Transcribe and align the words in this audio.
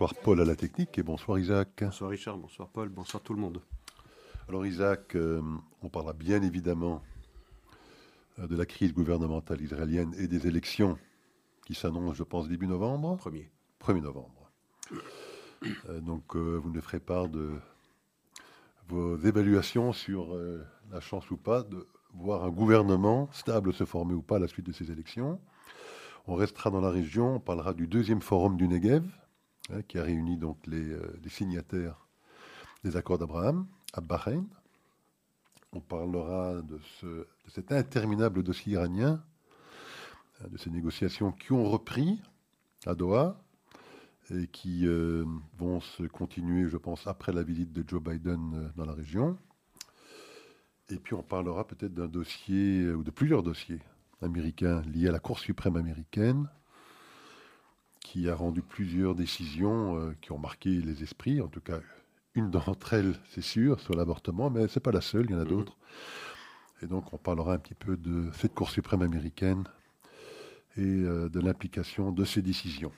Bonsoir 0.00 0.22
Paul 0.22 0.40
à 0.40 0.46
la 0.46 0.56
technique 0.56 0.96
et 0.96 1.02
bonsoir 1.02 1.38
Isaac. 1.38 1.68
Bonsoir 1.78 2.08
Richard, 2.08 2.38
bonsoir 2.38 2.70
Paul, 2.70 2.88
bonsoir 2.88 3.22
tout 3.22 3.34
le 3.34 3.38
monde. 3.38 3.60
Alors 4.48 4.64
Isaac, 4.64 5.14
euh, 5.14 5.42
on 5.82 5.90
parlera 5.90 6.14
bien 6.14 6.40
évidemment 6.40 7.02
euh, 8.38 8.46
de 8.46 8.56
la 8.56 8.64
crise 8.64 8.94
gouvernementale 8.94 9.60
israélienne 9.60 10.14
et 10.16 10.26
des 10.26 10.46
élections 10.46 10.96
qui 11.66 11.74
s'annoncent, 11.74 12.14
je 12.14 12.22
pense, 12.22 12.48
début 12.48 12.66
novembre. 12.66 13.18
Premier. 13.18 13.50
1er 13.84 14.00
novembre. 14.00 14.50
Euh, 15.90 16.00
donc 16.00 16.34
vous 16.34 16.70
ne 16.70 16.80
ferez 16.80 17.00
part 17.00 17.28
de 17.28 17.50
vos 18.88 19.18
évaluations 19.18 19.92
sur 19.92 20.34
la 20.90 21.00
chance 21.00 21.30
ou 21.30 21.36
pas 21.36 21.62
de 21.62 21.86
voir 22.14 22.44
un 22.44 22.50
gouvernement 22.50 23.28
stable 23.32 23.74
se 23.74 23.84
former 23.84 24.14
ou 24.14 24.22
pas 24.22 24.36
à 24.36 24.38
la 24.38 24.48
suite 24.48 24.64
de 24.64 24.72
ces 24.72 24.90
élections. 24.90 25.38
On 26.26 26.36
restera 26.36 26.70
dans 26.70 26.80
la 26.80 26.90
région, 26.90 27.34
on 27.34 27.40
parlera 27.40 27.74
du 27.74 27.86
deuxième 27.86 28.22
forum 28.22 28.56
du 28.56 28.66
Negev, 28.66 29.04
hein, 29.72 29.82
qui 29.88 29.98
a 29.98 30.02
réuni 30.02 30.36
donc 30.36 30.66
les, 30.66 30.96
les 31.22 31.30
signataires 31.30 32.06
des 32.84 32.96
accords 32.96 33.18
d'Abraham 33.18 33.66
à 33.92 34.00
Bahreïn. 34.00 34.46
On 35.72 35.80
parlera 35.80 36.62
de, 36.62 36.78
ce, 37.00 37.26
cet 37.48 37.72
interminable 37.72 38.42
dossier 38.42 38.72
iranien, 38.72 39.22
hein, 40.40 40.48
de 40.50 40.58
ces 40.58 40.70
négociations 40.70 41.32
qui 41.32 41.52
ont 41.52 41.68
repris 41.68 42.20
à 42.86 42.94
Doha 42.94 43.40
et 44.30 44.46
qui 44.46 44.86
euh, 44.86 45.24
vont 45.58 45.80
se 45.80 46.04
continuer, 46.04 46.68
je 46.68 46.76
pense, 46.76 47.06
après 47.06 47.32
la 47.32 47.42
visite 47.42 47.72
de 47.72 47.84
Joe 47.86 48.02
Biden 48.02 48.54
euh, 48.54 48.68
dans 48.76 48.84
la 48.84 48.92
région. 48.92 49.36
Et 50.88 50.96
puis 50.96 51.14
on 51.14 51.22
parlera 51.22 51.66
peut-être 51.66 51.94
d'un 51.94 52.08
dossier, 52.08 52.82
euh, 52.82 52.94
ou 52.94 53.02
de 53.02 53.10
plusieurs 53.10 53.42
dossiers 53.42 53.80
américains 54.22 54.82
liés 54.82 55.08
à 55.08 55.12
la 55.12 55.18
Cour 55.18 55.38
suprême 55.38 55.76
américaine, 55.76 56.48
qui 58.00 58.28
a 58.28 58.34
rendu 58.34 58.62
plusieurs 58.62 59.14
décisions 59.14 60.14
qui 60.20 60.32
ont 60.32 60.38
marqué 60.38 60.70
les 60.70 61.02
esprits, 61.02 61.40
en 61.40 61.48
tout 61.48 61.60
cas 61.60 61.80
une 62.34 62.50
d'entre 62.50 62.94
elles, 62.94 63.14
c'est 63.30 63.42
sûr, 63.42 63.80
sur 63.80 63.94
l'avortement, 63.94 64.50
mais 64.50 64.68
ce 64.68 64.78
n'est 64.78 64.82
pas 64.82 64.92
la 64.92 65.00
seule, 65.00 65.26
il 65.28 65.32
y 65.32 65.34
en 65.34 65.40
a 65.40 65.44
mhm. 65.44 65.48
d'autres. 65.48 65.76
Et 66.82 66.86
donc 66.86 67.12
on 67.12 67.18
parlera 67.18 67.54
un 67.54 67.58
petit 67.58 67.74
peu 67.74 67.96
de 67.96 68.30
cette 68.34 68.54
Cour 68.54 68.70
suprême 68.70 69.02
américaine 69.02 69.64
et 70.76 70.80
euh, 70.82 71.28
de 71.28 71.40
l'implication 71.40 72.12
de 72.12 72.24
ces 72.24 72.42
décisions. 72.42 72.92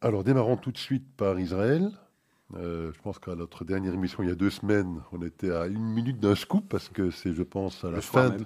Alors 0.00 0.24
démarrons 0.24 0.56
tout 0.56 0.72
de 0.72 0.78
suite 0.78 1.06
par 1.16 1.38
Israël. 1.38 1.90
Euh, 2.54 2.92
je 2.92 3.00
pense 3.00 3.18
qu'à 3.18 3.34
notre 3.34 3.64
dernière 3.64 3.94
émission, 3.94 4.22
il 4.22 4.28
y 4.28 4.32
a 4.32 4.36
deux 4.36 4.50
semaines, 4.50 5.02
on 5.10 5.20
était 5.22 5.50
à 5.50 5.66
une 5.66 5.82
minute 5.82 6.20
d'un 6.20 6.36
scoop 6.36 6.68
parce 6.68 6.88
que 6.88 7.10
c'est, 7.10 7.32
je 7.32 7.42
pense, 7.42 7.82
à 7.84 7.90
la 7.90 8.00
fin, 8.00 8.36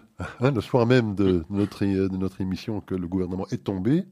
hein, 0.41 0.51
le 0.55 0.61
soir 0.63 0.87
même 0.87 1.15
de 1.15 1.45
notre, 1.51 1.85
de 1.85 2.17
notre 2.17 2.41
émission 2.41 2.81
que 2.81 2.95
le 2.95 3.07
gouvernement 3.09 3.47
est 3.51 3.65
tombé 3.65 4.07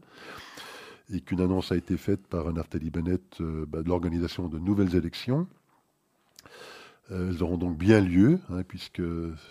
et 1.13 1.21
qu'une 1.21 1.41
annonce 1.41 1.73
a 1.73 1.77
été 1.77 1.97
faite 1.97 2.27
par 2.27 2.53
Naftali 2.53 2.91
Bennett 2.91 3.41
euh, 3.41 3.65
bah, 3.67 3.83
de 3.83 3.89
l'organisation 3.89 4.49
de 4.49 4.59
nouvelles 4.59 4.95
élections. 4.95 5.47
Euh, 7.11 7.31
elles 7.31 7.43
auront 7.43 7.57
donc 7.57 7.79
bien 7.79 8.01
lieu, 8.01 8.39
hein, 8.51 8.63
puisque 8.63 9.03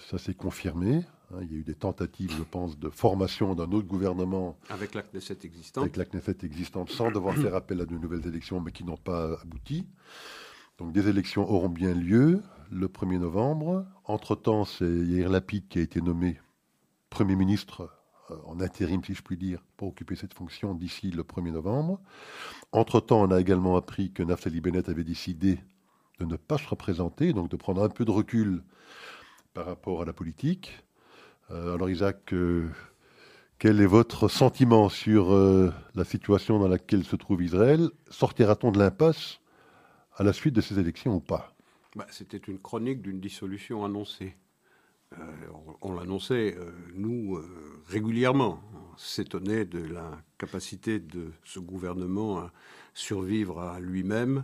ça 0.10 0.18
s'est 0.18 0.36
confirmé. 0.36 1.04
Hein. 1.34 1.40
il 1.42 1.52
y 1.52 1.56
a 1.56 1.58
eu 1.60 1.64
des 1.64 1.76
tentatives, 1.76 2.34
je 2.38 2.44
pense, 2.44 2.78
de 2.78 2.90
formation 2.90 3.56
d'un 3.56 3.72
autre 3.72 3.88
gouvernement. 3.88 4.58
Avec 4.70 4.94
la 4.94 5.02
Knesset 5.02 5.40
existante. 5.44 5.84
Avec 5.84 5.98
la 5.98 6.06
Knesset 6.06 6.38
existante, 6.44 6.92
sans 6.92 7.12
devoir 7.12 7.36
faire 7.36 7.56
appel 7.56 7.82
à 7.82 7.86
de 7.86 7.98
nouvelles 7.98 8.28
élections, 8.28 8.62
mais 8.62 8.72
qui 8.72 8.84
n'ont 8.84 8.98
pas 8.98 9.40
abouti. 9.42 9.88
Donc 10.78 10.92
des 10.92 11.08
élections 11.08 11.50
auront 11.50 11.70
bien 11.70 11.94
lieu 11.96 12.42
le 12.72 12.88
1er 12.88 13.18
novembre. 13.18 13.86
Entre-temps, 14.06 14.66
c'est 14.66 14.86
Yair 14.86 15.30
Lapid 15.30 15.68
qui 15.68 15.80
a 15.80 15.82
été 15.82 16.02
nommé 16.02 16.40
Premier 17.10 17.36
ministre 17.36 17.97
en 18.46 18.60
intérim, 18.60 19.04
si 19.04 19.14
je 19.14 19.22
puis 19.22 19.38
dire, 19.38 19.64
pour 19.78 19.90
occuper 19.90 20.16
cette 20.16 20.34
fonction 20.34 20.74
d'ici 20.74 21.12
le 21.12 21.24
1er 21.24 21.52
novembre. 21.52 22.00
Entre-temps, 22.72 23.22
on 23.22 23.32
a 23.32 23.40
également 23.40 23.78
appris 23.78 24.12
que 24.12 24.24
Naftali 24.24 24.62
Bennett 24.62 24.90
avait 24.90 25.04
décidé 25.04 25.60
de 26.20 26.26
ne 26.26 26.36
pas 26.36 26.58
se 26.58 26.68
représenter, 26.68 27.34
donc 27.34 27.50
de 27.50 27.56
prendre 27.56 27.84
un 27.84 27.90
peu 27.90 28.06
de 28.06 28.12
recul 28.12 28.64
par 29.54 29.66
rapport 29.66 30.02
à 30.02 30.06
la 30.06 30.14
politique. 30.14 30.84
Euh, 31.52 31.76
alors 31.76 31.90
Isaac, 31.90 32.34
euh, 32.34 32.70
quel 33.60 33.82
est 33.82 33.88
votre 33.88 34.28
sentiment 34.28 34.90
sur 34.90 35.32
la 35.32 36.04
situation 36.04 36.60
dans 36.60 36.68
laquelle 36.68 37.04
se 37.04 37.16
trouve 37.16 37.42
Israël? 37.42 37.90
Sortira-t-on 38.10 38.72
de 38.72 38.78
l'impasse 38.78 39.40
à 40.16 40.24
la 40.24 40.34
suite 40.34 40.54
de 40.54 40.62
ces 40.62 40.78
élections 40.80 41.16
ou 41.16 41.20
pas? 41.20 41.54
Bah, 41.96 42.06
C'était 42.12 42.38
une 42.38 42.60
chronique 42.60 43.02
d'une 43.02 43.20
dissolution 43.20 43.84
annoncée. 43.84 44.36
Euh, 45.14 45.16
on, 45.82 45.94
l'annonçait, 45.94 46.56
euh, 46.58 46.72
nous, 46.94 47.38
euh, 47.38 47.48
régulièrement. 47.88 48.62
On 48.74 48.98
s'étonnait 48.98 49.66
de 49.66 49.80
la 49.80 50.22
capacité 50.38 51.00
de 51.00 51.32
ce 51.44 51.60
gouvernement 51.60 52.40
à 52.40 52.52
survivre 52.94 53.60
à 53.60 53.80
lui-même. 53.80 54.44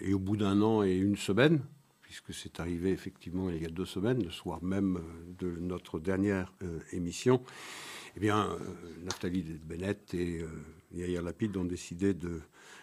et 0.00 0.14
au 0.14 0.20
bout 0.20 0.36
d'un 0.36 0.62
an 0.62 0.84
et 0.84 0.94
une 0.94 1.16
semaine, 1.16 1.60
puisque 2.02 2.32
c'est 2.32 2.60
arrivé 2.60 2.92
effectivement 2.92 3.50
il 3.50 3.60
y 3.60 3.66
a 3.66 3.70
deux 3.70 3.86
semaines, 3.86 4.22
le 4.22 4.30
soir 4.30 4.62
même 4.62 5.00
de 5.36 5.50
notre 5.60 5.98
dernière 5.98 6.52
émission, 6.92 7.42
eh 8.16 8.20
bien, 8.20 8.56
Nathalie 9.02 9.42
Bennett 9.64 10.14
et 10.14 10.44
Yair 10.92 11.22
Lapid 11.22 11.56
ont 11.56 11.64
décidé 11.64 12.14
de 12.14 12.40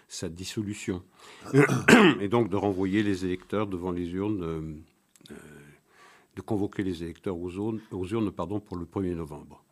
sa 0.10 0.28
dissolution. 0.28 1.02
et 2.20 2.28
donc 2.28 2.50
de 2.50 2.58
renvoyer 2.58 3.04
les 3.04 3.24
électeurs 3.24 3.68
devant 3.68 3.92
les 3.92 4.10
urnes 4.12 4.84
de 6.36 6.42
convoquer 6.42 6.84
les 6.84 7.04
électeurs 7.04 7.38
aux, 7.38 7.52
urnes, 7.52 8.32
pardon, 8.32 8.60
pour 8.60 8.78
le 8.78 8.86
1er 8.86 9.16
novembre. 9.16 9.64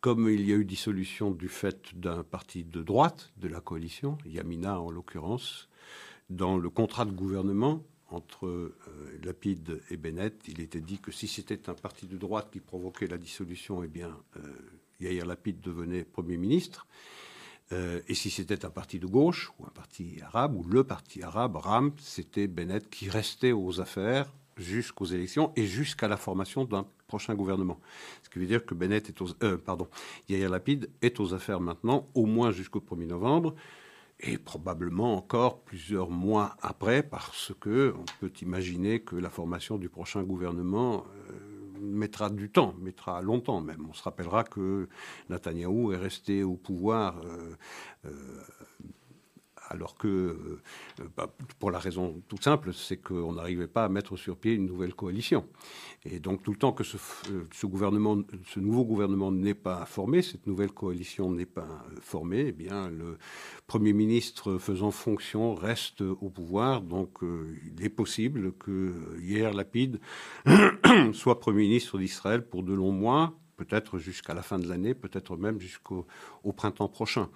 Comme 0.00 0.28
il 0.28 0.46
y 0.46 0.52
a 0.52 0.56
eu 0.56 0.64
dissolution 0.64 1.30
du 1.30 1.48
fait 1.48 1.98
d'un 1.98 2.22
parti 2.24 2.64
de 2.64 2.82
droite 2.82 3.32
de 3.36 3.48
la 3.48 3.60
coalition, 3.60 4.18
Yamina 4.26 4.80
en 4.80 4.90
l'occurrence, 4.90 5.68
dans 6.28 6.56
le 6.56 6.70
contrat 6.70 7.04
de 7.04 7.12
gouvernement 7.12 7.82
entre 8.10 8.46
euh, 8.46 8.74
Lapide 9.22 9.80
et 9.90 9.96
Bennett, 9.96 10.42
il 10.48 10.60
était 10.60 10.80
dit 10.80 10.98
que 10.98 11.12
si 11.12 11.28
c'était 11.28 11.70
un 11.70 11.74
parti 11.74 12.06
de 12.06 12.16
droite 12.16 12.48
qui 12.52 12.60
provoquait 12.60 13.06
la 13.06 13.16
dissolution, 13.16 13.82
eh 13.82 13.88
bien, 13.88 14.16
euh, 14.36 14.40
Yair 15.00 15.24
Lapide 15.24 15.60
devenait 15.60 16.04
Premier 16.04 16.36
ministre. 16.36 16.86
Euh, 17.72 18.00
et 18.08 18.14
si 18.14 18.28
c'était 18.28 18.66
un 18.66 18.70
parti 18.70 18.98
de 18.98 19.06
gauche 19.06 19.50
ou 19.58 19.64
un 19.64 19.70
parti 19.70 20.18
arabe 20.22 20.56
ou 20.56 20.64
le 20.64 20.84
parti 20.84 21.22
arabe, 21.22 21.56
RAM, 21.56 21.92
c'était 21.98 22.48
Bennett 22.48 22.90
qui 22.90 23.08
restait 23.08 23.52
aux 23.52 23.80
affaires 23.80 24.30
jusqu'aux 24.56 25.04
élections 25.04 25.52
et 25.56 25.66
jusqu'à 25.66 26.08
la 26.08 26.16
formation 26.16 26.64
d'un 26.64 26.86
prochain 27.06 27.34
gouvernement. 27.34 27.80
Ce 28.22 28.30
qui 28.30 28.38
veut 28.38 28.46
dire 28.46 28.64
que 28.64 28.74
Bennett 28.74 29.08
est 29.08 29.20
aux, 29.20 29.28
euh, 29.42 29.56
pardon, 29.56 29.88
Yair 30.28 30.50
Lapid 30.50 30.88
est 31.02 31.20
aux 31.20 31.34
affaires 31.34 31.60
maintenant, 31.60 32.08
au 32.14 32.26
moins 32.26 32.50
jusqu'au 32.50 32.80
1er 32.80 33.06
novembre, 33.06 33.54
et 34.20 34.38
probablement 34.38 35.16
encore 35.16 35.60
plusieurs 35.60 36.10
mois 36.10 36.56
après, 36.62 37.02
parce 37.02 37.52
que 37.60 37.94
on 37.98 38.04
peut 38.20 38.32
imaginer 38.40 39.00
que 39.00 39.16
la 39.16 39.30
formation 39.30 39.78
du 39.78 39.88
prochain 39.88 40.22
gouvernement 40.22 41.04
euh, 41.30 41.52
mettra 41.80 42.30
du 42.30 42.48
temps, 42.48 42.74
mettra 42.80 43.20
longtemps 43.20 43.60
même. 43.60 43.86
On 43.90 43.92
se 43.92 44.02
rappellera 44.02 44.44
que 44.44 44.88
Netanyahou 45.28 45.92
est 45.92 45.96
resté 45.96 46.44
au 46.44 46.54
pouvoir 46.54 47.20
euh, 48.04 48.10
alors 49.72 49.96
que, 49.96 50.06
euh, 50.08 50.60
bah, 51.16 51.34
pour 51.58 51.70
la 51.70 51.78
raison 51.78 52.22
toute 52.28 52.44
simple, 52.44 52.74
c'est 52.74 52.98
qu'on 52.98 53.32
n'arrivait 53.32 53.66
pas 53.66 53.84
à 53.84 53.88
mettre 53.88 54.16
sur 54.16 54.36
pied 54.36 54.52
une 54.52 54.66
nouvelle 54.66 54.94
coalition. 54.94 55.46
Et 56.04 56.18
donc, 56.18 56.42
tout 56.42 56.50
le 56.50 56.58
temps 56.58 56.72
que 56.72 56.84
ce, 56.84 56.98
euh, 57.30 57.46
nouveau 58.56 58.84
gouvernement 58.84 59.32
n'est 59.32 59.54
pas 59.54 59.86
formé, 59.86 60.20
cette 60.20 60.46
nouvelle 60.46 60.72
coalition 60.72 61.30
n'est 61.30 61.46
pas 61.46 61.62
euh, 61.62 61.96
formée, 62.00 62.46
eh 62.48 62.52
bien, 62.52 62.90
le 62.90 63.16
Premier 63.66 63.94
ministre 63.94 64.58
faisant 64.58 64.90
fonction 64.90 65.54
reste 65.54 66.02
au 66.02 66.28
pouvoir. 66.28 66.82
Donc, 66.82 67.20
il 67.22 67.82
est 67.82 67.88
possible 67.88 68.52
que 68.52 68.92
hier 69.20 69.54
Lapide 69.54 70.00
soit 71.12 71.40
Premier 71.40 71.62
ministre 71.62 71.98
d'Israël 71.98 72.46
pour 72.46 72.62
de 72.62 72.74
longs 72.74 72.92
mois, 72.92 73.32
peut-être 73.56 73.98
jusqu'à 73.98 74.34
la 74.34 74.42
fin 74.42 74.58
de 74.58 74.68
l'année, 74.68 74.94
peut-être 74.94 75.36
même 75.36 75.58
jusqu'au 75.60 76.06
printemps 76.54 76.88
prochain 76.88 77.30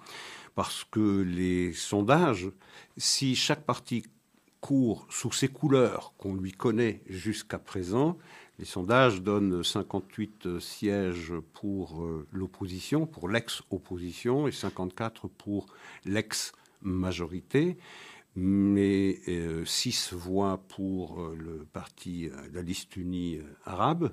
parce 0.57 0.83
que 0.85 1.21
les 1.21 1.71
sondages, 1.71 2.49
si 2.97 3.35
chaque 3.35 3.63
parti 3.63 4.01
court 4.59 5.05
sous 5.07 5.31
ces 5.31 5.49
couleurs 5.49 6.15
qu'on 6.17 6.33
lui 6.33 6.51
connaît 6.51 7.03
jusqu'à 7.07 7.59
présent, 7.59 8.17
les 8.57 8.65
sondages 8.65 9.21
donnent 9.21 9.63
58 9.63 10.59
sièges 10.59 11.33
pour 11.53 12.03
euh, 12.03 12.25
l'opposition, 12.31 13.05
pour 13.05 13.29
l'ex-opposition, 13.29 14.47
et 14.47 14.51
54 14.51 15.27
pour 15.27 15.67
l'ex-majorité, 16.05 17.77
mais 18.35 19.19
6 19.63 20.09
euh, 20.11 20.15
voix 20.15 20.63
pour 20.69 21.21
euh, 21.21 21.37
le 21.39 21.67
parti, 21.71 22.31
la 22.51 22.63
liste 22.63 22.97
unie 22.97 23.41
arabe, 23.63 24.11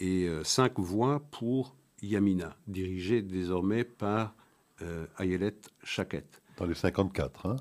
et 0.00 0.28
5 0.42 0.78
voix 0.78 1.20
pour 1.30 1.76
Yamina, 2.00 2.56
dirigée 2.66 3.20
désormais 3.20 3.84
par 3.84 4.34
euh, 4.82 5.06
Ayelet 5.18 5.56
Chaket. 5.82 6.42
Dans 6.56 6.66
les 6.66 6.74
54, 6.74 7.46
hein 7.46 7.56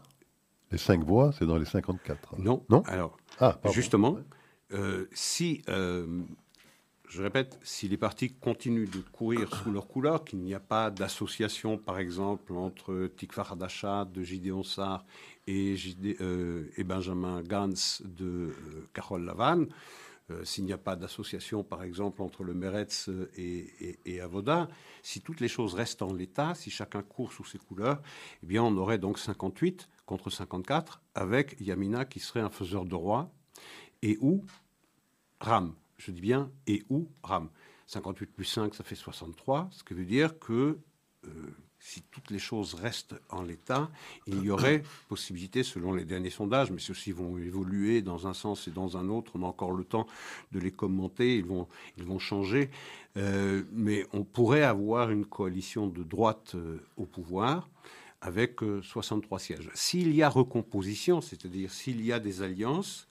Les 0.71 0.77
5 0.77 1.03
voix, 1.03 1.31
c'est 1.37 1.45
dans 1.45 1.57
les 1.57 1.65
54. 1.65 2.39
Non. 2.39 2.65
Non 2.69 2.81
Alors, 2.83 3.17
ah, 3.39 3.57
justement, 3.71 4.17
euh, 4.73 5.05
si 5.11 5.61
euh, 5.69 6.23
je 7.07 7.21
répète, 7.21 7.59
si 7.63 7.87
les 7.87 7.97
partis 7.97 8.33
continuent 8.33 8.89
de 8.89 8.99
courir 9.11 9.53
sous 9.55 9.71
leur 9.71 9.87
couleur, 9.87 10.23
qu'il 10.23 10.39
n'y 10.39 10.53
a 10.53 10.59
pas 10.59 10.89
d'association, 10.89 11.77
par 11.77 11.99
exemple, 11.99 12.53
entre 12.53 13.07
Tikva 13.15 13.45
Hadasha 13.51 14.05
de 14.05 14.23
Gideon 14.23 14.63
Sarr 14.63 15.05
et, 15.47 15.75
euh, 16.21 16.69
et 16.77 16.83
Benjamin 16.83 17.41
Gantz 17.43 18.01
de 18.03 18.53
Carole 18.93 19.25
Lavanne, 19.25 19.67
euh, 20.31 20.43
s'il 20.43 20.65
n'y 20.65 20.73
a 20.73 20.77
pas 20.77 20.95
d'association, 20.95 21.63
par 21.63 21.83
exemple, 21.83 22.21
entre 22.21 22.43
le 22.43 22.53
Meretz 22.53 23.09
et, 23.35 23.99
et, 24.05 24.21
Avoda, 24.21 24.67
si 25.03 25.21
toutes 25.21 25.39
les 25.39 25.47
choses 25.47 25.75
restent 25.75 26.01
en 26.01 26.13
l'état, 26.13 26.55
si 26.55 26.71
chacun 26.71 27.03
court 27.03 27.31
sous 27.31 27.45
ses 27.45 27.59
couleurs, 27.59 28.01
eh 28.41 28.45
bien, 28.45 28.63
on 28.63 28.75
aurait 28.77 28.97
donc 28.97 29.19
58 29.19 29.87
contre 30.05 30.29
54, 30.29 31.01
avec 31.13 31.55
Yamina 31.59 32.05
qui 32.05 32.19
serait 32.19 32.41
un 32.41 32.49
faiseur 32.49 32.85
de 32.85 32.95
roi, 32.95 33.31
et 34.01 34.17
où? 34.21 34.43
Ram. 35.39 35.75
Je 35.97 36.11
dis 36.11 36.21
bien 36.21 36.51
et 36.67 36.83
ou 36.89 37.07
RAM. 37.23 37.49
58 37.87 38.27
plus 38.27 38.45
5, 38.45 38.73
ça 38.73 38.83
fait 38.83 38.95
63, 38.95 39.69
ce 39.71 39.83
qui 39.83 39.93
veut 39.93 40.05
dire 40.05 40.39
que 40.39 40.79
euh, 41.25 41.29
si 41.85 42.01
toutes 42.09 42.31
les 42.31 42.39
choses 42.39 42.73
restent 42.73 43.13
en 43.29 43.43
l'état, 43.43 43.91
il 44.25 44.43
y 44.43 44.49
aurait 44.49 44.81
possibilité, 45.07 45.61
selon 45.61 45.93
les 45.93 46.03
derniers 46.03 46.31
sondages, 46.31 46.71
mais 46.71 46.79
ceux-ci 46.79 47.11
vont 47.11 47.37
évoluer 47.37 48.01
dans 48.01 48.25
un 48.25 48.33
sens 48.33 48.67
et 48.67 48.71
dans 48.71 48.97
un 48.97 49.07
autre, 49.09 49.33
on 49.35 49.43
a 49.43 49.45
encore 49.45 49.71
le 49.71 49.83
temps 49.83 50.07
de 50.51 50.59
les 50.59 50.71
commenter, 50.71 51.37
ils 51.37 51.45
vont, 51.45 51.67
ils 51.97 52.03
vont 52.03 52.17
changer, 52.17 52.71
euh, 53.17 53.61
mais 53.71 54.07
on 54.13 54.23
pourrait 54.23 54.63
avoir 54.63 55.11
une 55.11 55.25
coalition 55.25 55.85
de 55.85 56.01
droite 56.01 56.53
euh, 56.55 56.79
au 56.97 57.05
pouvoir 57.05 57.69
avec 58.19 58.61
63 58.81 59.37
sièges. 59.37 59.69
S'il 59.75 60.15
y 60.15 60.23
a 60.23 60.29
recomposition, 60.29 61.21
c'est-à-dire 61.21 61.71
s'il 61.71 62.03
y 62.03 62.11
a 62.11 62.19
des 62.19 62.41
alliances, 62.41 63.07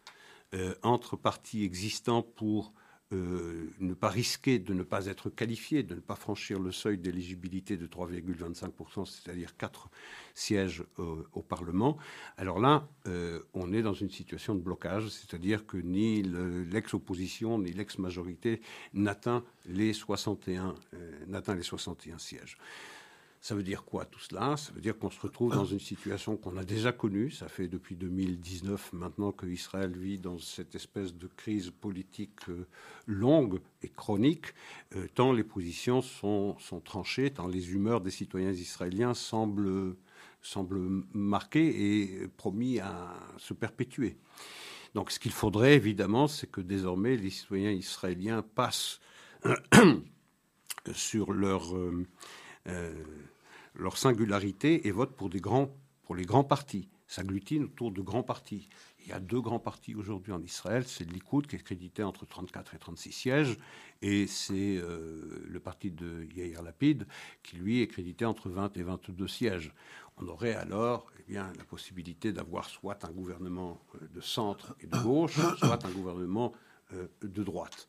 euh, 0.55 0.75
entre 0.82 1.17
partis 1.17 1.62
existants 1.62 2.23
pour 2.23 2.73
euh, 3.15 3.71
ne 3.81 3.95
pas 3.95 4.09
risquer 4.09 4.59
de 4.59 4.75
ne 4.75 4.83
pas 4.83 5.07
être 5.07 5.31
qualifié, 5.31 5.83
de 5.83 5.95
ne 5.95 6.01
pas 6.01 6.17
franchir 6.17 6.59
le 6.59 6.73
seuil 6.73 6.99
d'éligibilité 6.99 7.77
de 7.77 7.87
3,25%, 7.87 9.05
c'est-à-dire 9.07 9.57
4 9.57 9.89
sièges 10.35 10.85
au 10.99 11.43
Parlement, 11.43 11.97
alors 12.37 12.59
là, 12.59 12.89
euh, 13.07 13.41
on 13.55 13.73
est 13.73 13.83
dans 13.83 13.95
une 13.95 14.11
situation 14.11 14.55
de 14.55 14.61
blocage, 14.61 15.09
c'est-à-dire 15.09 15.67
que 15.67 15.77
ni 15.77 16.23
l'ex-opposition 16.23 17.59
ni 17.59 17.73
l'ex-majorité 17.73 18.61
n'atteint 18.93 19.45
les, 19.67 19.93
61, 19.93 20.75
n'atteint 21.29 21.55
les 21.55 21.63
61 21.63 22.19
sièges. 22.19 22.59
Ça 23.44 23.55
veut 23.55 23.62
dire 23.62 23.85
quoi 23.85 24.06
tout 24.06 24.20
cela? 24.20 24.56
Ça 24.56 24.73
veut 24.73 24.81
dire 24.81 24.99
qu'on 24.99 25.11
se 25.11 25.20
retrouve 25.20 25.52
dans 25.52 25.67
une 25.67 25.79
situation 25.79 26.38
qu'on 26.38 26.56
a 26.56 26.64
déjà 26.64 26.93
connue. 26.93 27.31
Ça 27.31 27.46
fait 27.46 27.69
depuis 27.69 27.94
2019 27.94 28.94
maintenant 28.94 29.32
que 29.32 29.44
Israël 29.44 29.93
vit 29.94 30.19
dans 30.19 30.38
cette 30.38 30.75
espèce 30.75 31.14
de 31.14 31.26
crise 31.26 31.70
politique 31.70 32.38
euh, 32.49 32.67
longue 33.06 33.61
et 33.82 33.91
chronique, 33.91 34.46
euh, 34.96 35.08
tant 35.14 35.35
les 35.35 35.44
positions 35.44 36.00
sont, 36.00 36.56
tranchées, 36.87 37.32
tant 37.35 37.46
les 37.46 37.70
humeurs 37.75 38.00
des 38.00 38.11
citoyens 38.11 38.50
israéliens 38.50 39.12
semblent, 39.12 39.94
semblent 40.41 41.05
marquées 41.12 42.23
et 42.23 42.29
promis 42.38 42.79
à 42.79 43.14
se 43.37 43.52
perpétuer. 43.52 44.17
Donc 44.94 45.11
ce 45.11 45.19
qu'il 45.19 45.32
faudrait 45.32 45.75
évidemment, 45.75 46.29
c'est 46.29 46.50
que 46.50 46.62
désormais 46.62 47.19
les 47.19 47.29
citoyens 47.29 47.73
israéliens 47.73 48.41
passent 48.41 49.00
sur 50.94 51.35
leur... 51.35 51.76
Euh, 52.67 53.05
leur 53.75 53.99
singularité 53.99 54.87
et 54.87 54.91
votent 54.91 55.17
pour, 55.17 55.29
les 55.29 55.41
grands 55.41 56.44
partis, 56.44 56.88
s'agglutinent 57.06 57.65
autour 57.65 57.91
de 57.91 58.00
grands 58.00 58.23
partis. 58.23 58.69
Il 59.05 59.11
y 59.11 59.12
a 59.12 59.21
deux 59.21 59.41
grands 59.41 59.59
partis 59.59 59.94
aujourd'hui 59.94 60.32
en 60.32 60.43
Israël, 60.43 60.85
c'est 60.87 61.05
Likoud 61.05 61.47
qui 61.47 61.56
est 61.56 61.59
crédité 61.59 62.03
entre 62.03 62.25
34 62.26 62.75
et 62.75 62.79
36 62.79 63.12
sièges, 63.12 63.59
et 64.00 64.26
c'est 64.26 64.79
euh, 64.79 65.44
le 65.47 65.61
parti 65.61 65.91
de 65.91 66.26
Yair 66.35 66.62
Lapid 66.62 67.06
qui 67.43 67.56
lui 67.56 67.82
est 67.82 67.87
crédité 67.87 68.25
entre 68.25 68.49
20 68.49 68.76
et 68.76 68.82
22 68.82 69.29
sièges. 69.29 69.75
On 70.17 70.29
aurait 70.29 70.55
alors 70.55 71.11
eh 71.19 71.23
bien, 71.31 71.53
la 71.59 71.65
possibilité 71.65 72.32
d'avoir 72.32 72.69
soit 72.70 73.05
un 73.05 73.11
gouvernement 73.11 73.82
euh, 73.97 74.09
de 74.15 74.20
centre 74.20 74.75
et 74.81 74.87
de 74.87 74.99
gauche, 74.99 75.38
soit 75.59 75.85
un 75.85 75.91
gouvernement 75.91 76.53
euh, 76.93 77.09
de 77.23 77.43
droite. 77.43 77.88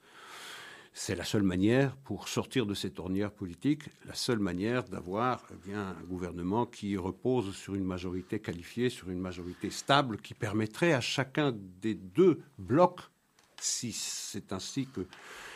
C'est 0.97 1.15
la 1.15 1.25
seule 1.25 1.43
manière 1.43 1.93
pour 1.97 2.29
sortir 2.29 2.65
de 2.65 2.73
cette 2.73 2.99
ornière 2.99 3.29
politique, 3.29 3.89
la 4.05 4.13
seule 4.13 4.39
manière 4.39 4.85
d'avoir 4.85 5.45
eh 5.67 5.73
un 5.73 5.93
gouvernement 6.07 6.65
qui 6.65 6.95
repose 6.95 7.53
sur 7.53 7.75
une 7.75 7.83
majorité 7.83 8.39
qualifiée, 8.39 8.89
sur 8.89 9.09
une 9.09 9.19
majorité 9.19 9.69
stable, 9.71 10.19
qui 10.19 10.33
permettrait 10.33 10.93
à 10.93 11.01
chacun 11.01 11.53
des 11.81 11.95
deux 11.95 12.39
blocs, 12.57 13.01
si 13.59 13.91
c'est 13.91 14.53
ainsi 14.53 14.87
que, 14.87 15.05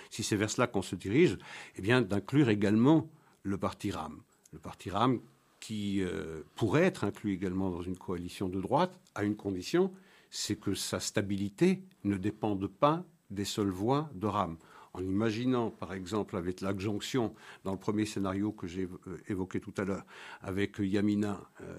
si 0.09 0.23
c'est 0.23 0.35
vers 0.35 0.49
cela 0.49 0.67
qu'on 0.67 0.81
se 0.81 0.97
dirige, 0.97 1.37
eh 1.77 1.81
bien 1.81 2.01
d'inclure 2.01 2.49
également 2.49 3.09
le 3.43 3.57
parti 3.57 3.91
RAM. 3.91 4.19
Le 4.51 4.59
parti 4.59 4.89
RAM 4.89 5.21
qui 5.61 6.01
euh, 6.03 6.41
pourrait 6.55 6.83
être 6.83 7.05
inclus 7.05 7.31
également 7.31 7.69
dans 7.69 7.81
une 7.81 7.97
coalition 7.97 8.49
de 8.49 8.59
droite, 8.59 8.99
à 9.15 9.23
une 9.23 9.37
condition, 9.37 9.93
c'est 10.31 10.57
que 10.57 10.73
sa 10.73 10.99
stabilité 10.99 11.81
ne 12.03 12.17
dépende 12.17 12.67
pas 12.67 13.05
des 13.29 13.45
seules 13.45 13.69
voix 13.69 14.09
de 14.15 14.27
RAM 14.27 14.57
en 14.93 15.03
imaginant, 15.03 15.69
par 15.69 15.93
exemple, 15.93 16.35
avec 16.35 16.61
l'adjonction 16.61 17.33
dans 17.63 17.71
le 17.71 17.77
premier 17.77 18.05
scénario 18.05 18.51
que 18.51 18.67
j'ai 18.67 18.87
euh, 19.07 19.17
évoqué 19.27 19.59
tout 19.59 19.73
à 19.77 19.83
l'heure, 19.83 20.05
avec 20.41 20.77
Yamina, 20.79 21.39
euh, 21.61 21.75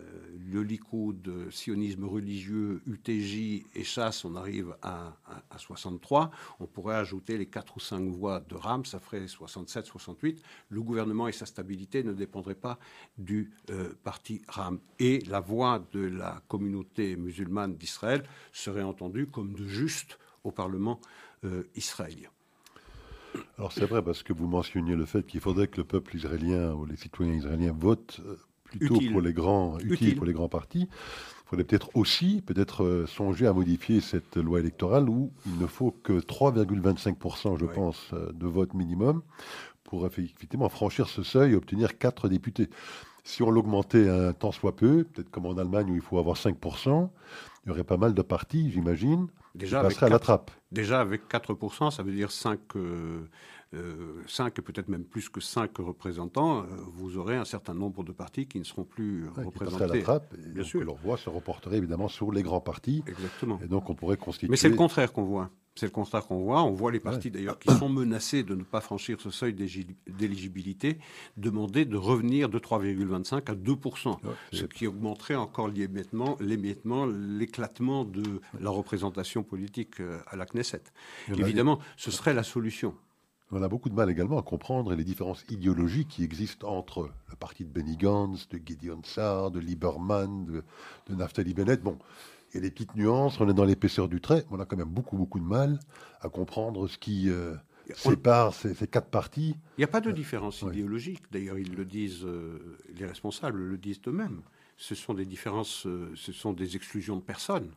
le 0.50 0.62
Likoud, 0.62 1.50
sionisme 1.50 2.04
religieux, 2.04 2.82
UTJ 2.86 3.64
et 3.74 3.84
chasse, 3.84 4.24
on 4.24 4.36
arrive 4.36 4.76
à, 4.82 5.16
63. 5.56 6.30
On 6.60 6.66
pourrait 6.66 6.96
ajouter 6.96 7.36
les 7.36 7.46
4 7.46 7.76
ou 7.76 7.80
5 7.80 8.08
voix 8.08 8.40
de 8.40 8.54
RAM, 8.54 8.84
ça 8.84 9.00
ferait 9.00 9.26
67, 9.26 9.86
68. 9.86 10.42
Le 10.68 10.82
gouvernement 10.82 11.28
et 11.28 11.32
sa 11.32 11.46
stabilité 11.46 12.02
ne 12.02 12.12
dépendraient 12.12 12.54
pas 12.54 12.78
du 13.18 13.52
euh, 13.70 13.92
parti 14.04 14.42
RAM. 14.48 14.78
Et 14.98 15.20
la 15.26 15.40
voix 15.40 15.84
de 15.92 16.00
la 16.00 16.42
communauté 16.48 17.16
musulmane 17.16 17.76
d'Israël 17.76 18.22
serait 18.52 18.82
entendue 18.82 19.26
comme 19.26 19.54
de 19.54 19.66
juste 19.66 20.18
au 20.44 20.52
Parlement 20.52 21.00
israélien. 21.74 22.30
Alors 23.58 23.72
c'est 23.72 23.84
vrai 23.84 24.02
parce 24.02 24.22
que 24.22 24.32
vous 24.32 24.46
mentionniez 24.46 24.96
le 24.96 25.04
fait 25.04 25.26
qu'il 25.26 25.40
faudrait 25.40 25.68
que 25.68 25.78
le 25.78 25.84
peuple 25.84 26.16
israélien 26.16 26.72
ou 26.72 26.86
les 26.86 26.96
citoyens 26.96 27.34
israéliens 27.34 27.74
votent 27.76 28.20
euh, 28.24 28.36
plutôt 28.64 29.00
pour 29.12 29.20
les 29.20 29.32
grands 29.32 29.78
utiles 29.78 30.16
pour 30.16 30.26
les 30.26 30.32
grands 30.32 30.48
partis. 30.48 30.88
Il 30.90 31.48
faudrait 31.50 31.64
peut-être 31.64 31.90
aussi 31.94 32.42
peut-être 32.46 32.84
euh, 32.84 33.06
songer 33.06 33.46
à 33.46 33.52
modifier 33.52 34.00
cette 34.00 34.36
loi 34.36 34.60
électorale 34.60 35.08
où 35.08 35.32
il 35.46 35.58
ne 35.58 35.66
faut 35.66 35.90
que 35.90 36.20
3,25% 36.20 37.58
je 37.58 37.66
pense 37.66 38.10
euh, 38.12 38.32
de 38.32 38.46
vote 38.46 38.74
minimum 38.74 39.22
pour 39.84 40.06
effectivement 40.06 40.68
franchir 40.68 41.08
ce 41.08 41.22
seuil 41.22 41.52
et 41.52 41.56
obtenir 41.56 41.98
quatre 41.98 42.28
députés. 42.28 42.70
Si 43.24 43.42
on 43.42 43.50
l'augmentait 43.50 44.08
un 44.08 44.32
tant 44.32 44.52
soit 44.52 44.74
peu, 44.76 45.04
peut-être 45.04 45.30
comme 45.30 45.46
en 45.46 45.58
Allemagne 45.58 45.90
où 45.90 45.94
il 45.94 46.00
faut 46.00 46.18
avoir 46.18 46.36
5 46.36 46.56
il 47.64 47.68
y 47.68 47.72
aurait 47.72 47.84
pas 47.84 47.96
mal 47.96 48.14
de 48.14 48.22
partis, 48.22 48.70
j'imagine, 48.70 49.28
Déjà 49.54 49.80
avec, 49.80 49.98
4, 49.98 50.44
déjà 50.70 51.00
avec 51.00 51.28
4%, 51.28 51.90
ça 51.90 52.02
veut 52.04 52.12
dire 52.12 52.30
5, 52.30 52.60
euh, 52.76 53.28
euh, 53.74 54.22
et 54.46 54.62
peut-être 54.62 54.88
même 54.88 55.04
plus 55.04 55.28
que 55.28 55.40
5 55.40 55.76
représentants, 55.78 56.60
euh, 56.60 56.66
vous 56.94 57.18
aurez 57.18 57.36
un 57.36 57.44
certain 57.44 57.74
nombre 57.74 58.04
de 58.04 58.12
partis 58.12 58.46
qui 58.46 58.60
ne 58.60 58.64
seront 58.64 58.84
plus 58.84 59.28
représentés. 59.28 59.84
à 59.84 59.86
la 59.88 60.02
trappe, 60.02 60.34
et 60.34 60.50
Bien 60.50 60.62
sûr. 60.62 60.84
leur 60.84 60.94
voix 60.94 61.16
se 61.16 61.28
reporterait 61.28 61.78
évidemment 61.78 62.06
sur 62.06 62.30
les 62.30 62.44
grands 62.44 62.60
partis. 62.60 63.02
Exactement. 63.08 63.58
Et 63.62 63.66
donc 63.66 63.90
on 63.90 63.94
pourrait 63.94 64.16
constituer... 64.16 64.48
Mais 64.48 64.56
c'est 64.56 64.68
le 64.68 64.76
contraire 64.76 65.12
qu'on 65.12 65.24
voit. 65.24 65.50
C'est 65.76 65.86
le 65.86 65.92
constat 65.92 66.20
qu'on 66.20 66.40
voit. 66.40 66.62
On 66.62 66.72
voit 66.72 66.92
les 66.92 67.00
partis 67.00 67.30
d'ailleurs 67.30 67.58
qui 67.58 67.72
sont 67.72 67.88
menacés 67.88 68.42
de 68.42 68.54
ne 68.54 68.62
pas 68.62 68.80
franchir 68.80 69.20
ce 69.20 69.30
seuil 69.30 69.54
d'éligibilité 69.54 70.98
demander 71.36 71.84
de 71.84 71.96
revenir 71.96 72.48
de 72.48 72.58
3,25 72.58 73.50
à 73.50 73.54
2% 73.54 74.18
ce 74.52 74.64
qui 74.64 74.86
augmenterait 74.86 75.36
encore 75.36 75.68
l'émiettement, 75.68 76.36
l'éclatement 77.10 78.04
de 78.04 78.40
la 78.58 78.70
représentation 78.70 79.42
politique 79.42 80.00
euh, 80.00 80.18
à 80.26 80.36
la 80.36 80.46
Knesset. 80.46 80.82
Évidemment, 81.28 81.78
ce 81.96 82.10
serait 82.10 82.34
la 82.34 82.42
solution. 82.42 82.94
On 83.52 83.62
a 83.62 83.68
beaucoup 83.68 83.88
de 83.88 83.94
mal 83.94 84.08
également 84.10 84.38
à 84.38 84.42
comprendre 84.42 84.94
les 84.94 85.02
différences 85.02 85.44
idéologiques 85.50 86.08
qui 86.08 86.22
existent 86.22 86.68
entre 86.68 87.10
le 87.28 87.36
parti 87.36 87.64
de 87.64 87.68
Benny 87.68 87.96
Gantz, 87.96 88.48
de 88.48 88.60
Gideon 88.64 89.00
Sa'ar, 89.02 89.50
de 89.50 89.58
Lieberman, 89.58 90.44
de, 90.44 90.62
de 91.08 91.14
Naftali 91.16 91.52
Bennett. 91.52 91.82
Bon, 91.82 91.98
il 92.50 92.56
y 92.56 92.58
a 92.58 92.60
des 92.62 92.70
petites 92.70 92.96
nuances, 92.96 93.40
on 93.40 93.48
est 93.48 93.54
dans 93.54 93.64
l'épaisseur 93.64 94.08
du 94.08 94.20
trait, 94.20 94.44
on 94.50 94.58
a 94.58 94.66
quand 94.66 94.76
même 94.76 94.88
beaucoup, 94.88 95.16
beaucoup 95.16 95.38
de 95.38 95.44
mal 95.44 95.78
à 96.20 96.28
comprendre 96.28 96.88
ce 96.88 96.98
qui 96.98 97.30
euh, 97.30 97.54
sépare 97.94 98.54
ces, 98.54 98.74
quatre 98.88 99.08
parties. 99.08 99.54
Il 99.76 99.80
n'y 99.80 99.84
a 99.84 99.88
pas 99.88 100.00
de 100.00 100.10
différence 100.10 100.62
idéologique, 100.62 101.22
d'ailleurs 101.30 101.58
ils 101.58 101.74
le 101.74 101.84
disent, 101.84 102.24
euh, 102.24 102.78
les 102.94 103.06
responsables 103.06 103.60
le 103.60 103.78
disent 103.78 104.00
eux-mêmes. 104.06 104.42
Ce 104.76 104.94
sont 104.94 105.14
des 105.14 105.26
différences, 105.26 105.86
euh, 105.86 106.10
ce 106.16 106.32
sont 106.32 106.52
des 106.52 106.74
exclusions 106.74 107.16
de 107.16 107.22
personnes, 107.22 107.70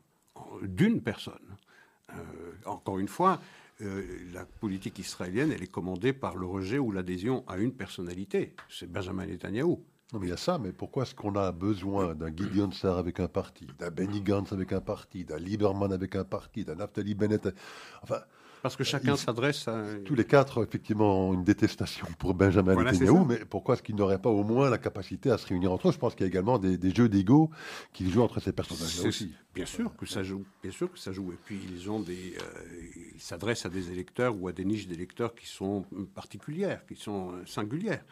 d'une 0.63 1.01
personne. 1.01 1.57
encore 2.65 2.99
une 2.99 3.07
fois, 3.07 3.39
la 3.79 4.45
politique 4.45 4.99
israélienne, 4.99 5.51
elle 5.51 5.63
est 5.63 5.71
commandée 5.71 6.13
par 6.13 6.35
le 6.35 6.45
rejet 6.45 6.77
ou 6.77 6.91
l'adhésion 6.91 7.43
à 7.47 7.57
une 7.57 7.73
personnalité. 7.73 8.55
C'est 8.69 8.91
Benjamin 8.91 9.25
Netanyahou. 9.25 9.83
Non, 10.13 10.19
mais 10.19 10.27
il 10.27 10.29
y 10.29 10.33
a 10.33 10.37
ça, 10.37 10.59
mais 10.59 10.71
pourquoi 10.71 11.03
est-ce 11.03 11.15
qu'on 11.15 11.35
a 11.35 11.51
besoin 11.51 12.13
d'un 12.13 12.27
Gideon 12.27 12.71
Sarr 12.71 12.99
avec 12.99 13.19
un 13.19 13.27
parti, 13.27 13.65
d'un 13.79 13.89
Benny 13.89 14.21
Gantz 14.21 14.53
avec 14.53 14.71
un 14.71 14.79
parti, 14.79 15.25
d'un 15.25 15.39
Lieberman 15.39 15.91
avec 15.91 16.15
un 16.15 16.23
parti, 16.23 16.63
d'un 16.63 16.75
Naftali 16.75 17.15
Bennett 17.15 17.49
Enfin, 18.03 18.19
Parce 18.63 18.77
que 18.77 18.85
chacun 18.85 19.17
s'adresse 19.17 19.67
à. 19.67 19.83
Tous 20.05 20.15
les 20.15 20.23
quatre, 20.23 20.63
effectivement, 20.63 21.27
ont 21.27 21.33
une 21.33 21.43
détestation 21.43 22.07
pour 22.17 22.33
Benjamin 22.33 22.81
Netanyahu, 22.81 23.25
mais 23.27 23.39
pourquoi 23.43 23.75
est-ce 23.75 23.83
qu'ils 23.83 23.97
n'auraient 23.97 24.21
pas 24.21 24.29
au 24.29 24.45
moins 24.45 24.69
la 24.69 24.77
capacité 24.77 25.29
à 25.29 25.37
se 25.37 25.45
réunir 25.47 25.73
entre 25.73 25.89
eux? 25.89 25.91
Je 25.91 25.97
pense 25.97 26.15
qu'il 26.15 26.21
y 26.21 26.23
a 26.23 26.29
également 26.29 26.57
des, 26.57 26.95
jeux 26.95 27.09
d'ego 27.09 27.51
qui 27.91 28.09
jouent 28.09 28.21
entre 28.21 28.39
ces 28.39 28.53
personnages-là 28.53 29.09
aussi. 29.09 29.33
Bien 29.53 29.65
sûr 29.65 29.93
que 29.97 30.05
ça 30.05 30.23
joue, 30.23 30.45
bien 30.63 30.71
sûr 30.71 30.89
que 30.89 30.97
ça 30.97 31.11
joue. 31.11 31.33
Et 31.33 31.37
puis 31.43 31.59
ils 31.73 31.91
ont 31.91 31.99
des, 31.99 32.37
euh, 32.37 33.11
ils 33.13 33.21
s'adressent 33.21 33.65
à 33.65 33.69
des 33.69 33.91
électeurs 33.91 34.33
ou 34.41 34.47
à 34.47 34.53
des 34.53 34.63
niches 34.63 34.87
d'électeurs 34.87 35.35
qui 35.35 35.45
sont 35.45 35.85
particulières, 36.15 36.85
qui 36.85 36.95
sont 36.95 37.33
euh, 37.33 37.45
singulières. 37.45 38.05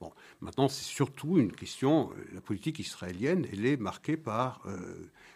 Bon, 0.00 0.10
maintenant 0.40 0.68
c'est 0.68 0.86
surtout 0.86 1.38
une 1.38 1.52
question. 1.52 2.12
Euh, 2.12 2.24
la 2.32 2.40
politique 2.40 2.78
israélienne, 2.78 3.46
elle 3.52 3.66
est 3.66 3.76
marquée 3.76 4.16
par 4.16 4.62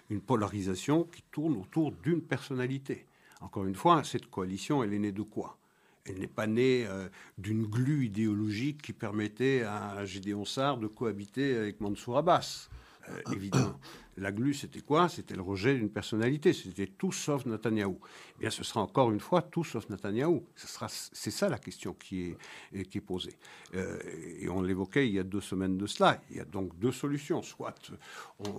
une 0.09 0.23
polarisation 0.23 1.05
qui 1.05 1.23
tourne 1.31 1.59
autour 1.59 1.93
d'une 1.93 2.23
personnalité. 2.23 3.07
Encore 3.42 3.66
une 3.66 3.75
fois, 3.75 4.02
cette 4.04 4.30
coalition, 4.30 4.82
elle 4.82 4.94
est 4.94 4.99
née 4.99 5.12
de 5.12 5.22
quoi? 5.22 5.58
Elle 6.04 6.18
n'est 6.18 6.26
pas 6.26 6.46
née 6.46 6.87
euh, 6.87 7.08
d'une 7.38 7.66
glu 7.66 8.06
idéologique 8.06 8.82
qui 8.82 8.92
permettait 8.92 9.62
à 9.62 10.04
Gédéon 10.04 10.44
Sarr 10.44 10.78
de 10.78 10.88
cohabiter 10.88 11.56
avec 11.56 11.80
Mansour 11.80 12.18
Abbas, 12.18 12.68
euh, 13.08 13.20
évidemment. 13.32 13.78
La 14.19 14.31
glu, 14.31 14.52
c'était 14.52 14.81
quoi? 14.81 15.09
C'était 15.09 15.35
le 15.35 15.42
rejet 15.42 15.75
d'une 15.75 15.88
personnalité. 15.88 16.52
C'était 16.52 16.87
tout 16.87 17.12
sauf 17.12 17.47
Netanyahou. 17.47 17.99
Eh 18.37 18.40
bien, 18.40 18.50
ce 18.50 18.62
sera 18.62 18.81
encore 18.81 19.11
une 19.11 19.21
fois 19.21 19.40
tout 19.40 19.64
sauf 19.64 19.88
Netanyahou. 19.88 20.45
C'est 20.54 21.31
ça 21.31 21.49
la 21.49 21.59
question 21.59 21.95
qui 21.95 22.35
est, 22.75 23.00
posée. 23.00 23.38
Euh, 23.75 23.99
et 24.38 24.49
on 24.50 24.61
l'évoquait 24.61 25.09
il 25.09 25.14
y 25.14 25.19
a 25.19 25.23
deux 25.23 25.40
semaines 25.40 25.78
de 25.78 25.87
cela. 25.87 26.23
Il 26.31 26.37
y 26.37 26.40
a 26.40 26.45
donc 26.45 26.78
deux 26.78 26.92
solutions. 26.92 27.40
Soit 27.42 27.75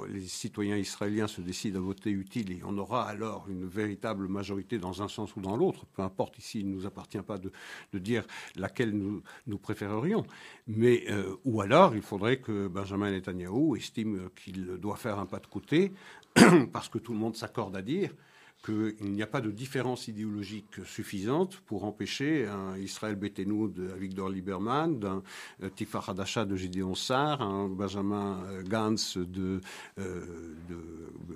les 0.09 0.21
citoyens 0.21 0.77
israéliens 0.77 1.27
se 1.27 1.41
décident 1.41 1.79
à 1.79 1.83
voter 1.83 2.09
utile 2.09 2.51
et 2.51 2.61
on 2.65 2.77
aura 2.77 3.07
alors 3.07 3.45
une 3.47 3.67
véritable 3.67 4.27
majorité 4.27 4.79
dans 4.79 5.03
un 5.03 5.07
sens 5.07 5.35
ou 5.35 5.41
dans 5.41 5.55
l'autre. 5.55 5.85
Peu 5.93 6.01
importe, 6.01 6.39
ici, 6.39 6.61
il 6.61 6.69
ne 6.69 6.73
nous 6.73 6.87
appartient 6.87 7.21
pas 7.21 7.37
de, 7.37 7.51
dire 7.99 8.25
laquelle 8.55 8.91
nous, 8.91 9.21
nous 9.45 9.59
préférerions. 9.59 10.25
Mais, 10.65 11.05
euh, 11.09 11.35
ou 11.45 11.61
alors, 11.61 11.95
il 11.95 12.01
faudrait 12.01 12.37
que 12.37 12.67
Benjamin 12.67 13.11
Netanyahou 13.11 13.75
estime 13.75 14.29
qu'il 14.35 14.65
doit 14.77 14.97
faire 14.97 15.19
un 15.19 15.27
pas 15.27 15.39
côté, 15.47 15.91
parce 16.71 16.89
que 16.89 16.97
tout 16.97 17.13
le 17.13 17.19
monde 17.19 17.35
s'accorde 17.35 17.75
à 17.75 17.81
dire 17.81 18.11
qu'il 18.63 19.11
n'y 19.11 19.21
a 19.21 19.27
pas 19.27 19.41
de 19.41 19.51
différence 19.51 20.07
idéologique 20.07 20.85
suffisante 20.85 21.57
pour 21.65 21.83
empêcher 21.83 22.47
un 22.47 22.77
Israël 22.77 23.15
Bethénou 23.15 23.67
de 23.67 23.83
Victor 23.99 24.29
Lieberman, 24.29 24.99
d'un 24.99 25.21
euh, 25.61 25.69
Tifar 25.69 26.09
Hadasha 26.09 26.45
de 26.45 26.55
Gideon 26.55 26.95
Sarr, 26.95 27.41
un 27.41 27.67
Benjamin 27.67 28.41
euh, 28.45 28.63
Gantz 28.63 29.17
de, 29.17 29.59
euh, 29.99 30.55
de, 30.69 30.77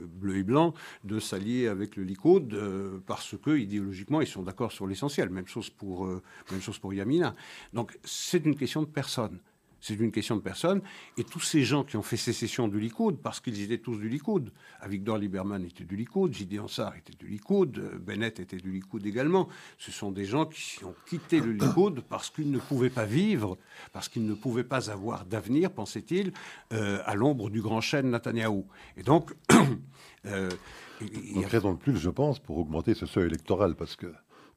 Bleu 0.08 0.38
et 0.38 0.44
Blanc 0.44 0.74
de 1.04 1.20
s'allier 1.20 1.68
avec 1.68 1.96
le 1.98 2.04
Likoud 2.04 2.58
parce 3.06 3.36
que 3.38 3.58
idéologiquement 3.58 4.22
ils 4.22 4.28
sont 4.28 4.42
d'accord 4.42 4.72
sur 4.72 4.88
l'essentiel. 4.88 5.30
Même 5.30 5.48
chose 5.48 5.70
pour 5.70 6.08
même 6.08 6.62
chose 6.62 6.80
pour 6.80 6.94
Yamina. 6.94 7.36
Donc 7.74 7.98
c'est 8.04 8.46
une 8.46 8.56
question 8.56 8.82
de 8.82 8.88
personne. 8.88 9.40
C'est 9.82 9.96
une 9.96 10.12
question 10.12 10.36
de 10.36 10.42
personne. 10.42 10.82
Et 11.18 11.24
tous 11.24 11.40
ces 11.40 11.64
gens 11.64 11.84
qui 11.84 11.98
ont 11.98 12.02
fait 12.02 12.18
sécession 12.18 12.68
du 12.68 12.80
Likoud, 12.80 13.18
parce 13.18 13.40
qu'ils 13.40 13.62
étaient 13.62 13.78
tous 13.78 13.98
du 13.98 14.10
Likoud, 14.10 14.52
Avigdor 14.80 15.18
Lieberman 15.18 15.64
était 15.64 15.84
du 15.84 15.96
Likoud, 15.96 16.34
J.D. 16.34 16.60
Ansar 16.60 16.96
était 16.96 17.14
du 17.14 17.28
Likoud, 17.28 17.80
Bennett 18.00 18.40
était 18.40 18.58
du 18.58 18.72
Likoud 18.72 19.06
également. 19.06 19.48
Ce 19.78 19.92
sont 19.92 20.12
des 20.12 20.26
gens 20.26 20.46
qui 20.46 20.84
ont 20.84 20.96
quitté 21.06 21.40
le 21.40 21.52
Likoud 21.52 22.02
parce 22.10 22.30
qu'ils 22.30 22.52
ne 22.52 22.60
pouvaient 22.60 22.90
pas 22.90 23.06
vivre, 23.06 23.58
parce 23.94 24.10
qu'ils 24.10 24.26
ne 24.26 24.34
pouvaient 24.34 24.64
pas 24.64 24.90
avoir 24.90 25.26
d'avenir, 25.26 25.72
pensait-il, 25.72 26.34
euh, 26.74 27.00
à 27.06 27.16
l'ombre 27.16 27.50
du 27.50 27.62
grand 27.62 27.82
chêne 27.82 28.12
Netanyahou. 28.12 28.66
Et 28.98 29.04
donc... 29.04 29.34
euh, 30.26 30.50
il 31.02 31.42
y 31.42 31.46
a... 31.46 31.48
raison 31.48 31.74
de 31.74 31.78
plus, 31.78 31.98
je 31.98 32.10
pense, 32.10 32.40
pour 32.40 32.58
augmenter 32.58 32.96
ce 32.96 33.06
seuil 33.06 33.28
électoral, 33.28 33.76
parce 33.76 33.96
que 33.96 34.08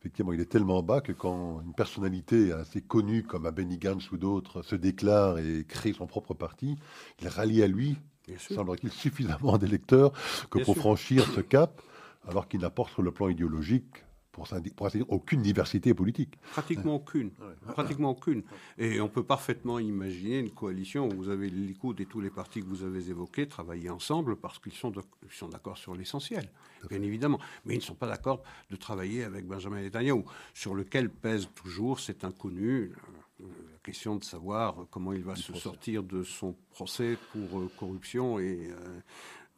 effectivement, 0.00 0.32
il 0.32 0.40
est 0.40 0.46
tellement 0.46 0.82
bas 0.82 1.00
que 1.00 1.12
quand 1.12 1.60
une 1.60 1.74
personnalité 1.74 2.52
assez 2.52 2.80
connue 2.80 3.22
comme 3.22 3.44
un 3.44 3.52
Benny 3.52 3.76
Gantz 3.76 4.10
ou 4.12 4.16
d'autres 4.16 4.62
se 4.62 4.74
déclare 4.74 5.38
et 5.38 5.64
crée 5.68 5.92
son 5.92 6.06
propre 6.06 6.32
parti, 6.32 6.78
il 7.20 7.28
rallie 7.28 7.62
à 7.62 7.66
lui, 7.66 7.98
semble-t-il, 8.38 8.90
suffisamment 8.90 9.58
d'électeurs 9.58 10.12
que 10.50 10.58
pour 10.58 10.76
franchir 10.76 11.26
ce 11.34 11.40
cap, 11.40 11.82
alors 12.26 12.48
qu'il 12.48 12.60
n'apporte 12.60 12.92
sur 12.92 13.02
le 13.02 13.12
plan 13.12 13.28
idéologique 13.28 14.04
pour, 14.40 14.74
pour 14.76 14.86
ainsi 14.86 14.98
dire, 14.98 15.10
aucune 15.10 15.42
diversité 15.42 15.94
politique. 15.94 16.38
Pratiquement 16.52 16.96
aucune. 16.96 17.30
Pratiquement 17.68 18.10
aucune. 18.10 18.42
Et 18.78 19.00
on 19.00 19.08
peut 19.08 19.22
parfaitement 19.22 19.78
imaginer 19.78 20.38
une 20.38 20.50
coalition 20.50 21.08
où 21.08 21.14
vous 21.14 21.28
avez 21.28 21.48
le 21.50 21.58
Likoud 21.58 22.00
et 22.00 22.06
tous 22.06 22.20
les 22.20 22.30
partis 22.30 22.60
que 22.60 22.66
vous 22.66 22.84
avez 22.84 23.10
évoqués 23.10 23.46
travailler 23.46 23.90
ensemble 23.90 24.36
parce 24.36 24.58
qu'ils 24.58 24.72
sont, 24.72 24.92
sont 25.30 25.48
d'accord 25.48 25.78
sur 25.78 25.94
l'essentiel, 25.94 26.48
bien 26.88 27.02
évidemment. 27.02 27.38
Mais 27.64 27.74
ils 27.74 27.78
ne 27.78 27.82
sont 27.82 27.94
pas 27.94 28.08
d'accord 28.08 28.42
de 28.70 28.76
travailler 28.76 29.24
avec 29.24 29.46
Benjamin 29.46 29.80
Netanyahu, 29.82 30.24
sur 30.54 30.74
lequel 30.74 31.10
pèse 31.10 31.48
toujours 31.54 32.00
cet 32.00 32.24
inconnu. 32.24 32.92
Euh, 33.40 33.44
la 33.72 33.78
question 33.82 34.16
de 34.16 34.24
savoir 34.24 34.86
comment 34.90 35.12
il 35.12 35.22
va 35.22 35.34
se 35.34 35.54
sortir 35.54 36.02
de 36.02 36.22
son 36.22 36.54
procès 36.70 37.16
pour 37.32 37.60
euh, 37.60 37.70
corruption 37.78 38.38
et. 38.38 38.70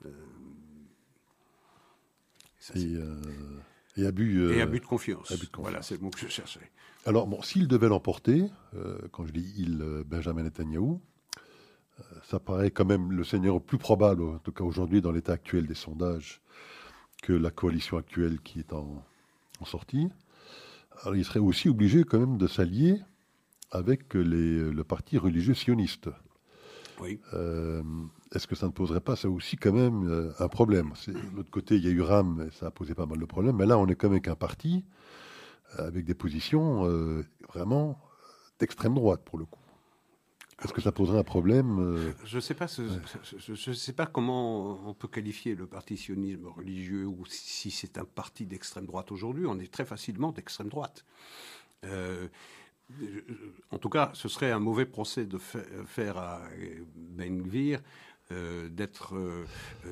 Euh, 0.05 0.11
et 2.77 2.97
abus, 3.99 4.53
et 4.53 4.61
abus 4.61 4.81
de 4.81 4.87
confiance. 4.87 5.33
Voilà, 5.59 5.83
c'est 5.83 5.97
le 5.97 6.01
mot 6.01 6.11
que 6.11 6.19
je 6.19 6.29
cherchais. 6.29 6.71
Alors, 7.05 7.27
bon, 7.27 7.43
s'il 7.43 7.69
devait 7.69 7.89
l'emporter, 7.89 8.45
quand 9.11 9.27
je 9.27 9.33
dis 9.33 9.55
il, 9.59 10.03
Benjamin 10.07 10.45
Netanyahu, 10.45 10.99
ça 12.25 12.39
paraît 12.39 12.71
quand 12.71 12.85
même 12.85 13.13
le 13.13 13.25
seigneur 13.25 13.61
plus 13.61 13.79
probable, 13.79 14.23
en 14.23 14.39
tout 14.39 14.53
cas 14.53 14.65
aujourd'hui, 14.65 15.01
dans 15.01 15.13
l'état 15.13 15.33
actuel 15.33 15.67
des 15.67 15.75
sondages, 15.75 16.41
que 17.23 17.33
la 17.33 17.51
coalition 17.51 17.97
actuelle 17.97 18.41
qui 18.41 18.61
est 18.61 18.73
en, 18.73 19.05
sortie. 19.65 20.09
Alors, 21.03 21.15
il 21.15 21.25
serait 21.25 21.39
aussi 21.39 21.69
obligé 21.69 22.03
quand 22.03 22.19
même 22.19 22.37
de 22.37 22.49
s'allier 22.49 23.01
avec 23.71 24.15
les, 24.15 24.71
le 24.71 24.85
parti 24.85 25.19
religieux 25.19 25.55
sioniste. 25.55 26.11
Oui. 27.01 27.21
Euh, 28.33 28.37
est-ce 28.37 28.47
que 28.47 28.55
ça 28.55 28.67
ne 28.67 28.73
poserait 28.73 29.01
pas 29.01 29.17
ça 29.17 29.29
aussi 29.29 29.57
quand 29.57 29.73
même 29.73 30.09
euh, 30.09 30.33
un 30.39 30.49
problème? 30.49 30.93
De 31.07 31.37
l'autre 31.37 31.51
côté, 31.51 31.77
il 31.77 31.85
y 31.85 31.89
a 31.89 31.91
eu 31.91 32.03
RAM, 32.03 32.49
ça 32.53 32.67
a 32.67 32.71
posé 32.71 32.95
pas 32.95 33.07
mal 33.07 33.19
de 33.19 33.25
problèmes, 33.25 33.57
mais 33.57 33.67
là, 33.67 33.79
on 33.79 33.87
est 33.87 33.95
quand 33.95 34.09
même 34.09 34.15
avec 34.15 34.29
un 34.29 34.37
parti 34.37 34.85
euh, 35.79 35.87
avec 35.87 36.05
des 36.05 36.15
positions 36.15 36.85
vraiment 37.53 37.99
d'extrême 38.59 38.95
droite 38.95 39.23
pour 39.25 39.39
le 39.39 39.45
coup. 39.45 39.59
Est-ce 40.63 40.73
que 40.73 40.81
ça 40.81 40.93
poserait 40.93 41.19
un 41.19 41.25
problème 41.25 42.15
Je 42.25 42.37
ne 42.37 42.41
sais 42.41 42.55
pas. 42.55 42.67
Je, 42.69 43.73
sais 43.73 43.93
pas 43.93 44.07
comment 44.07 44.89
on 44.89 44.95
peut 44.95 45.09
qualifier 45.09 45.57
le 45.57 45.67
parti 45.67 45.97
sionisme 45.97 46.47
religieux 46.47 47.05
ou 47.05 47.25
si 47.27 47.73
c'est 47.73 47.99
un 47.99 48.05
parti 48.05 48.47
d'extrême 48.47 48.87
droite 48.87 49.11
aujourd'hui. 49.11 49.45
On 49.47 49.59
est 49.59 49.73
très 49.73 49.85
facilement 49.85 50.31
d'extrême 50.31 50.69
droite 50.69 51.05
en 53.71 53.79
tout 53.79 53.89
cas, 53.89 54.11
ce 54.15 54.29
serait 54.29 54.51
un 54.51 54.59
mauvais 54.59 54.87
procès 54.87 55.25
de 55.25 55.39
faire 55.39 56.19
à 56.19 56.43
Ben 56.97 57.43
Gvir 57.43 57.79
euh, 57.79 57.83
d'être 58.71 59.15
euh, 59.17 59.45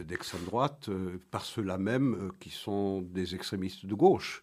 d'extrême 0.02 0.44
droite 0.44 0.88
euh, 0.88 1.18
par 1.30 1.44
ceux-là 1.44 1.78
même 1.78 2.32
qui 2.40 2.50
sont 2.50 3.02
des 3.02 3.34
extrémistes 3.34 3.86
de 3.86 3.94
gauche. 3.94 4.42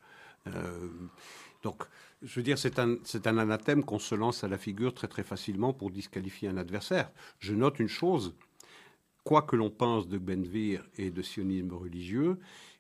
donc, 1.64 1.84
je 2.22 2.36
veux 2.36 2.44
dire, 2.44 2.58
c'est 2.58 2.80
un, 2.80 2.96
un 3.26 3.38
anathème 3.38 3.84
qu'on 3.84 4.00
se 4.00 4.16
lance 4.16 4.44
à 4.44 4.48
la 4.48 4.58
figure 4.58 4.94
très 4.94 5.08
très 5.08 5.24
facilement 5.24 5.74
pour 5.74 5.92
disqualifier 5.92 6.50
un 6.50 6.58
adversaire. 6.58 7.12
Je 7.40 7.54
note 7.54 7.80
une 7.80 7.90
chose, 7.90 8.34
quoi 9.24 9.42
que 9.42 9.56
l'on 9.58 9.70
pense 9.70 10.08
de 10.08 10.18
Benvir 10.18 10.84
et 10.98 11.12
de 11.12 11.22
sionisme 11.22 11.74
religieux, 11.74 12.40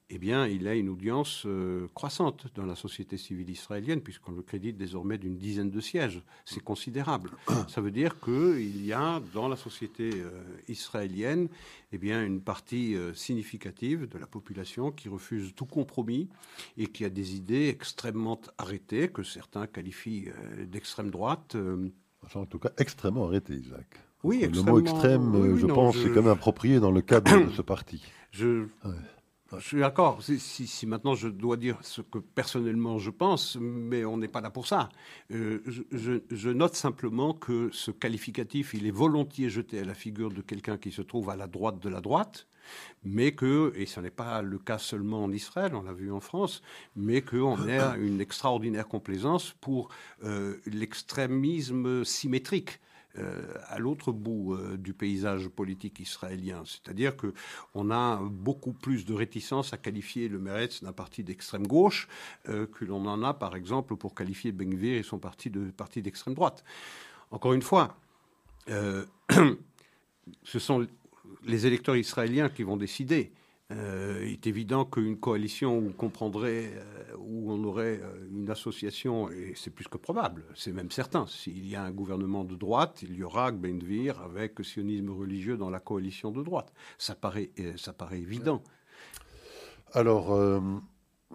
eh 0.09 0.19
bien, 0.19 0.47
il 0.47 0.67
a 0.69 0.75
une 0.75 0.87
audience 0.87 1.43
euh, 1.45 1.87
croissante 1.93 2.47
dans 2.55 2.65
la 2.65 2.75
société 2.75 3.17
civile 3.17 3.49
israélienne, 3.49 3.99
puisqu'on 3.99 4.31
le 4.31 4.41
crédite 4.41 4.77
désormais 4.77 5.17
d'une 5.17 5.37
dizaine 5.37 5.69
de 5.69 5.81
sièges. 5.81 6.21
C'est 6.45 6.63
considérable. 6.63 7.31
Ça 7.67 7.81
veut 7.81 7.91
dire 7.91 8.17
qu'il 8.21 8.85
y 8.85 8.93
a 8.93 9.21
dans 9.33 9.49
la 9.49 9.57
société 9.57 10.11
euh, 10.13 10.29
israélienne 10.69 11.49
eh 11.91 11.97
bien, 11.97 12.23
une 12.23 12.39
partie 12.39 12.95
euh, 12.95 13.13
significative 13.13 14.07
de 14.07 14.17
la 14.17 14.27
population 14.27 14.91
qui 14.91 15.09
refuse 15.09 15.53
tout 15.55 15.65
compromis 15.65 16.29
et 16.77 16.87
qui 16.87 17.03
a 17.03 17.09
des 17.09 17.35
idées 17.35 17.67
extrêmement 17.67 18.39
arrêtées, 18.57 19.09
que 19.09 19.23
certains 19.23 19.67
qualifient 19.67 20.29
d'extrême 20.67 21.11
droite. 21.11 21.57
En 22.33 22.45
tout 22.45 22.59
cas, 22.59 22.71
extrêmement 22.77 23.25
arrêtées, 23.25 23.55
Isaac. 23.55 23.87
Oui, 24.23 24.41
Le 24.41 24.61
mot 24.63 24.79
extrême, 24.79 25.57
je 25.57 25.65
pense, 25.65 25.97
c'est 25.97 26.09
quand 26.09 26.23
même 26.23 26.27
approprié 26.27 26.79
dans 26.79 26.91
le 26.91 27.01
cadre 27.01 27.45
de 27.47 27.51
ce 27.51 27.61
parti. 27.61 28.03
Je... 28.31 28.67
Je 29.53 29.59
suis 29.59 29.79
d'accord. 29.79 30.21
Si, 30.21 30.85
maintenant 30.85 31.15
je 31.15 31.29
dois 31.29 31.57
dire 31.57 31.77
ce 31.81 32.01
que 32.01 32.17
personnellement 32.17 32.97
je 32.99 33.11
pense, 33.11 33.57
mais 33.59 34.03
on 34.03 34.17
n'est 34.17 34.27
pas 34.27 34.41
là 34.41 34.49
pour 34.49 34.67
ça. 34.67 34.89
Euh, 35.31 35.61
je, 35.65 36.19
je, 36.29 36.49
note 36.49 36.75
simplement 36.75 37.33
que 37.33 37.69
ce 37.71 37.91
qualificatif, 37.91 38.73
il 38.73 38.85
est 38.85 38.91
volontiers 38.91 39.49
jeté 39.49 39.79
à 39.79 39.85
la 39.85 39.93
figure 39.93 40.31
de 40.31 40.41
quelqu'un 40.41 40.77
qui 40.77 40.91
se 40.91 41.01
trouve 41.01 41.29
à 41.29 41.35
la 41.35 41.47
droite 41.47 41.79
de 41.79 41.89
la 41.89 42.01
droite, 42.01 42.47
mais 43.03 43.31
que, 43.31 43.73
et 43.75 43.85
ce 43.85 43.99
n'est 43.99 44.09
pas 44.11 44.41
le 44.41 44.57
cas 44.57 44.77
seulement 44.77 45.23
en 45.23 45.31
Israël, 45.31 45.73
on 45.75 45.83
l'a 45.83 45.93
vu 45.93 46.11
en 46.11 46.19
France, 46.19 46.61
mais 46.95 47.21
qu'on 47.21 47.55
a 47.69 47.97
une 47.97 48.19
extraordinaire 48.19 48.87
complaisance 48.87 49.55
pour 49.61 49.89
euh, 50.23 50.57
l'extrémisme 50.65 52.03
symétrique. 52.03 52.79
Euh, 53.19 53.41
à 53.67 53.79
l'autre 53.79 54.11
bout 54.11 54.53
euh, 54.53 54.77
du 54.77 54.93
paysage 54.93 55.47
politique 55.47 55.99
israélien. 55.99 56.63
C'est-à-dire 56.65 57.15
qu'on 57.15 57.91
a 57.91 58.21
beaucoup 58.21 58.73
plus 58.73 59.05
de 59.05 59.13
réticence 59.13 59.73
à 59.73 59.77
qualifier 59.77 60.29
le 60.29 60.39
Meretz 60.39 60.83
d'un 60.83 60.93
parti 60.93 61.23
d'extrême 61.23 61.65
gauche 61.67 62.07
que 62.45 62.85
l'on 62.85 63.05
en 63.05 63.23
a, 63.23 63.33
par 63.33 63.55
exemple, 63.55 63.95
pour 63.95 64.15
qualifier 64.15 64.51
Ben 64.51 64.69
Gvir 64.69 64.97
et 64.97 65.03
son 65.03 65.19
parti 65.19 65.49
de 65.49 65.71
parti 65.71 66.01
d'extrême 66.01 66.33
droite. 66.33 66.63
Encore 67.31 67.53
une 67.53 67.61
fois, 67.61 67.97
ce 68.67 70.59
sont 70.59 70.87
les 71.43 71.65
électeurs 71.65 71.95
israéliens 71.95 72.49
qui 72.49 72.63
vont 72.63 72.77
décider. 72.77 73.31
Euh, 73.71 74.21
il 74.23 74.31
est 74.31 74.47
évident 74.47 74.85
qu'une 74.85 75.19
coalition 75.19 75.77
où 75.77 75.89
on 75.89 75.91
comprendrait, 75.91 76.71
euh, 76.73 77.15
où 77.17 77.51
on 77.51 77.61
aurait 77.65 77.99
euh, 78.01 78.27
une 78.31 78.49
association, 78.49 79.29
et 79.29 79.53
c'est 79.57 79.71
plus 79.71 79.89
que 79.89 79.97
probable, 79.97 80.45
c'est 80.55 80.71
même 80.71 80.89
certain, 80.89 81.27
s'il 81.27 81.67
y 81.67 81.75
a 81.75 81.83
un 81.83 81.91
gouvernement 81.91 82.45
de 82.45 82.55
droite, 82.55 83.01
il 83.01 83.15
y 83.15 83.23
aura 83.23 83.51
Benvir 83.51 84.21
avec 84.21 84.63
sionisme 84.63 85.09
religieux 85.09 85.57
dans 85.57 85.69
la 85.69 85.81
coalition 85.81 86.31
de 86.31 86.41
droite. 86.43 86.71
Ça 86.97 87.13
paraît, 87.15 87.51
ça 87.75 87.91
paraît 87.91 88.19
évident. 88.19 88.63
Alors, 89.93 90.37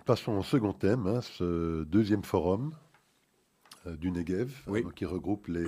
passons 0.05 0.33
au 0.33 0.43
second 0.43 0.73
thème, 0.73 1.07
hein, 1.07 1.21
ce 1.21 1.85
deuxième 1.85 2.23
forum 2.23 2.75
du 3.87 4.11
Negev, 4.11 4.53
qui 4.95 5.05
regroupe 5.05 5.49
les, 5.49 5.67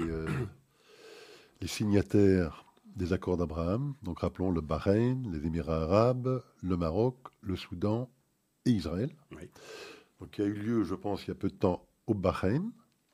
les 1.60 1.66
signataires 1.66 2.63
des 2.96 3.12
accords 3.12 3.36
d'Abraham. 3.36 3.94
Donc 4.02 4.20
rappelons 4.20 4.50
le 4.50 4.60
Bahreïn, 4.60 5.30
les 5.32 5.46
Émirats 5.46 5.82
arabes, 5.82 6.42
le 6.62 6.76
Maroc, 6.76 7.16
le 7.40 7.56
Soudan 7.56 8.10
et 8.66 8.70
Israël. 8.70 9.10
Donc 10.20 10.38
il 10.38 10.40
y 10.40 10.44
a 10.44 10.48
eu 10.48 10.54
lieu, 10.54 10.84
je 10.84 10.94
pense, 10.94 11.24
il 11.24 11.28
y 11.28 11.30
a 11.32 11.34
peu 11.34 11.48
de 11.48 11.54
temps 11.54 11.86
au 12.06 12.14
Bahreïn. 12.14 12.70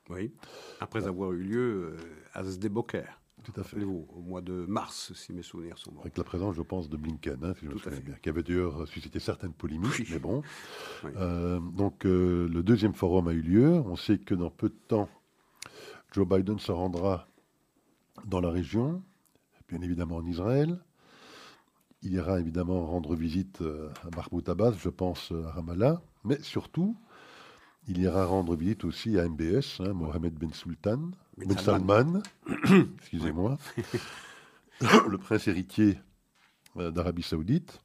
Oui, 0.09 0.33
après 0.79 1.07
avoir 1.07 1.31
eu 1.31 1.41
lieu 1.41 1.93
euh, 1.93 1.97
à 2.33 2.43
Sdeboker. 2.43 3.21
Tout 3.43 3.59
à 3.59 3.63
fait. 3.63 3.83
Au 3.83 4.21
mois 4.21 4.41
de 4.41 4.53
mars, 4.67 5.13
si 5.15 5.33
mes 5.33 5.41
souvenirs 5.41 5.77
sont 5.77 5.91
bons. 5.91 6.01
Avec 6.01 6.17
la 6.17 6.23
présence, 6.23 6.55
je 6.55 6.61
pense, 6.61 6.89
de 6.89 6.97
Blinken, 6.97 7.43
hein, 7.43 7.53
si 7.57 7.65
je 7.65 7.71
me 7.71 7.77
souviens 7.77 7.99
bien, 7.99 8.15
qui 8.21 8.29
avait 8.29 8.43
d'ailleurs 8.43 8.87
suscité 8.87 9.19
certaines 9.19 9.53
polémiques, 9.53 10.09
mais 10.11 10.19
bon. 10.19 10.43
Euh, 11.15 11.59
donc, 11.59 12.05
euh, 12.05 12.47
le 12.47 12.61
deuxième 12.61 12.93
forum 12.93 13.27
a 13.27 13.33
eu 13.33 13.41
lieu. 13.41 13.69
On 13.85 13.95
sait 13.95 14.19
que 14.19 14.35
dans 14.35 14.51
peu 14.51 14.69
de 14.69 14.77
temps, 14.87 15.09
Joe 16.11 16.27
Biden 16.27 16.59
se 16.59 16.71
rendra 16.71 17.27
dans 18.25 18.39
la 18.39 18.51
région 18.51 19.01
bien 19.71 19.81
évidemment 19.81 20.17
en 20.17 20.25
Israël. 20.25 20.77
Il 22.03 22.13
ira 22.13 22.39
évidemment 22.39 22.85
rendre 22.85 23.15
visite 23.15 23.61
euh, 23.61 23.89
à 24.03 24.13
Mahmoud 24.15 24.47
Abbas, 24.49 24.73
je 24.77 24.89
pense 24.89 25.31
euh, 25.31 25.45
à 25.45 25.51
Ramallah, 25.51 26.01
mais 26.25 26.41
surtout, 26.41 26.97
il 27.87 27.99
ira 27.99 28.25
rendre 28.25 28.55
visite 28.55 28.83
aussi 28.83 29.17
à 29.17 29.27
MBS, 29.27 29.79
hein, 29.79 29.93
Mohamed 29.93 30.33
Ben 30.33 30.51
Sultan, 30.53 31.11
Ben 31.37 31.57
Salman, 31.57 32.21
excusez-moi, 32.97 33.57
le 34.81 35.17
prince 35.17 35.47
héritier 35.47 35.97
euh, 36.77 36.91
d'Arabie 36.91 37.23
Saoudite. 37.23 37.81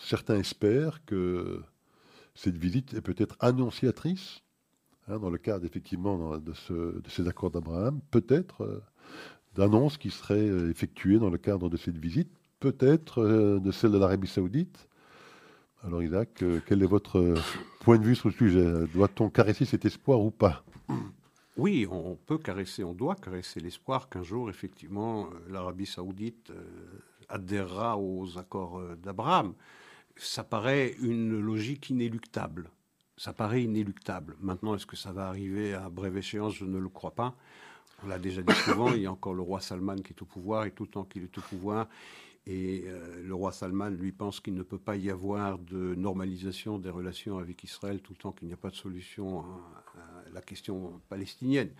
certains 0.00 0.38
espèrent 0.38 1.04
que 1.04 1.62
cette 2.34 2.56
visite 2.56 2.94
est 2.94 3.02
peut-être 3.02 3.36
annonciatrice, 3.38 4.42
hein, 5.06 5.18
dans 5.18 5.30
le 5.30 5.38
cadre 5.38 5.66
effectivement 5.66 6.38
de, 6.38 6.52
de 6.72 7.08
ces 7.10 7.28
accords 7.28 7.50
d'Abraham, 7.50 8.00
peut-être 8.10 8.82
d'annonces 9.54 9.98
qui 9.98 10.10
seraient 10.10 10.48
euh, 10.48 10.70
effectuées 10.70 11.18
dans 11.18 11.30
le 11.30 11.38
cadre 11.38 11.68
de 11.68 11.76
cette 11.76 11.98
visite, 11.98 12.30
peut-être 12.60 13.22
euh, 13.22 13.58
de 13.60 13.70
celle 13.70 13.92
de 13.92 13.98
l'Arabie 13.98 14.28
saoudite. 14.28 14.88
Alors 15.82 16.02
Isaac, 16.02 16.42
euh, 16.42 16.60
quel 16.66 16.82
est 16.82 16.86
votre 16.86 17.34
point 17.80 17.98
de 17.98 18.04
vue 18.04 18.14
sur 18.14 18.28
le 18.28 18.34
sujet? 18.34 18.86
Doit-on 18.92 19.30
caresser 19.30 19.64
cet 19.64 19.84
espoir 19.84 20.20
ou 20.20 20.30
pas? 20.30 20.64
Oui, 21.56 21.86
on 21.90 22.16
peut 22.26 22.38
caresser, 22.38 22.84
on 22.84 22.94
doit 22.94 23.16
caresser 23.16 23.60
l'espoir 23.60 24.08
qu'un 24.08 24.22
jour, 24.22 24.48
effectivement, 24.48 25.28
l'Arabie 25.48 25.86
saoudite 25.86 26.52
adhérera 27.28 27.98
aux 27.98 28.38
accords 28.38 28.80
d'Abraham. 29.02 29.54
Ça 30.16 30.44
paraît 30.44 30.94
une 31.02 31.38
logique 31.38 31.90
inéluctable. 31.90 32.70
Ça 33.16 33.32
paraît 33.34 33.62
inéluctable. 33.64 34.36
Maintenant, 34.40 34.74
est-ce 34.74 34.86
que 34.86 34.96
ça 34.96 35.12
va 35.12 35.28
arriver 35.28 35.74
à 35.74 35.90
brève 35.90 36.16
échéance? 36.16 36.54
Je 36.54 36.64
ne 36.64 36.78
le 36.78 36.88
crois 36.88 37.10
pas. 37.10 37.34
On 38.02 38.08
l'a 38.08 38.18
déjà 38.18 38.42
dit 38.42 38.54
souvent, 38.54 38.92
il 38.94 39.02
y 39.02 39.06
a 39.06 39.12
encore 39.12 39.34
le 39.34 39.42
roi 39.42 39.60
Salman 39.60 39.96
qui 39.96 40.12
est 40.12 40.22
au 40.22 40.24
pouvoir, 40.24 40.64
et 40.64 40.70
tout 40.70 40.84
le 40.84 40.88
temps 40.88 41.04
qu'il 41.04 41.22
est 41.22 41.38
au 41.38 41.42
pouvoir, 41.42 41.86
et 42.46 42.84
euh, 42.86 43.22
le 43.22 43.34
roi 43.34 43.52
Salman, 43.52 43.90
lui, 43.90 44.12
pense 44.12 44.40
qu'il 44.40 44.54
ne 44.54 44.62
peut 44.62 44.78
pas 44.78 44.96
y 44.96 45.10
avoir 45.10 45.58
de 45.58 45.94
normalisation 45.94 46.78
des 46.78 46.90
relations 46.90 47.38
avec 47.38 47.62
Israël 47.64 48.00
tout 48.00 48.12
le 48.12 48.18
temps 48.18 48.32
qu'il 48.32 48.48
n'y 48.48 48.54
a 48.54 48.56
pas 48.56 48.70
de 48.70 48.76
solution 48.76 49.40
à 49.40 50.30
la 50.32 50.40
question 50.40 51.00
palestinienne. 51.08 51.70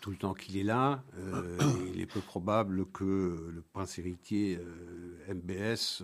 Tout 0.00 0.10
le 0.10 0.16
temps 0.16 0.34
qu'il 0.34 0.56
est 0.56 0.64
là, 0.64 1.02
euh, 1.16 1.58
il 1.94 2.00
est 2.00 2.06
peu 2.06 2.20
probable 2.20 2.86
que 2.86 3.50
le 3.54 3.62
prince 3.72 3.98
héritier 3.98 4.58
euh, 4.58 5.34
MBS 5.34 6.02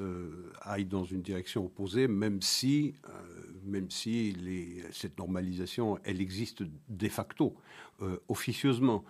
aille 0.60 0.84
dans 0.84 1.04
une 1.04 1.20
direction 1.20 1.64
opposée, 1.64 2.06
même 2.06 2.40
si, 2.42 2.94
même 3.64 3.90
si 3.90 4.36
cette 4.92 5.18
normalisation, 5.18 5.98
elle 6.04 6.20
existe 6.20 6.62
de 6.88 7.08
facto, 7.08 7.56
officieusement, 8.28 9.04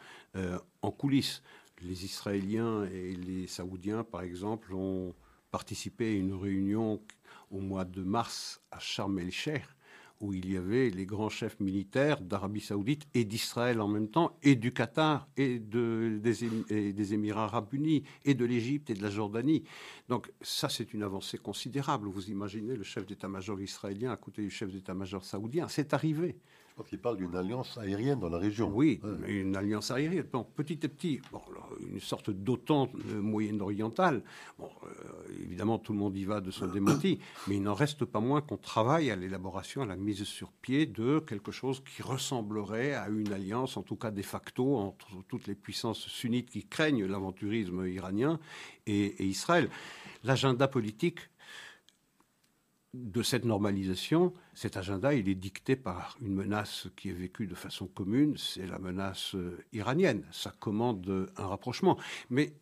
en 0.82 0.90
coulisses. 0.90 1.42
Les 1.80 2.04
Israéliens 2.04 2.84
et 2.84 3.14
les 3.14 3.46
Saoudiens, 3.46 4.04
par 4.04 4.22
exemple, 4.22 4.72
ont 4.74 5.14
participé 5.50 6.08
à 6.08 6.12
une 6.12 6.34
réunion 6.34 7.00
au 7.50 7.60
mois 7.60 7.84
de 7.84 8.02
mars 8.02 8.62
à 8.70 8.78
Sharm 8.78 9.18
el-Sheikh 9.18 9.64
où 10.22 10.32
il 10.32 10.50
y 10.50 10.56
avait 10.56 10.88
les 10.88 11.04
grands 11.04 11.28
chefs 11.28 11.58
militaires 11.60 12.20
d'Arabie 12.20 12.60
saoudite 12.60 13.06
et 13.12 13.24
d'Israël 13.24 13.80
en 13.80 13.88
même 13.88 14.08
temps, 14.08 14.38
et 14.42 14.54
du 14.54 14.72
Qatar, 14.72 15.28
et, 15.36 15.58
de, 15.58 16.20
des, 16.22 17.14
Émirats 17.14 17.44
arabes 17.44 17.74
unis, 17.74 18.04
et 18.24 18.34
de 18.34 18.44
l'Égypte 18.44 18.88
et 18.90 18.94
de 18.94 19.02
la 19.02 19.10
Jordanie. 19.10 19.64
Donc 20.08 20.30
ça, 20.40 20.68
c'est 20.68 20.94
une 20.94 21.02
avancée 21.02 21.38
considérable. 21.38 22.06
Vous 22.08 22.30
imaginez 22.30 22.76
le 22.76 22.84
chef 22.84 23.04
d'état-major 23.04 23.60
israélien 23.60 24.12
à 24.12 24.16
côté 24.16 24.42
du 24.42 24.50
chef 24.50 24.70
d'état-major 24.70 25.24
saoudien. 25.24 25.66
C'est 25.68 25.92
arrivé. 25.92 26.36
Je 26.78 26.82
qu'il 26.88 26.98
parle 26.98 27.18
d'une 27.18 27.36
alliance 27.36 27.76
aérienne 27.78 28.18
dans 28.18 28.28
la 28.28 28.38
région. 28.38 28.70
Oui, 28.72 29.00
une 29.26 29.56
alliance 29.56 29.90
aérienne. 29.90 30.26
Bon, 30.32 30.44
petit 30.44 30.84
à 30.84 30.88
petit, 30.88 31.20
bon, 31.30 31.40
une 31.86 32.00
sorte 32.00 32.30
d'OTAN 32.30 32.90
euh, 33.10 33.20
moyen-orientale. 33.20 34.22
Bon, 34.58 34.70
euh, 34.84 34.88
évidemment, 35.44 35.78
tout 35.78 35.92
le 35.92 35.98
monde 35.98 36.16
y 36.16 36.24
va 36.24 36.40
de 36.40 36.50
son 36.50 36.66
démenti, 36.66 37.18
mais 37.46 37.56
il 37.56 37.62
n'en 37.62 37.74
reste 37.74 38.04
pas 38.04 38.20
moins 38.20 38.40
qu'on 38.40 38.56
travaille 38.56 39.10
à 39.10 39.16
l'élaboration, 39.16 39.82
à 39.82 39.86
la 39.86 39.96
mise 39.96 40.24
sur 40.24 40.50
pied 40.50 40.86
de 40.86 41.18
quelque 41.20 41.52
chose 41.52 41.82
qui 41.84 42.02
ressemblerait 42.02 42.94
à 42.94 43.08
une 43.08 43.32
alliance, 43.32 43.76
en 43.76 43.82
tout 43.82 43.96
cas 43.96 44.10
de 44.10 44.22
facto, 44.22 44.76
entre 44.76 45.08
toutes 45.28 45.46
les 45.46 45.54
puissances 45.54 46.06
sunnites 46.08 46.50
qui 46.50 46.64
craignent 46.64 47.04
l'aventurisme 47.04 47.86
iranien 47.86 48.40
et, 48.86 49.04
et 49.22 49.24
Israël. 49.24 49.68
L'agenda 50.24 50.68
politique 50.68 51.18
de 52.94 53.22
cette 53.22 53.44
normalisation, 53.44 54.34
cet 54.54 54.76
agenda, 54.76 55.14
il 55.14 55.28
est 55.28 55.34
dicté 55.34 55.76
par 55.76 56.16
une 56.20 56.34
menace 56.34 56.88
qui 56.96 57.08
est 57.08 57.14
vécue 57.14 57.46
de 57.46 57.54
façon 57.54 57.86
commune, 57.86 58.36
c'est 58.36 58.66
la 58.66 58.78
menace 58.78 59.34
euh, 59.34 59.64
iranienne. 59.72 60.24
Ça 60.30 60.52
commande 60.58 61.30
un 61.36 61.46
rapprochement. 61.46 61.98
Mais 62.28 62.52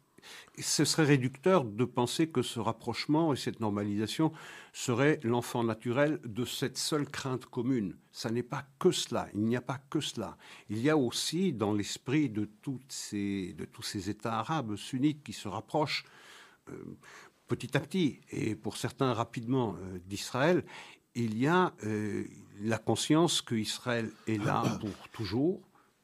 ce 0.59 0.85
serait 0.85 1.05
réducteur 1.05 1.65
de 1.65 1.85
penser 1.85 2.29
que 2.29 2.43
ce 2.43 2.61
rapprochement 2.61 3.33
et 3.33 3.37
cette 3.37 3.61
normalisation 3.61 4.33
seraient 4.73 5.21
l'enfant 5.23 5.65
naturel 5.65 6.21
de 6.25 6.45
cette 6.45 6.79
seule 6.79 7.09
crainte 7.09 7.47
commune. 7.47 7.97
Ça 8.13 8.31
n'est 8.31 8.43
pas 8.43 8.65
que 8.79 8.91
cela, 8.91 9.29
il 9.35 9.43
n'y 9.43 9.57
a 9.57 9.61
pas 9.61 9.81
que 9.91 10.01
cela. 10.01 10.37
Il 10.69 10.79
y 10.79 10.91
a 10.91 10.97
aussi 10.97 11.53
dans 11.53 11.73
l'esprit 11.73 12.29
de 12.29 12.49
tous 12.63 12.81
ces 12.89 14.11
États 14.11 14.39
arabes 14.39 14.77
sunnites 14.77 15.23
qui 15.23 15.33
se 15.33 15.49
rapprochent, 15.49 16.05
euh, 16.69 16.97
petit 17.51 17.77
à 17.77 17.81
petit, 17.81 18.21
et 18.31 18.55
pour 18.55 18.77
certains 18.77 19.13
rapidement, 19.13 19.75
euh, 19.75 19.99
d'Israël, 20.07 20.63
il 21.17 21.37
y 21.37 21.49
a 21.49 21.73
euh, 21.85 22.25
la 22.61 22.79
conscience 22.79 23.43
qu'Israël 23.43 24.09
est 24.29 24.43
là 24.43 24.63
pour 24.81 25.09
toujours, 25.13 25.61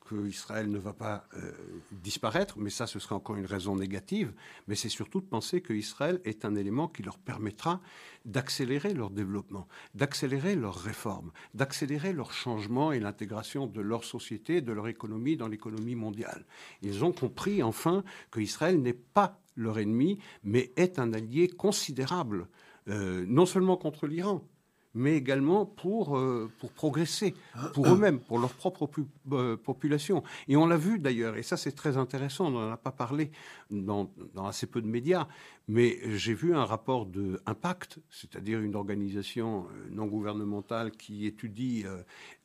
qu'Israël 0.09 0.71
ne 0.71 0.79
va 0.79 0.93
pas 0.93 1.27
euh, 1.35 1.53
disparaître, 1.91 2.59
mais 2.59 2.71
ça, 2.71 2.87
ce 2.87 2.99
serait 2.99 3.15
encore 3.15 3.37
une 3.37 3.47
raison 3.47 3.77
négative, 3.77 4.33
mais 4.69 4.75
c'est 4.75 4.89
surtout 4.89 5.21
de 5.21 5.27
penser 5.27 5.61
qu'Israël 5.63 6.21
est 6.25 6.45
un 6.45 6.55
élément 6.55 6.89
qui 6.89 7.03
leur 7.03 7.19
permettra 7.19 7.81
d'accélérer 8.25 8.95
leur 8.95 9.11
développement, 9.11 9.69
d'accélérer 9.95 10.55
leurs 10.55 10.79
réformes, 10.79 11.31
d'accélérer 11.55 12.13
leur 12.13 12.33
changement 12.33 12.93
et 12.93 13.01
l'intégration 13.01 13.67
de 13.67 13.81
leur 13.81 14.05
société, 14.05 14.61
de 14.61 14.73
leur 14.73 14.89
économie 14.89 15.37
dans 15.37 15.49
l'économie 15.49 15.95
mondiale. 15.97 16.45
Ils 16.83 17.05
ont 17.05 17.13
compris 17.13 17.63
enfin 17.63 18.05
qu'Israël 18.33 18.81
n'est 18.81 18.93
pas 18.93 19.41
leur 19.57 19.79
ennemi, 19.79 20.19
mais 20.45 20.73
est 20.77 20.99
un 20.99 21.13
allié 21.13 21.49
considérable, 21.49 22.49
euh, 22.89 23.25
non 23.27 23.47
seulement 23.47 23.77
contre 23.77 24.07
l'Iran, 24.07 24.47
mais 24.97 25.15
également 25.15 25.67
pour, 25.67 26.17
euh, 26.17 26.51
pour 26.59 26.73
progresser, 26.73 27.35
pour 27.75 27.87
eux-mêmes, 27.87 28.19
pour 28.19 28.39
leur 28.39 28.55
propre 28.55 28.89
euh, 29.33 29.57
population. 29.57 30.25
Et 30.49 30.57
on 30.57 30.67
l'a 30.67 30.79
vu 30.79 30.99
d'ailleurs, 30.99 31.37
et 31.37 31.43
ça 31.43 31.59
c'est 31.59 31.73
très 31.73 31.99
intéressant, 31.99 32.47
on 32.47 32.51
n'en 32.51 32.73
a 32.73 32.79
pas 32.79 32.93
parlé 32.93 33.31
dans, 33.71 34.11
dans, 34.35 34.47
assez 34.47 34.67
peu 34.67 34.81
de 34.81 34.87
médias, 34.87 35.29
mais 35.69 35.99
j'ai 36.17 36.33
vu 36.33 36.55
un 36.55 36.65
rapport 36.65 37.05
de 37.05 37.41
Impact, 37.45 37.99
c'est-à-dire 38.11 38.61
une 38.61 38.75
organisation 38.75 39.67
euh, 39.67 39.89
non 39.91 40.07
gouvernementale 40.07 40.91
qui 40.93 41.27
étudie 41.27 41.85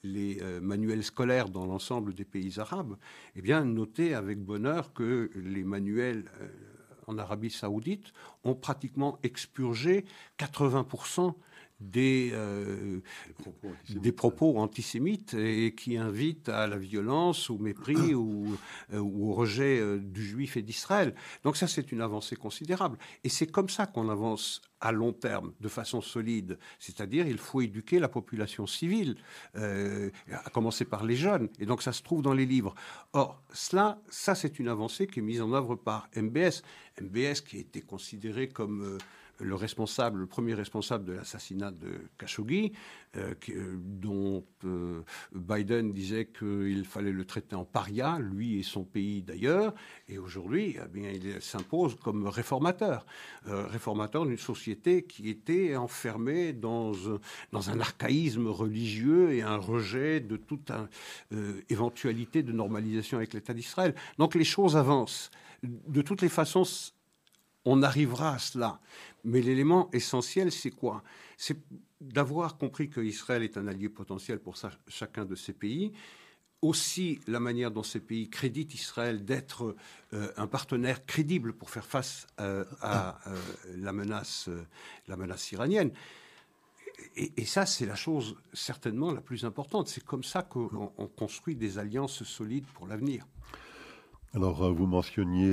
les 0.04 0.42
manuels 0.62 1.04
scolaires 1.04 1.48
dans 1.48 1.66
l'ensemble 1.66 2.14
des 2.14 2.26
pays 2.26 2.60
arabes, 2.60 2.98
eh 3.38 3.42
bien 3.42 3.64
noter 3.64 4.14
avec 4.14 4.40
bonheur 4.40 4.94
que 4.94 5.32
les 5.36 5.64
manuels 5.64 6.26
en 7.08 7.18
Arabie 7.18 7.50
saoudite 7.50 8.12
ont 8.44 8.56
pratiquement 8.56 9.20
expurgé 9.24 10.06
80% 10.38 11.34
des, 11.82 12.30
euh, 12.34 13.02
des, 13.90 14.12
propos, 14.12 14.58
antisémites 14.58 15.34
et 15.34 15.74
qui 15.76 15.98
invitent 15.98 16.50
à 16.50 16.68
la 16.68 16.78
violence, 16.78 17.50
au 17.50 17.58
mépris 17.58 17.96
ou, 18.16 18.56
euh, 18.94 19.00
au 19.00 19.34
rejet 19.34 19.80
euh, 19.80 19.98
du 19.98 20.24
juif 20.24 20.58
et 20.58 20.62
d'Israël. 20.62 21.16
Donc 21.44 21.58
ça, 21.58 21.68
c'est 21.68 21.92
une 21.92 22.02
avancée 22.02 22.36
considérable. 22.36 22.98
Et 23.24 23.30
c'est 23.30 23.48
comme 23.48 23.70
ça 23.70 23.88
qu'on 23.88 24.10
avance 24.10 24.62
à 24.80 24.92
long 24.92 25.14
terme, 25.14 25.54
de 25.60 25.68
façon 25.68 26.02
solide. 26.02 26.58
C'est-à-dire, 26.80 27.28
il 27.28 27.38
faut 27.38 27.62
éduquer 27.62 28.00
la 28.00 28.10
population 28.10 28.66
civile, 28.66 29.16
à 29.54 30.50
commencer 30.52 30.86
par 30.86 31.06
les 31.06 31.16
jeunes. 31.16 31.50
Et 31.60 31.68
donc 31.68 31.84
ça 31.84 31.94
se 31.94 32.02
trouve 32.02 32.24
dans 32.24 32.34
les 32.34 32.48
livres. 32.48 32.74
Or, 33.14 33.44
cela, 33.54 34.02
ça, 34.10 34.34
c'est 34.34 34.58
une 34.58 34.68
avancée 34.68 35.06
qui 35.06 35.20
est 35.20 35.22
mise 35.22 35.40
en 35.40 35.54
œuvre 35.54 35.76
par 35.76 36.10
MBS. 36.16 36.64
MBS 37.00 37.42
qui 37.46 37.58
a 37.58 37.60
été 37.60 37.82
considéré 37.82 38.50
comme 38.50 38.98
le 39.42 39.56
responsable, 39.56 40.20
le 40.20 40.28
premier 40.28 40.54
responsable 40.54 41.06
de 41.06 41.14
l'assassinat 41.14 41.72
de 41.72 41.90
Khashoggi, 42.18 42.72
euh, 43.18 43.34
euh, 43.50 43.76
dont 43.78 44.46
euh, 44.64 45.02
Biden 45.34 45.92
disait 45.92 46.28
qu'il 46.28 46.86
fallait 46.86 47.12
le 47.12 47.26
traiter 47.26 47.56
en 47.56 47.66
paria, 47.66 48.20
lui 48.20 48.60
et 48.60 48.64
son 48.64 48.84
pays 48.84 49.22
d'ailleurs, 49.22 49.74
et 50.08 50.18
aujourd'hui, 50.18 50.78
eh 50.84 50.88
bien, 50.88 51.10
il 51.12 51.42
s'impose 51.42 51.96
comme 51.96 52.28
réformateur, 52.28 53.06
réformateur 53.46 54.26
d'une 54.26 54.38
société 54.38 55.04
qui 55.04 55.30
était 55.30 55.76
enfermée 55.76 56.54
dans, 56.54 56.92
dans 57.52 57.70
un 57.70 57.80
archaïsme 57.80 58.48
religieux 58.48 59.34
et 59.34 59.42
un 59.42 59.58
rejet 59.58 60.20
de 60.20 60.38
toute 60.38 60.72
éventualité 61.70 62.44
de 62.44 62.52
normalisation 62.52 63.18
avec 63.18 63.34
l'État 63.34 63.54
d'Israël. 63.54 63.96
Donc 64.18 64.36
les 64.36 64.44
choses 64.44 64.76
avancent. 64.76 65.32
De 65.64 66.02
toutes 66.02 66.22
les 66.22 66.30
façons, 66.30 66.66
on 67.66 67.84
arrivera 67.84 68.36
à 68.36 68.40
cela. 68.40 68.80
Mais 69.24 69.42
l'élément 69.42 69.90
essentiel, 69.94 70.52
c'est 70.52 70.72
quoi? 70.72 71.04
C'est 71.38 71.58
d'avoir 72.00 72.58
compris 72.58 72.90
qu'Israël 72.90 73.44
est 73.44 73.58
un 73.58 73.68
allié 73.68 73.90
potentiel 73.90 74.40
pour 74.40 74.56
chacun 74.88 75.26
de 75.26 75.36
ces 75.36 75.54
pays. 75.54 75.94
Aussi, 76.62 77.20
la 77.28 77.40
manière 77.40 77.72
dont 77.72 77.84
ces 77.84 78.00
pays 78.00 78.30
créditent 78.30 78.76
Israël 78.76 79.26
d'être 79.26 79.76
euh, 80.14 80.32
un 80.38 80.46
partenaire 80.46 81.06
crédible 81.06 81.54
pour 81.54 81.72
faire 81.72 81.86
face 81.86 82.28
euh, 82.40 82.66
à 82.82 83.20
euh, 83.28 83.36
la, 83.78 83.92
menace, 83.92 84.48
iranienne. 85.52 85.92
Et, 87.16 87.46
ça, 87.46 87.66
c'est 87.66 87.88
la 87.88 87.96
chose 87.96 88.36
certainement 88.54 89.12
la 89.12 89.22
plus 89.22 89.44
importante. 89.44 89.88
C'est 89.88 90.04
comme 90.04 90.24
ça 90.24 90.44
qu'on 90.44 90.92
construit 91.16 91.56
des 91.56 91.80
alliances 91.80 92.24
solides 92.24 92.68
pour 92.76 92.86
l'avenir. 92.86 93.26
Alors, 94.34 94.72
vous 94.72 94.86
mentionniez 94.86 95.52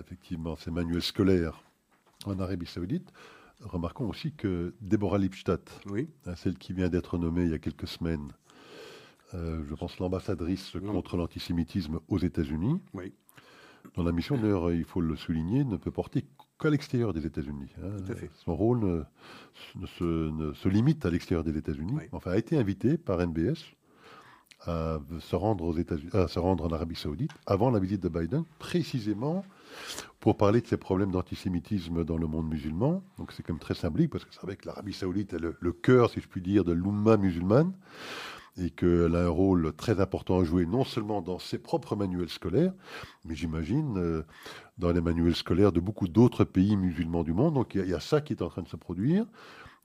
effectivement 0.00 0.56
ces 0.56 0.72
manuels 0.72 1.02
scolaires 1.02 1.62
en 2.26 2.38
Arabie 2.38 2.66
Saoudite. 2.66 3.12
Remarquons 3.60 4.08
aussi 4.08 4.32
que 4.32 4.74
Deborah 4.80 5.18
Lipstadt, 5.18 5.80
hein, 6.26 6.34
celle 6.36 6.56
qui 6.56 6.72
vient 6.72 6.88
d'être 6.88 7.18
nommée 7.18 7.44
il 7.44 7.50
y 7.50 7.54
a 7.54 7.58
quelques 7.58 7.88
semaines, 7.88 8.32
euh, 9.34 9.62
je 9.68 9.74
pense 9.74 9.98
l'ambassadrice 9.98 10.72
contre 10.86 11.16
l'antisémitisme 11.16 12.00
aux 12.08 12.18
États-Unis, 12.18 12.80
oui. 12.94 13.12
dont 13.96 14.02
la 14.02 14.12
mission, 14.12 14.36
d'ailleurs, 14.36 14.72
il 14.72 14.84
faut 14.84 15.00
le 15.00 15.14
souligner, 15.14 15.64
ne 15.64 15.76
peut 15.76 15.90
porter 15.90 16.24
qu'à 16.58 16.70
l'extérieur 16.70 17.12
des 17.12 17.26
États-Unis. 17.26 17.70
Hein. 17.82 17.96
Son 18.44 18.56
rôle 18.56 19.04
ne, 19.76 19.86
se, 19.86 20.68
limite 20.68 21.04
à 21.04 21.10
l'extérieur 21.10 21.44
des 21.44 21.56
États-Unis. 21.56 21.98
Enfin, 22.12 22.32
a 22.32 22.38
été 22.38 22.56
invité 22.56 22.96
par 22.96 23.24
NBS 23.24 23.74
à 24.66 24.98
se 25.20 25.36
rendre 25.36 25.64
aux 25.64 25.76
États-Unis, 25.76 26.10
à 26.12 26.28
se 26.28 26.38
rendre 26.38 26.64
en 26.64 26.68
Arabie 26.68 26.96
Saoudite 26.96 27.32
avant 27.46 27.70
la 27.70 27.78
visite 27.78 28.02
de 28.02 28.08
Biden, 28.08 28.44
précisément 28.58 29.44
pour 30.20 30.36
parler 30.36 30.60
de 30.60 30.66
ces 30.66 30.76
problèmes 30.76 31.10
d'antisémitisme 31.10 32.04
dans 32.04 32.18
le 32.18 32.26
monde 32.26 32.48
musulman. 32.48 33.02
Donc 33.18 33.32
c'est 33.32 33.42
quand 33.42 33.54
même 33.54 33.60
très 33.60 33.74
symbolique 33.74 34.10
parce 34.10 34.24
que 34.24 34.34
c'est 34.34 34.42
vrai 34.42 34.56
que 34.56 34.66
l'Arabie 34.66 34.92
Saoudite 34.92 35.32
est 35.32 35.38
le, 35.38 35.72
cœur, 35.72 36.10
si 36.10 36.20
je 36.20 36.28
puis 36.28 36.42
dire, 36.42 36.64
de 36.64 36.72
l'Oumma 36.72 37.16
musulmane 37.16 37.72
et 38.58 38.70
qu'elle 38.70 39.14
a 39.14 39.24
un 39.24 39.28
rôle 39.28 39.72
très 39.74 40.00
important 40.00 40.40
à 40.40 40.44
jouer, 40.44 40.66
non 40.66 40.84
seulement 40.84 41.22
dans 41.22 41.38
ses 41.38 41.58
propres 41.58 41.96
manuels 41.96 42.28
scolaires, 42.28 42.72
mais 43.24 43.34
j'imagine 43.34 43.96
euh, 43.96 44.22
dans 44.76 44.92
les 44.92 45.00
manuels 45.00 45.36
scolaires 45.36 45.72
de 45.72 45.80
beaucoup 45.80 46.08
d'autres 46.08 46.44
pays 46.44 46.76
musulmans 46.76 47.22
du 47.22 47.32
monde. 47.32 47.54
Donc 47.54 47.74
il 47.74 47.88
y, 47.88 47.94
a 47.94 48.00
ça 48.00 48.20
qui 48.20 48.34
est 48.34 48.42
en 48.42 48.48
train 48.48 48.62
de 48.62 48.68
se 48.68 48.76
produire. 48.76 49.24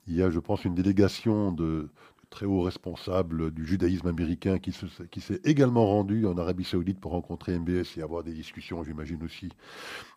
Il 0.08 0.14
y 0.14 0.22
a, 0.22 0.30
je 0.30 0.38
pense, 0.38 0.64
une 0.64 0.74
délégation 0.74 1.52
de, 1.52 1.88
très 2.30 2.46
haut 2.46 2.62
responsable 2.62 3.50
du 3.50 3.66
judaïsme 3.66 4.08
américain 4.08 4.58
qui, 4.58 4.72
s'est 4.72 5.40
également 5.44 5.86
rendu 5.86 6.26
en 6.26 6.36
Arabie 6.38 6.64
saoudite 6.64 7.00
pour 7.00 7.12
rencontrer 7.12 7.58
MBS 7.58 7.96
et 7.96 8.02
avoir 8.02 8.22
des 8.22 8.32
discussions, 8.32 8.82
j'imagine 8.84 9.22
aussi, 9.22 9.48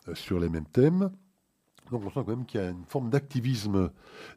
euh, 0.08 0.14
sur 0.14 0.40
les 0.40 0.48
mêmes 0.48 0.66
thèmes. 0.66 1.10
Donc 1.90 2.04
on 2.04 2.08
sent 2.08 2.20
quand 2.24 2.28
même 2.28 2.46
qu'il 2.46 2.60
y 2.60 2.64
a 2.64 2.68
une 2.68 2.84
forme 2.84 3.10
d'activisme 3.10 3.90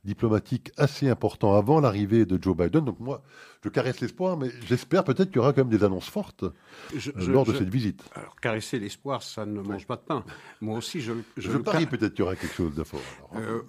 diplomatique 0.04 0.72
assez 0.78 1.08
important 1.08 1.56
avant 1.56 1.80
l'arrivée 1.80 2.26
de 2.26 2.42
Joe 2.42 2.58
Biden. 2.58 2.84
Donc 2.84 3.00
moi, 3.00 3.24
je 3.64 3.70
caresse 3.70 4.02
l'espoir, 4.02 4.38
mais 4.38 4.50
j'espère 4.66 5.04
peut-être 5.04 5.30
qu'il 5.30 5.36
y 5.36 5.40
aura 5.40 5.54
quand 5.54 5.62
même 5.62 5.78
des 5.78 5.84
annonces 5.84 6.10
fortes 6.10 6.44
euh, 6.44 7.12
lors 7.28 7.46
de 7.46 7.54
cette 7.54 7.70
visite. 7.70 8.04
Alors 8.16 8.36
caresser 8.40 8.80
l'espoir, 8.80 9.22
ça 9.22 9.46
ne 9.46 9.62
mange 9.62 9.86
pas 9.86 9.98
de 9.98 10.02
pain. 10.02 10.26
Moi 10.62 10.78
aussi, 10.78 11.02
je... 11.02 11.14
Je, 11.38 11.58
parie 11.58 11.86
peut-être 11.86 12.14
qu'il 12.14 12.22
y 12.22 12.24
aura 12.24 12.36
quelque 12.36 12.56
chose 12.56 12.74
de 12.74 12.84
fort. 12.84 13.02
Euh, 13.36 13.62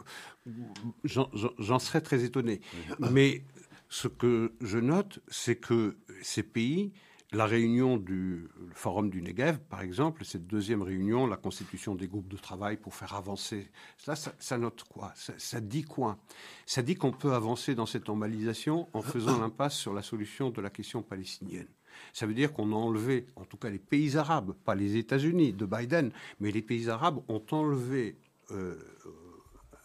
j'en 1.05 1.79
serais 1.79 2.01
très 2.01 2.25
étonné. 2.25 2.61
Mais 2.99 3.45
ce 3.95 4.09
que 4.09 4.53
je 4.61 4.79
note, 4.79 5.21
c'est 5.29 5.55
que 5.55 5.97
ces 6.21 6.43
pays, 6.43 6.93
la 7.31 7.47
réunion 7.47 7.97
du 7.97 8.49
Forum 8.73 9.09
du 9.09 9.23
Negev, 9.23 9.61
par 9.71 9.83
exemple, 9.83 10.25
cette 10.25 10.49
deuxième 10.49 10.83
réunion, 10.83 11.29
la 11.29 11.37
constitution 11.37 11.95
des 11.95 12.09
groupes 12.09 12.27
de 12.27 12.37
travail 12.37 12.77
pour 12.77 12.97
faire 12.97 13.15
avancer, 13.15 13.71
ça, 13.97 14.17
ça, 14.17 14.59
note 14.59 14.83
quoi? 14.83 15.13
Ça, 15.15 15.61
dit 15.61 15.85
quoi? 15.85 16.19
Ça 16.67 16.83
dit 16.83 16.97
qu'on 16.97 17.13
peut 17.13 17.35
avancer 17.35 17.77
dans 17.77 17.87
cette 17.87 18.09
normalisation 18.09 18.89
en 18.95 19.01
faisant 19.01 19.39
l'impasse 19.39 19.77
sur 19.77 19.95
la 19.95 20.03
solution 20.03 20.51
de 20.51 20.61
la 20.61 20.71
question 20.71 21.01
palestinienne. 21.01 21.69
Ça 22.13 22.27
veut 22.27 22.35
dire 22.35 22.53
qu'on 22.53 22.73
a 22.73 22.77
enlevé, 22.77 23.29
en 23.37 23.45
tout 23.45 23.57
cas 23.57 23.71
les 23.71 23.79
pays 23.79 24.17
arabes, 24.17 24.57
pas 24.65 24.75
les 24.75 24.97
États-Unis 24.97 25.53
de 25.53 25.67
Biden, 25.67 26.11
mais 26.41 26.51
les 26.51 26.63
pays 26.63 26.91
arabes 26.91 27.23
ont 27.29 27.45
enlevé 27.53 28.17
euh, 28.51 28.75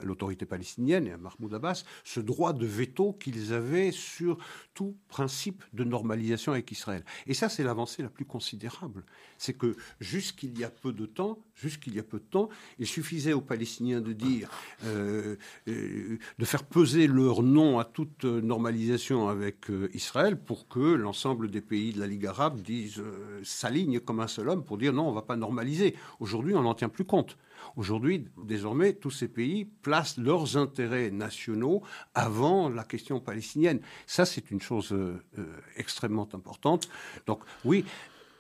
l'autorité 0.02 0.46
palestinienne 0.46 1.08
et 1.08 1.12
à 1.12 1.18
Mahmoud 1.18 1.54
Abbas 1.54 1.84
ce 2.04 2.20
droit 2.20 2.54
de 2.54 2.66
veto 2.66 3.14
qu'ils 3.14 3.54
avaient 3.54 3.92
sur 3.92 4.38
tout 4.74 4.96
principe 5.08 5.64
de 5.74 5.84
normalisation 5.84 6.52
avec 6.52 6.72
Israël. 6.72 7.04
Et 7.28 7.34
ça, 7.34 7.50
c'est 7.50 7.64
l'avancée 7.64 8.02
la 8.02 8.10
plus 8.10 8.26
considérable. 8.26 9.04
C'est 9.38 9.54
que 9.54 9.76
jusqu'il 10.00 10.58
y 10.58 10.64
a 10.64 10.70
peu 10.70 10.94
de 10.94 11.06
temps, 11.06 11.40
jusqu'il 11.56 11.96
y 11.96 12.00
a 12.00 12.04
peu 12.04 12.20
de 12.20 12.26
temps, 12.26 12.50
il 12.78 12.88
suffisait 12.88 13.34
aux 13.34 13.42
Palestiniens 13.42 14.02
de 14.02 14.14
dire, 14.14 14.50
euh, 14.86 15.36
euh, 15.68 16.18
de 16.38 16.46
faire 16.46 16.64
peser 16.64 17.08
leur 17.08 17.44
nom 17.44 17.80
à 17.80 17.86
toute 17.86 18.24
normalisation 18.24 19.28
avec 19.28 19.70
euh, 19.70 19.90
Israël 19.94 20.40
pour 20.40 20.68
que 20.68 20.80
l'ensemble 20.80 21.50
des 21.52 21.62
pays 21.62 21.94
de 21.94 22.00
la 22.00 22.08
Ligue 22.08 22.26
arabe 22.26 22.62
disent, 22.62 23.04
s'alignent 23.44 24.00
comme 24.00 24.20
un 24.20 24.28
seul 24.28 24.50
homme 24.50 24.64
pour 24.64 24.78
dire 24.78 24.94
non, 24.94 25.08
on 25.08 25.12
ne 25.12 25.16
va 25.16 25.22
pas 25.22 25.36
normaliser. 25.36 25.96
Aujourd'hui, 26.20 26.56
on 26.56 26.64
n'en 26.64 26.76
tient 26.76 26.90
plus 26.90 27.06
compte. 27.06 27.38
Aujourd'hui, 27.76 28.28
désormais, 28.44 28.94
tous 28.94 29.12
ces 29.12 29.28
pays 29.28 29.66
placent 29.66 30.18
leurs 30.18 30.58
intérêts 30.58 31.12
nationaux 31.12 31.82
avant 32.14 32.70
la 32.70 32.84
question 32.84 33.20
palestinienne. 33.20 33.80
Ça, 34.06 34.26
c'est 34.26 34.52
une 34.52 34.62
chose 34.62 34.92
euh, 34.92 35.22
euh, 35.38 35.46
extrêmement 35.76 36.28
importante. 36.34 36.90
Donc, 37.26 37.42
oui. 37.66 37.86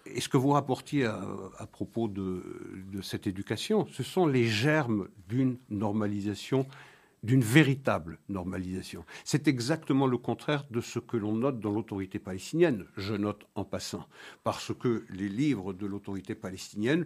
Et 0.05 0.21
ce 0.21 0.29
que 0.29 0.37
vous 0.37 0.49
rapportiez 0.49 1.05
à, 1.05 1.67
propos 1.71 2.07
de, 2.07 2.41
cette 3.03 3.27
éducation, 3.27 3.85
ce 3.91 4.01
sont 4.01 4.25
les 4.25 4.47
germes 4.47 5.07
d'une 5.27 5.57
normalisation 5.69 6.65
d'une 7.21 7.41
véritable 7.41 8.17
normalisation. 8.29 9.03
C'est 9.25 9.47
exactement 9.47 10.07
le 10.07 10.17
contraire 10.17 10.65
de 10.71 10.79
ce 10.81 10.99
que 10.99 11.17
l'on 11.17 11.33
note 11.33 11.59
dans 11.59 11.71
l'autorité 11.71 12.17
palestinienne, 12.17 12.85
je 12.95 13.13
note 13.13 13.45
en 13.55 13.65
passant, 13.65 14.07
parce 14.43 14.73
que 14.73 15.05
les 15.09 15.27
livres 15.27 15.73
de 15.73 15.85
l'autorité 15.85 16.33
palestinienne 16.33 17.05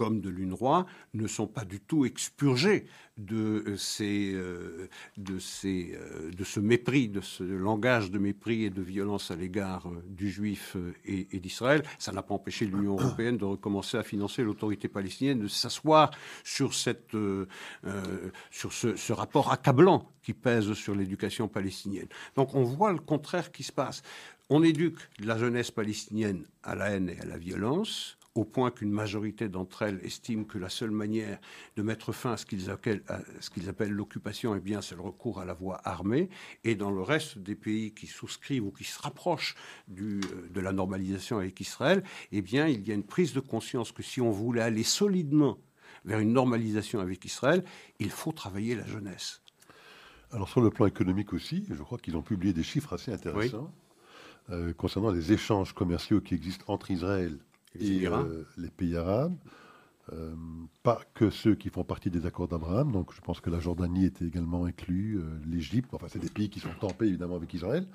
comme 0.00 0.22
de 0.22 0.30
l'UNRWA 0.30 0.86
ne 1.12 1.26
sont 1.26 1.46
pas 1.46 1.66
du 1.66 1.78
tout 1.78 2.06
expurgés 2.06 2.86
de, 3.18 3.64
euh, 3.66 3.76
ces, 3.76 4.32
euh, 4.32 4.88
de, 5.18 5.38
ces, 5.38 5.92
euh, 5.94 6.30
de 6.30 6.42
ce 6.42 6.58
mépris, 6.58 7.10
de 7.10 7.20
ce 7.20 7.44
langage 7.44 8.10
de 8.10 8.18
mépris 8.18 8.64
et 8.64 8.70
de 8.70 8.80
violence 8.80 9.30
à 9.30 9.36
l'égard 9.36 9.90
du 10.06 10.30
juif 10.30 10.74
et, 11.04 11.38
d'Israël. 11.38 11.82
Ça 11.98 12.12
n'a 12.12 12.22
pas 12.22 12.32
empêché 12.32 12.64
l'Union 12.64 12.96
européenne 12.98 13.36
de 13.36 13.44
recommencer 13.44 13.98
à 13.98 14.02
financer 14.02 14.42
l'autorité 14.42 14.88
palestinienne, 14.88 15.40
de 15.40 15.48
s'asseoir 15.48 16.12
sur, 16.44 16.72
cette, 16.72 17.14
sur 18.50 18.72
ce, 18.72 18.96
ce 18.96 19.12
rapport 19.12 19.52
accablant 19.52 20.10
qui 20.22 20.32
pèse 20.32 20.72
sur 20.72 20.94
l'éducation 20.94 21.46
palestinienne. 21.46 22.08
Donc 22.36 22.54
on 22.54 22.62
voit 22.62 22.92
le 22.92 23.00
contraire 23.00 23.52
qui 23.52 23.64
se 23.64 23.72
passe. 23.72 24.00
On 24.48 24.62
éduque 24.62 25.10
la 25.18 25.36
jeunesse 25.36 25.70
palestinienne 25.70 26.46
à 26.62 26.74
la 26.74 26.88
haine 26.88 27.10
et 27.10 27.20
à 27.20 27.26
la 27.26 27.36
violence 27.36 28.16
au 28.34 28.44
point 28.44 28.70
qu'une 28.70 28.92
majorité 28.92 29.48
d'entre 29.48 29.82
elles 29.82 30.00
estiment 30.04 30.44
que 30.44 30.58
la 30.58 30.68
seule 30.68 30.92
manière 30.92 31.38
de 31.76 31.82
mettre 31.82 32.12
fin 32.12 32.32
à 32.32 32.36
ce 32.36 32.46
qu'ils 32.46 32.70
appellent, 32.70 33.02
appellent 33.68 33.90
l'occupation, 33.90 34.54
eh 34.54 34.60
bien, 34.60 34.80
c'est 34.80 34.94
le 34.94 35.02
recours 35.02 35.40
à 35.40 35.44
la 35.44 35.54
voie 35.54 35.80
armée. 35.84 36.28
Et 36.62 36.76
dans 36.76 36.90
le 36.90 37.02
reste 37.02 37.38
des 37.38 37.56
pays 37.56 37.92
qui 37.92 38.06
souscrivent 38.06 38.64
ou 38.64 38.70
qui 38.70 38.84
se 38.84 39.00
rapprochent 39.02 39.56
du, 39.88 40.20
euh, 40.20 40.48
de 40.48 40.60
la 40.60 40.72
normalisation 40.72 41.38
avec 41.38 41.60
Israël, 41.60 42.04
eh 42.30 42.42
bien, 42.42 42.68
il 42.68 42.86
y 42.86 42.92
a 42.92 42.94
une 42.94 43.04
prise 43.04 43.32
de 43.32 43.40
conscience 43.40 43.90
que 43.90 44.02
si 44.02 44.20
on 44.20 44.30
voulait 44.30 44.62
aller 44.62 44.84
solidement 44.84 45.58
vers 46.04 46.20
une 46.20 46.32
normalisation 46.32 47.00
avec 47.00 47.24
Israël, 47.24 47.64
il 47.98 48.10
faut 48.10 48.32
travailler 48.32 48.74
la 48.76 48.86
jeunesse. 48.86 49.42
Alors 50.32 50.48
sur 50.48 50.60
le 50.60 50.70
plan 50.70 50.86
économique 50.86 51.32
aussi, 51.32 51.66
je 51.68 51.82
crois 51.82 51.98
qu'ils 51.98 52.16
ont 52.16 52.22
publié 52.22 52.52
des 52.52 52.62
chiffres 52.62 52.92
assez 52.92 53.12
intéressants 53.12 53.72
euh, 54.50 54.72
concernant 54.72 55.10
les 55.10 55.32
échanges 55.32 55.74
commerciaux 55.74 56.20
qui 56.20 56.34
existent 56.34 56.64
entre 56.68 56.90
Israël 56.90 57.38
et 57.78 58.06
euh, 58.06 58.44
les 58.56 58.70
pays 58.70 58.96
arabes. 58.96 59.36
Euh, 60.12 60.34
pas 60.82 61.00
que 61.14 61.30
ceux 61.30 61.54
qui 61.54 61.68
font 61.68 61.84
partie 61.84 62.10
des 62.10 62.26
accords 62.26 62.48
d'Abraham, 62.48 62.90
donc 62.90 63.14
je 63.14 63.20
pense 63.20 63.40
que 63.40 63.48
la 63.48 63.60
Jordanie 63.60 64.06
était 64.06 64.24
également 64.24 64.64
inclus, 64.64 65.18
euh, 65.18 65.22
l'Égypte, 65.46 65.94
enfin 65.94 66.06
c'est 66.08 66.18
des 66.18 66.30
pays 66.30 66.50
qui 66.50 66.58
sont 66.58 66.70
paix 66.98 67.06
évidemment 67.06 67.36
avec 67.36 67.54
Israël. 67.54 67.86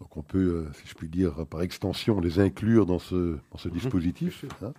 Donc 0.00 0.16
on 0.16 0.22
peut, 0.22 0.66
si 0.74 0.88
je 0.88 0.94
puis 0.94 1.08
dire, 1.08 1.46
par 1.46 1.62
extension, 1.62 2.20
les 2.20 2.40
inclure 2.40 2.84
dans 2.84 2.98
ce, 2.98 3.38
dans 3.52 3.58
ce 3.58 3.68
mhm. 3.68 3.74
dispositif. 3.74 4.44
Hein. 4.62 4.72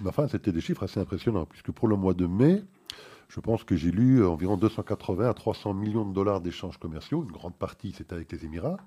mais 0.00 0.08
enfin, 0.08 0.28
c'était 0.28 0.52
des 0.52 0.60
chiffres 0.60 0.82
assez 0.82 1.00
impressionnants, 1.00 1.46
puisque 1.46 1.70
pour 1.70 1.88
le 1.88 1.96
mois 1.96 2.14
de 2.14 2.26
mai, 2.26 2.62
je 3.30 3.38
pense 3.38 3.62
que 3.62 3.76
j'ai 3.76 3.92
lu 3.92 4.26
environ 4.26 4.56
280 4.56 5.30
à 5.30 5.34
300 5.34 5.72
millions 5.72 6.04
de 6.04 6.12
dollars 6.12 6.40
d'échanges 6.40 6.78
commerciaux. 6.78 7.22
Une 7.22 7.30
grande 7.30 7.54
partie, 7.54 7.92
c'était 7.96 8.14
avec 8.14 8.30
les 8.32 8.44
Émirats. 8.44 8.78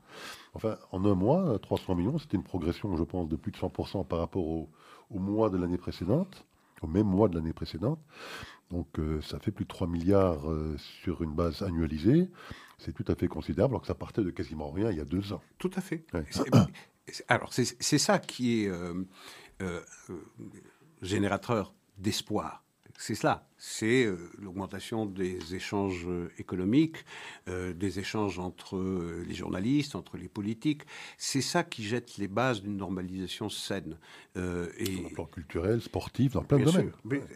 Enfin, 0.54 0.78
en 0.92 1.06
un 1.06 1.16
mois, 1.16 1.58
300 1.60 1.96
millions, 1.96 2.18
c'était 2.20 2.36
une 2.36 2.44
progression, 2.44 2.96
je 2.98 3.04
pense, 3.04 3.30
de 3.30 3.38
plus 3.38 3.54
de 3.54 3.58
100% 3.58 4.06
par 4.06 4.20
rapport 4.20 4.46
au, 4.46 4.70
mois 5.12 5.50
de 5.50 5.58
l'année 5.58 5.78
précédente, 5.78 6.46
au 6.82 6.88
même 6.88 7.08
mois 7.08 7.30
de 7.30 7.36
l'année 7.36 7.54
précédente. 7.54 8.00
Donc, 8.70 9.00
euh, 9.00 9.22
ça 9.22 9.40
fait 9.40 9.52
plus 9.52 9.64
de 9.64 9.70
3 9.70 9.88
milliards 9.88 10.50
euh, 10.50 10.76
sur 10.78 11.24
une 11.24 11.34
base 11.34 11.62
annualisée. 11.62 12.30
C'est 12.80 12.92
tout 12.92 13.06
à 13.08 13.16
fait 13.16 13.30
considérable, 13.30 13.76
alors 13.76 13.82
que 13.82 13.88
ça 13.88 13.96
partait 13.96 14.24
de 14.24 14.30
quasiment 14.30 14.72
rien 14.72 14.92
il 14.92 14.98
y 14.98 15.02
a 15.02 15.06
deux 15.06 15.32
ans. 15.32 15.42
Tout 15.58 15.72
à 15.76 15.80
fait. 15.80 16.06
Alors, 17.30 17.54
c'est 17.54 17.98
ça 17.98 18.20
qui 18.20 18.64
est 18.64 18.68
euh, 18.68 19.80
générateur 21.02 21.74
d'espoir 21.98 22.63
c'est 23.06 23.16
cela, 23.16 23.46
c'est 23.58 24.06
euh, 24.06 24.16
l'augmentation 24.40 25.06
des 25.06 25.56
échanges 25.56 26.06
euh, 26.08 26.32
économiques, 26.38 27.04
euh, 27.50 27.74
des 27.74 28.00
échanges 28.00 28.40
entre 28.40 28.82
les 29.28 29.34
journalistes, 29.34 29.96
entre 29.96 30.16
les 30.16 30.30
politiques. 30.30 30.84
C'est 31.18 31.42
ça 31.42 31.66
qui 31.66 31.84
jette 31.84 32.16
les 32.18 32.30
bases 32.30 32.62
d'une 32.62 32.78
normalisation 32.78 33.50
saine. 33.50 33.98
et 34.38 34.86
Sur 34.86 35.04
le 35.04 35.10
plan 35.10 35.26
culturel, 35.26 35.82
sportif, 35.82 36.32
dans 36.32 36.44
plein 36.44 36.60
de 36.60 36.64
domaines. 36.64 36.92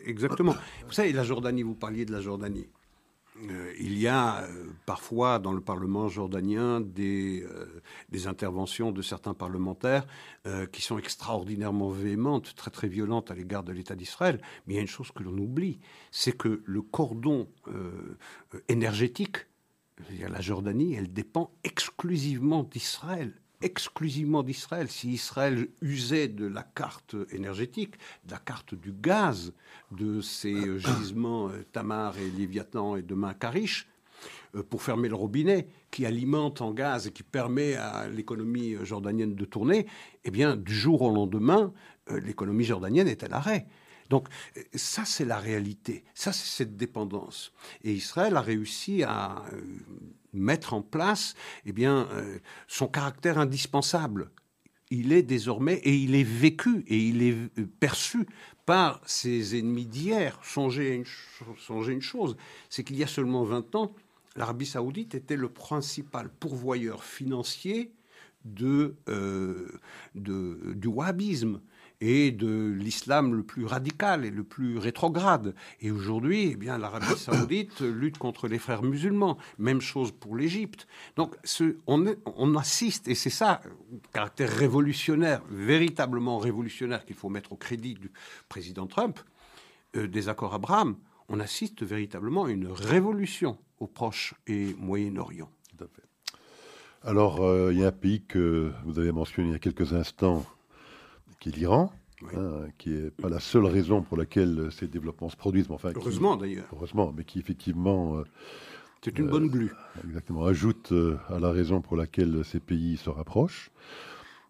exactement. 0.05 0.55
Vous 0.85 0.93
savez, 0.93 1.11
la 1.11 1.25
Jordanie, 1.25 1.63
vous 1.63 1.75
parliez 1.75 2.05
de 2.05 2.13
la 2.13 2.21
Jordanie. 2.21 2.69
Il 3.77 3.99
y 3.99 4.07
a 4.07 4.47
parfois 4.87 5.37
dans 5.37 5.51
le 5.51 5.61
Parlement 5.61 6.07
jordanien 6.07 6.81
des, 6.81 7.43
euh, 7.43 8.27
interventions 8.27 8.91
de 8.91 9.03
certains 9.03 9.35
parlementaires 9.35 10.07
qui 10.71 10.81
sont 10.81 10.97
extraordinairement 10.97 11.89
véhémentes, 11.89 12.55
très 12.55 12.71
très 12.71 12.87
violentes 12.87 13.29
à 13.29 13.35
l'égard 13.35 13.63
de 13.63 13.71
l'État 13.71 13.95
d'Israël. 13.95 14.41
Mais 14.65 14.73
il 14.73 14.77
y 14.77 14.79
a 14.79 14.81
une 14.81 14.87
chose 14.87 15.11
que 15.11 15.21
l'on 15.21 15.37
oublie, 15.37 15.79
c'est 16.09 16.31
que 16.31 16.63
le 16.65 16.81
cordon 16.81 17.47
énergétique, 18.69 19.37
la 20.19 20.41
Jordanie, 20.41 20.95
elle 20.95 21.13
dépend 21.13 21.51
exclusivement 21.63 22.63
d'Israël 22.63 23.33
exclusivement 23.61 24.43
d'Israël. 24.43 24.89
Si 24.89 25.09
Israël 25.09 25.67
usait 25.81 26.27
de 26.27 26.45
la 26.45 26.63
carte 26.63 27.15
énergétique, 27.31 27.95
de 28.25 28.31
la 28.31 28.39
carte 28.39 28.75
du 28.75 28.91
gaz, 28.91 29.53
de 29.91 30.21
ses 30.21 30.79
gisements 30.79 31.49
euh, 31.49 31.65
Tamar 31.71 32.17
et 32.17 32.29
Léviathan 32.29 32.95
et 32.95 33.01
demain 33.01 33.33
Karish, 33.33 33.87
euh, 33.87 33.96
pour 34.63 34.81
fermer 34.81 35.09
le 35.09 35.15
robinet 35.15 35.67
qui 35.91 36.05
alimente 36.05 36.61
en 36.61 36.71
gaz 36.71 37.07
et 37.07 37.11
qui 37.11 37.23
permet 37.23 37.75
à 37.75 38.07
l'économie 38.07 38.75
jordanienne 38.83 39.35
de 39.35 39.45
tourner, 39.45 39.87
eh 40.23 40.31
bien, 40.31 40.55
du 40.55 40.73
jour 40.73 41.01
au 41.01 41.13
lendemain, 41.13 41.73
euh, 42.11 42.19
l'économie 42.19 42.63
jordanienne 42.63 43.07
est 43.07 43.23
à 43.23 43.27
l'arrêt. 43.27 43.67
Donc 44.09 44.27
ça, 44.73 45.03
c'est 45.05 45.25
la 45.25 45.37
réalité. 45.37 46.05
Ça, 46.13 46.31
c'est 46.31 46.47
cette 46.47 46.77
dépendance. 46.77 47.51
Et 47.83 47.91
Israël 47.91 48.37
a 48.37 48.41
réussi 48.41 49.03
à 49.03 49.43
mettre 50.33 50.73
en 50.73 50.81
place 50.81 51.33
eh 51.65 51.71
bien, 51.71 52.07
euh, 52.11 52.39
son 52.67 52.87
caractère 52.87 53.37
indispensable. 53.37 54.31
Il 54.89 55.11
est 55.11 55.23
désormais, 55.23 55.75
et 55.83 55.95
il 55.95 56.15
est 56.15 56.23
vécu, 56.23 56.85
et 56.87 56.97
il 56.97 57.21
est 57.21 57.33
euh, 57.33 57.67
perçu 57.79 58.25
par 58.65 59.01
ses 59.05 59.57
ennemis 59.57 59.85
d'hier. 59.85 60.39
Songez, 60.43 60.95
une, 60.95 61.91
une 61.91 62.01
chose, 62.01 62.37
c'est 62.69 62.83
qu'il 62.83 62.97
y 62.97 63.03
a 63.03 63.07
seulement 63.07 63.43
20 63.43 63.75
ans, 63.75 63.93
l'Arabie 64.37 64.65
saoudite 64.65 65.15
était 65.15 65.35
le 65.35 65.49
principal 65.49 66.29
pourvoyeur 66.29 67.03
financier 67.03 67.91
de, 68.45 68.95
euh, 69.09 69.67
de, 70.15 70.73
du 70.75 70.87
wahhabisme 70.87 71.59
et 71.99 72.31
de 72.31 72.75
l'islam 72.77 73.33
le 73.33 73.41
plus 73.41 73.65
radical 73.65 74.23
et 74.23 74.29
le 74.29 74.43
plus 74.43 74.77
rétrograde. 74.77 75.55
Et 75.81 75.89
aujourd'hui, 75.89 76.51
eh 76.51 76.55
bien, 76.55 76.77
l'Arabie 76.77 77.05
saoudite 77.17 77.81
lutte 77.81 78.19
contre 78.19 78.47
les 78.47 78.59
frères 78.59 78.83
musulmans. 78.83 79.37
Même 79.57 79.81
chose 79.81 80.11
pour 80.11 80.35
l'Égypte. 80.35 80.87
Donc, 81.15 81.35
ce, 81.43 81.77
on, 81.87 82.05
on, 82.25 82.55
assiste, 82.55 83.07
et 83.07 83.15
c'est 83.15 83.31
ça, 83.31 83.61
caractère 84.13 84.51
révolutionnaire, 84.51 85.41
véritablement 85.49 86.37
révolutionnaire 86.37 87.03
qu'il 87.03 87.15
faut 87.15 87.29
mettre 87.29 87.53
au 87.53 87.57
crédit 87.57 87.95
du 87.95 88.11
président 88.47 88.85
Trump, 88.85 89.19
euh, 89.95 90.07
des 90.07 90.29
accords 90.29 90.53
Abraham, 90.53 90.97
on 91.29 91.39
assiste 91.39 91.83
véritablement 91.83 92.45
à 92.45 92.51
une 92.51 92.67
révolution 92.67 93.57
au 93.79 93.87
Proche 93.87 94.33
et 94.47 94.75
Moyen-Orient. 94.79 95.49
Alors, 97.03 97.41
euh, 97.41 97.71
il 97.71 97.79
y 97.79 97.83
a 97.85 97.87
un 97.87 97.91
pays 97.91 98.21
que 98.21 98.71
vous 98.83 98.99
avez 98.99 99.11
mentionné 99.11 99.49
il 99.49 99.51
y 99.53 99.55
a 99.55 99.59
quelques 99.59 99.93
instants, 99.93 100.45
qui 101.39 101.49
est 101.49 101.55
l'Iran, 101.55 101.93
hein, 102.35 102.67
qui 102.77 102.89
n'est 102.89 103.11
pas 103.11 103.29
la 103.29 103.39
seule 103.39 103.65
raison 103.65 104.01
pour 104.01 104.17
laquelle 104.17 104.69
ces 104.71 104.87
développements 104.87 105.29
se 105.29 105.37
produisent. 105.37 105.67
enfin, 105.69 105.91
heureusement 105.95 106.35
d'ailleurs. 106.35 106.65
Heureusement, 106.73 107.13
mais 107.15 107.23
qui 107.23 107.39
effectivement. 107.39 108.17
Euh, 108.17 108.23
c'est 109.03 109.17
une 109.19 109.27
bonne. 109.27 109.49
Euh, 109.55 110.07
exactement, 110.07 110.43
ajoute 110.45 110.91
à 111.29 111.39
la 111.39 111.51
raison 111.51 111.81
pour 111.81 111.95
laquelle 111.95 112.43
ces 112.43 112.59
pays 112.59 112.97
se 112.97 113.09
rapprochent. 113.09 113.71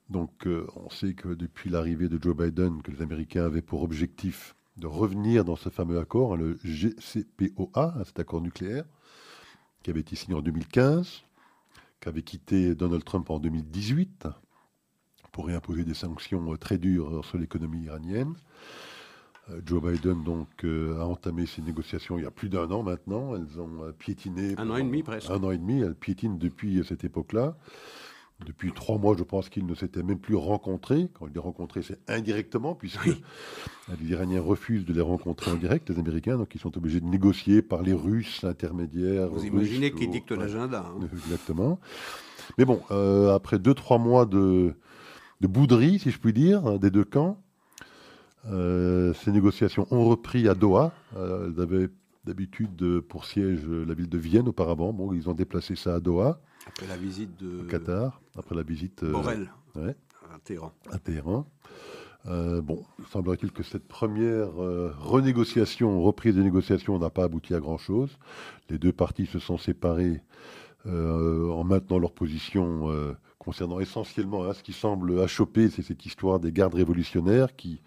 Donc, 0.09 0.47
on 0.47 0.89
sait 0.89 1.13
que 1.13 1.27
depuis 1.27 1.69
l'arrivée 1.69 2.07
de 2.07 2.17
Joe 2.19 2.35
Biden, 2.35 2.81
que 2.81 2.91
les 2.91 3.01
Américains 3.01 3.43
avaient 3.43 3.61
pour 3.61 3.83
objectif 3.83 4.55
de 4.77 4.87
revenir 4.87 5.43
dans 5.43 5.57
ce 5.57 5.69
fameux 5.69 5.99
accord, 5.99 6.33
hein, 6.33 6.37
le 6.37 6.57
GCPOA, 6.63 7.93
hein, 7.97 8.03
cet 8.05 8.19
accord 8.19 8.41
nucléaire, 8.41 8.85
qui 9.87 9.91
avait 9.91 10.01
été 10.01 10.17
signé 10.17 10.35
en 10.35 10.41
2015, 10.41 11.23
qu'avait 12.01 12.21
quitté 12.21 12.75
Donald 12.75 13.05
Trump 13.05 13.29
en 13.29 13.39
2018 13.39 14.27
pour 15.31 15.47
réimposer 15.47 15.85
des 15.85 15.93
sanctions 15.93 16.51
euh, 16.51 16.57
très 16.57 16.77
dures 16.77 17.23
sur 17.23 17.37
l'économie 17.37 17.83
iranienne. 17.83 18.33
Euh, 19.49 19.61
Joe 19.65 19.81
Biden 19.81 20.25
donc 20.25 20.49
euh, 20.65 20.99
a 20.99 21.05
entamé 21.05 21.45
ces 21.45 21.61
négociations 21.61 22.17
il 22.17 22.25
y 22.25 22.27
a 22.27 22.31
plus 22.31 22.49
d'un 22.49 22.69
an 22.69 22.83
maintenant. 22.83 23.33
Elles 23.33 23.61
ont 23.61 23.93
piétiné. 23.97 24.55
Un 24.57 24.69
an 24.71 24.75
et 24.75 24.83
demi 24.83 25.03
presque. 25.03 25.29
Un 25.29 25.41
an 25.41 25.51
et 25.51 25.57
demi. 25.57 25.79
Elles 25.79 25.95
piétinent 25.95 26.35
depuis 26.35 26.83
cette 26.85 27.05
époque-là. 27.05 27.55
Depuis 28.45 28.71
trois 28.71 28.97
mois, 28.99 29.15
je 29.17 29.23
pense 29.23 29.49
qu'ils 29.49 29.65
ne 29.65 29.73
s'étaient 29.73 30.03
même 30.03 30.19
plus 30.19 30.35
rencontrés. 30.35 31.09
Quand 31.13 31.27
ils 31.27 31.33
les 31.33 31.39
rencontrés, 31.39 31.81
c'est 31.81 31.99
indirectement, 32.07 32.75
puisque 32.75 33.05
les 33.99 34.09
Iraniens 34.09 34.41
refusent 34.41 34.85
de 34.85 34.93
les 34.93 35.01
rencontrer 35.01 35.51
en 35.51 35.55
direct, 35.55 35.89
les 35.89 35.97
Américains, 35.97 36.37
donc 36.37 36.53
ils 36.53 36.61
sont 36.61 36.77
obligés 36.77 36.99
de 36.99 37.07
négocier 37.07 37.61
par 37.63 37.81
les 37.81 37.93
Russes 37.93 38.43
intermédiaires. 38.43 39.29
Vous 39.29 39.45
imaginez 39.45 39.91
qu'ils 39.91 40.11
dictent 40.11 40.31
l'agenda. 40.31 40.85
Hein. 40.87 41.07
Exactement. 41.13 41.79
Mais 42.57 42.65
bon, 42.65 42.81
après 43.33 43.57
deux, 43.57 43.73
trois 43.73 43.97
mois 43.97 44.25
de, 44.25 44.75
de 45.41 45.47
bouderie, 45.47 45.99
si 45.99 46.11
je 46.11 46.19
puis 46.19 46.33
dire, 46.33 46.79
des 46.79 46.91
deux 46.91 47.03
camps. 47.03 47.41
Euh, 48.49 49.13
ces 49.13 49.31
négociations 49.31 49.87
ont 49.91 50.05
repris 50.05 50.47
à 50.47 50.53
Doha. 50.53 50.93
Euh, 51.17 51.49
elles 51.49 51.61
avaient 51.61 51.89
d'habitude 52.25 53.01
pour 53.01 53.25
siège 53.25 53.67
la 53.67 53.93
ville 53.93 54.09
de 54.09 54.17
Vienne 54.17 54.47
auparavant. 54.47 54.93
Bon, 54.93 55.13
ils 55.13 55.29
ont 55.29 55.33
déplacé 55.33 55.75
ça 55.75 55.95
à 55.95 55.99
Doha. 55.99 56.39
Après 56.67 56.87
la 56.87 56.97
visite 56.97 57.37
de 57.41 57.63
Qatar, 57.63 58.21
après 58.37 58.55
la 58.55 58.63
visite 58.63 59.03
euh, 59.03 59.11
Borrell 59.11 59.49
à 59.75 60.39
Téhéran. 60.43 60.73
À 60.91 60.99
Téhéran. 60.99 61.47
Euh, 62.25 62.61
bon, 62.61 62.83
semblerait-il 63.11 63.51
que 63.51 63.63
cette 63.63 63.87
première 63.87 64.53
renégociation, 64.99 66.01
reprise 66.01 66.35
des 66.35 66.43
négociations, 66.43 66.99
n'a 66.99 67.09
pas 67.09 67.23
abouti 67.23 67.53
à 67.53 67.59
grand-chose. 67.59 68.17
Les 68.69 68.77
deux 68.77 68.91
parties 68.91 69.25
se 69.25 69.39
sont 69.39 69.57
séparées 69.57 70.21
en 70.85 71.63
maintenant 71.63 71.99
leur 71.99 72.11
position 72.11 73.15
concernant 73.39 73.79
essentiellement 73.79 74.43
hein, 74.43 74.53
ce 74.53 74.63
qui 74.63 74.73
semble 74.73 75.21
achoper, 75.21 75.69
c'est 75.69 75.81
cette 75.81 76.05
histoire 76.05 76.39
des 76.39 76.51
gardes 76.51 76.75
révolutionnaires 76.75 77.55
qui, 77.55 77.81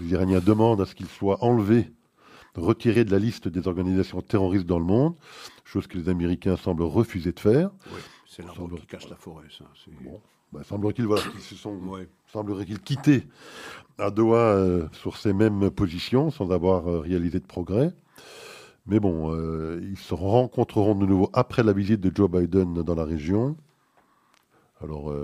les 0.00 0.12
Iraniens 0.12 0.40
demandent 0.40 0.80
à 0.80 0.86
ce 0.86 0.94
qu'ils 0.94 1.08
soient 1.08 1.42
enlevés 1.44 1.92
retirés 2.56 3.04
de 3.04 3.10
la 3.10 3.18
liste 3.18 3.48
des 3.48 3.66
organisations 3.66 4.20
terroristes 4.22 4.66
dans 4.66 4.78
le 4.78 4.84
monde, 4.84 5.14
chose 5.64 5.86
que 5.86 5.98
les 5.98 6.08
Américains 6.08 6.56
semblent 6.56 6.82
refuser 6.82 7.32
de 7.32 7.40
faire. 7.40 7.70
Oui, 7.92 8.00
c'est 8.34 8.44
l'arbre 8.44 8.76
qui 8.76 8.86
cache 8.86 9.08
la 9.08 9.16
forêt, 9.16 9.46
ça. 9.56 9.64
Bon, 10.02 10.20
ben, 10.52 10.62
semblerait-il 10.64 11.06
voilà, 11.06 11.22
qu'ils 11.22 11.40
se 11.40 11.54
sont, 11.54 11.78
semblerait-il 12.32 12.80
quittés 12.80 13.26
à 13.98 14.10
Doha 14.10 14.38
euh, 14.38 14.88
sur 14.92 15.16
ces 15.16 15.32
mêmes 15.32 15.70
positions 15.70 16.30
sans 16.30 16.50
avoir 16.50 16.88
euh, 16.88 17.00
réalisé 17.00 17.38
de 17.38 17.46
progrès. 17.46 17.92
Mais 18.86 19.00
bon, 19.00 19.32
euh, 19.34 19.80
ils 19.82 19.98
se 19.98 20.14
rencontreront 20.14 20.94
de 20.94 21.06
nouveau 21.06 21.30
après 21.32 21.62
la 21.62 21.72
visite 21.72 22.00
de 22.00 22.14
Joe 22.14 22.30
Biden 22.30 22.74
dans 22.82 22.94
la 22.94 23.04
région. 23.04 23.56
Alors, 24.82 25.14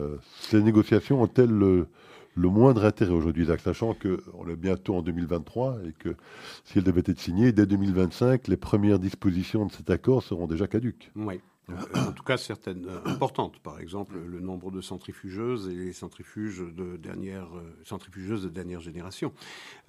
ces 0.41 0.63
négociations 0.63 1.21
ont-elles 1.21 1.51
le, 1.51 1.89
le 2.35 2.49
moindre 2.49 2.85
intérêt 2.85 3.13
aujourd'hui, 3.13 3.47
sachant 3.63 3.95
qu'on 3.95 4.49
est 4.49 4.57
bientôt 4.57 4.95
en 4.95 5.03
2023 5.03 5.81
et 5.87 5.93
que 5.93 6.17
si 6.65 6.79
elle 6.79 6.85
devait 6.85 7.03
être 7.05 7.19
signée, 7.19 7.53
dès 7.53 7.67
2025, 7.67 8.49
les 8.49 8.57
premières 8.57 8.99
dispositions 8.99 9.67
de 9.67 9.73
cet 9.73 9.91
accord 9.91 10.23
seront 10.23 10.47
déjà 10.47 10.67
caduques? 10.67 11.11
Oui. 11.15 11.41
Euh, 11.71 12.09
en 12.09 12.13
tout 12.13 12.23
cas, 12.23 12.37
certaines 12.37 12.87
euh, 12.87 13.01
importantes. 13.05 13.59
Par 13.61 13.81
exemple, 13.81 14.19
le 14.19 14.41
nombre 14.41 14.71
de 14.71 14.81
centrifugeuses 14.81 15.69
et 15.69 15.75
les 15.75 15.93
centrifuges 15.93 16.61
de 16.61 16.97
dernière, 16.97 17.49
euh, 17.57 17.77
centrifugeuses 17.85 18.43
de 18.45 18.49
dernière 18.49 18.81
génération. 18.81 19.33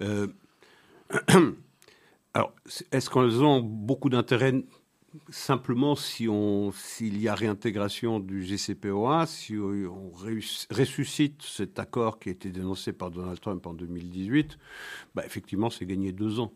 alors, 2.34 2.52
est-ce 2.90 3.10
qu'elles 3.10 3.42
ont 3.42 3.60
beaucoup 3.60 4.08
d'intérêt 4.08 4.54
simplement 5.28 5.94
si 5.94 6.26
s'il 6.72 7.20
y 7.20 7.28
a 7.28 7.34
réintégration 7.34 8.18
du 8.18 8.42
GCPOA, 8.44 9.26
si 9.26 9.58
on 9.58 10.10
ressuscite 10.70 11.42
cet 11.42 11.78
accord 11.78 12.18
qui 12.18 12.30
a 12.30 12.32
été 12.32 12.48
dénoncé 12.50 12.94
par 12.94 13.10
Donald 13.10 13.38
Trump 13.38 13.66
en 13.66 13.74
2018, 13.74 14.56
bah 15.14 15.22
effectivement, 15.26 15.68
c'est 15.68 15.84
gagner 15.84 16.12
deux 16.12 16.40
ans. 16.40 16.50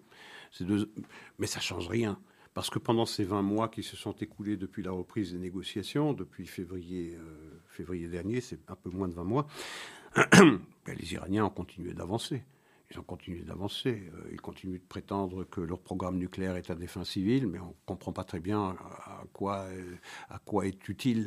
Mais 1.38 1.46
ça 1.46 1.60
change 1.60 1.86
rien. 1.88 2.18
Parce 2.56 2.70
que 2.70 2.78
pendant 2.78 3.04
ces 3.04 3.22
20 3.22 3.42
mois 3.42 3.68
qui 3.68 3.82
se 3.82 3.96
sont 3.96 4.12
écoulés 4.12 4.56
depuis 4.56 4.82
la 4.82 4.90
reprise 4.90 5.32
des 5.32 5.38
négociations, 5.38 6.14
depuis 6.14 6.46
février, 6.46 7.14
euh, 7.14 8.08
dernier, 8.08 8.40
c'est 8.40 8.70
un 8.70 8.74
peu 8.74 8.88
moins 8.88 9.08
de 9.08 9.12
20 9.12 9.24
mois, 9.24 9.46
bah, 10.16 10.94
les 10.98 11.12
Iraniens 11.12 11.44
ont 11.44 11.50
continué 11.50 11.92
d'avancer. 11.92 12.42
Ils 12.90 13.00
ont 13.00 13.02
continué 13.02 13.40
d'avancer. 13.40 14.10
Euh, 14.14 14.28
ils 14.30 14.40
continuent 14.40 14.78
de 14.78 14.86
prétendre 14.88 15.44
que 15.44 15.60
leur 15.60 15.80
programme 15.80 16.18
nucléaire 16.18 16.56
est 16.56 16.70
à 16.70 16.76
des 16.76 16.86
fins 16.86 17.04
civiles, 17.04 17.46
mais 17.46 17.58
on 17.58 17.68
ne 17.68 17.74
comprend 17.84 18.12
pas 18.12 18.22
très 18.22 18.38
bien 18.38 18.76
à 19.04 19.24
quoi, 19.32 19.62
euh, 19.62 19.96
à 20.28 20.38
quoi 20.38 20.66
est 20.66 20.88
utile 20.88 21.26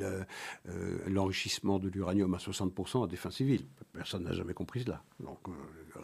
euh, 0.68 0.98
l'enrichissement 1.08 1.78
de 1.80 1.90
l'uranium 1.90 2.34
à 2.34 2.38
60% 2.38 3.04
à 3.04 3.08
des 3.08 3.18
fins 3.18 3.32
civiles. 3.32 3.66
Personne 3.92 4.24
n'a 4.24 4.34
jamais 4.34 4.54
compris 4.54 4.84
cela. 4.84 5.04
Donc 5.20 5.40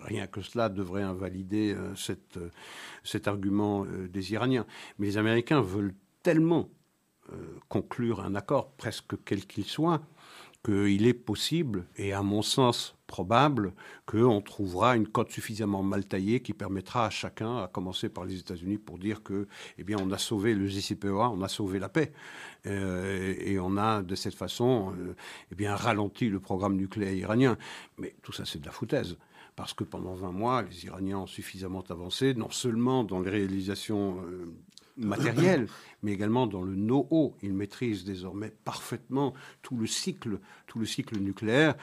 rien 0.01 0.27
que 0.27 0.41
cela 0.41 0.67
devrait 0.67 1.03
invalider 1.03 1.75
cet 1.95 3.27
argument 3.27 3.85
des 3.85 4.33
Iraniens. 4.33 4.65
Mais 4.97 5.07
les 5.07 5.17
Américains 5.17 5.61
veulent 5.61 5.93
tellement 6.23 6.69
conclure 7.69 8.19
un 8.19 8.35
accord, 8.35 8.71
presque 8.73 9.15
quel 9.23 9.45
qu'il 9.45 9.65
soit, 9.65 10.01
qu'il 10.63 11.05
est 11.05 11.13
possible, 11.13 11.85
et 11.95 12.11
à 12.13 12.23
mon 12.23 12.41
sens 12.41 12.94
probable, 13.07 13.73
qu'on 14.05 14.41
trouvera 14.41 14.95
une 14.95 15.07
cote 15.07 15.31
suffisamment 15.31 15.83
mal 15.83 16.05
taillée 16.05 16.41
qui 16.41 16.53
permettra 16.53 17.05
à 17.05 17.09
chacun, 17.09 17.63
à 17.63 17.67
commencer 17.67 18.09
par 18.09 18.25
les 18.25 18.39
États-Unis, 18.39 18.77
pour 18.77 18.97
dire 18.97 19.23
que, 19.23 19.47
eh 19.77 19.83
bien, 19.83 19.97
on 20.01 20.11
a 20.11 20.17
sauvé 20.17 20.53
le 20.53 20.67
JCPOA, 20.67 21.29
on 21.29 21.41
a 21.41 21.47
sauvé 21.47 21.79
la 21.79 21.89
paix, 21.89 22.11
euh, 22.65 23.35
et 23.39 23.59
on 23.59 23.77
a 23.77 24.01
de 24.01 24.15
cette 24.15 24.35
façon, 24.35 24.93
euh, 24.97 25.15
eh 25.51 25.55
bien, 25.55 25.75
ralenti 25.75 26.29
le 26.29 26.39
programme 26.39 26.75
nucléaire 26.75 27.13
iranien. 27.13 27.57
Mais 27.97 28.15
tout 28.21 28.31
ça, 28.31 28.45
c'est 28.45 28.59
de 28.59 28.65
la 28.65 28.71
foutaise 28.71 29.17
parce 29.55 29.73
que 29.73 29.83
pendant 29.83 30.13
20 30.15 30.31
mois, 30.31 30.61
les 30.63 30.85
Iraniens 30.85 31.19
ont 31.19 31.27
suffisamment 31.27 31.83
avancé, 31.89 32.33
non 32.33 32.49
seulement 32.49 33.03
dans 33.03 33.21
les 33.21 33.29
réalisations 33.29 34.21
euh, 34.21 34.53
matériel, 34.97 35.67
mais 36.03 36.11
également 36.11 36.47
dans 36.47 36.61
le 36.61 36.75
know-how. 36.75 37.35
Ils 37.41 37.53
maîtrisent 37.53 38.03
désormais 38.03 38.51
parfaitement 38.63 39.33
tout 39.61 39.77
le 39.77 39.87
cycle, 39.87 40.39
tout 40.67 40.79
le 40.79 40.85
cycle 40.85 41.17
nucléaire. 41.19 41.75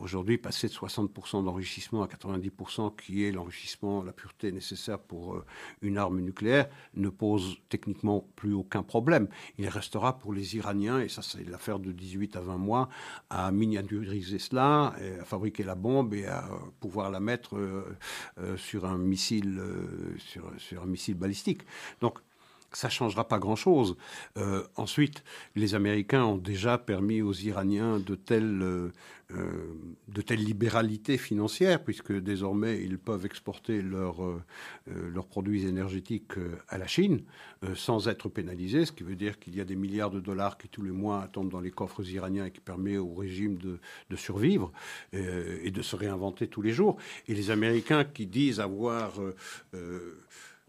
Aujourd'hui, 0.00 0.38
passer 0.38 0.68
de 0.68 0.72
60% 0.72 1.44
d'enrichissement 1.44 2.04
à 2.04 2.06
90%, 2.06 2.94
qui 2.94 3.24
est 3.24 3.32
l'enrichissement, 3.32 4.04
la 4.04 4.12
pureté 4.12 4.52
nécessaire 4.52 5.00
pour 5.00 5.34
euh, 5.34 5.44
une 5.82 5.98
arme 5.98 6.20
nucléaire, 6.20 6.68
ne 6.94 7.08
pose 7.08 7.56
techniquement 7.68 8.24
plus 8.36 8.54
aucun 8.54 8.84
problème. 8.84 9.26
Il 9.58 9.68
restera 9.68 10.16
pour 10.16 10.32
les 10.32 10.56
Iraniens, 10.56 11.00
et 11.00 11.08
ça 11.08 11.22
c'est 11.22 11.42
l'affaire 11.48 11.80
de 11.80 11.90
18 11.90 12.36
à 12.36 12.40
20 12.40 12.56
mois, 12.56 12.88
à 13.30 13.50
miniaturiser 13.50 14.38
cela, 14.38 14.94
à 15.20 15.24
fabriquer 15.24 15.64
la 15.64 15.74
bombe 15.74 16.14
et 16.14 16.26
à 16.26 16.48
pouvoir 16.78 17.10
la 17.10 17.18
mettre 17.18 17.56
euh, 17.56 17.96
euh, 18.38 18.56
sur 18.56 18.84
un 18.84 18.98
missile, 18.98 19.60
sur 20.58 20.82
un 20.82 20.86
missile 20.86 21.16
balistique. 21.16 21.62
Donc 22.00 22.20
ça 22.76 22.88
ne 22.88 22.92
changera 22.92 23.26
pas 23.26 23.38
grand-chose. 23.38 23.96
Euh, 24.36 24.64
ensuite, 24.76 25.24
les 25.56 25.74
Américains 25.74 26.24
ont 26.24 26.36
déjà 26.36 26.78
permis 26.78 27.22
aux 27.22 27.32
Iraniens 27.32 27.98
de 27.98 28.14
telles, 28.14 28.62
euh, 28.62 28.92
euh, 29.32 29.74
de 30.08 30.20
telles 30.20 30.42
libéralités 30.42 31.16
financières, 31.16 31.82
puisque 31.82 32.12
désormais 32.12 32.82
ils 32.82 32.98
peuvent 32.98 33.26
exporter 33.26 33.82
leurs 33.82 34.22
leurs 34.86 35.26
produits 35.26 35.66
énergétiques 35.66 36.34
à 36.68 36.78
la 36.78 36.86
Chine 36.86 37.22
sans 37.74 38.08
être 38.08 38.28
pénalisés, 38.28 38.84
ce 38.84 38.92
qui 38.92 39.02
veut 39.02 39.16
dire 39.16 39.38
qu'il 39.38 39.56
y 39.56 39.60
a 39.60 39.64
des 39.64 39.76
milliards 39.76 40.10
de 40.10 40.20
dollars 40.20 40.58
qui 40.58 40.68
tous 40.68 40.82
les 40.82 40.90
mois 40.90 41.28
tombent 41.32 41.50
dans 41.50 41.60
les 41.60 41.70
coffres 41.70 42.06
iraniens 42.10 42.46
et 42.46 42.50
qui 42.50 42.60
permet 42.60 42.98
au 42.98 43.14
régime 43.14 43.56
de, 43.56 43.78
de 44.10 44.16
survivre 44.16 44.72
et 45.12 45.70
de 45.70 45.82
se 45.82 45.96
réinventer 45.96 46.48
tous 46.48 46.62
les 46.62 46.72
jours. 46.72 46.96
Et 47.28 47.34
les 47.34 47.50
Américains 47.50 48.04
qui 48.04 48.26
disent 48.26 48.60
avoir 48.60 49.12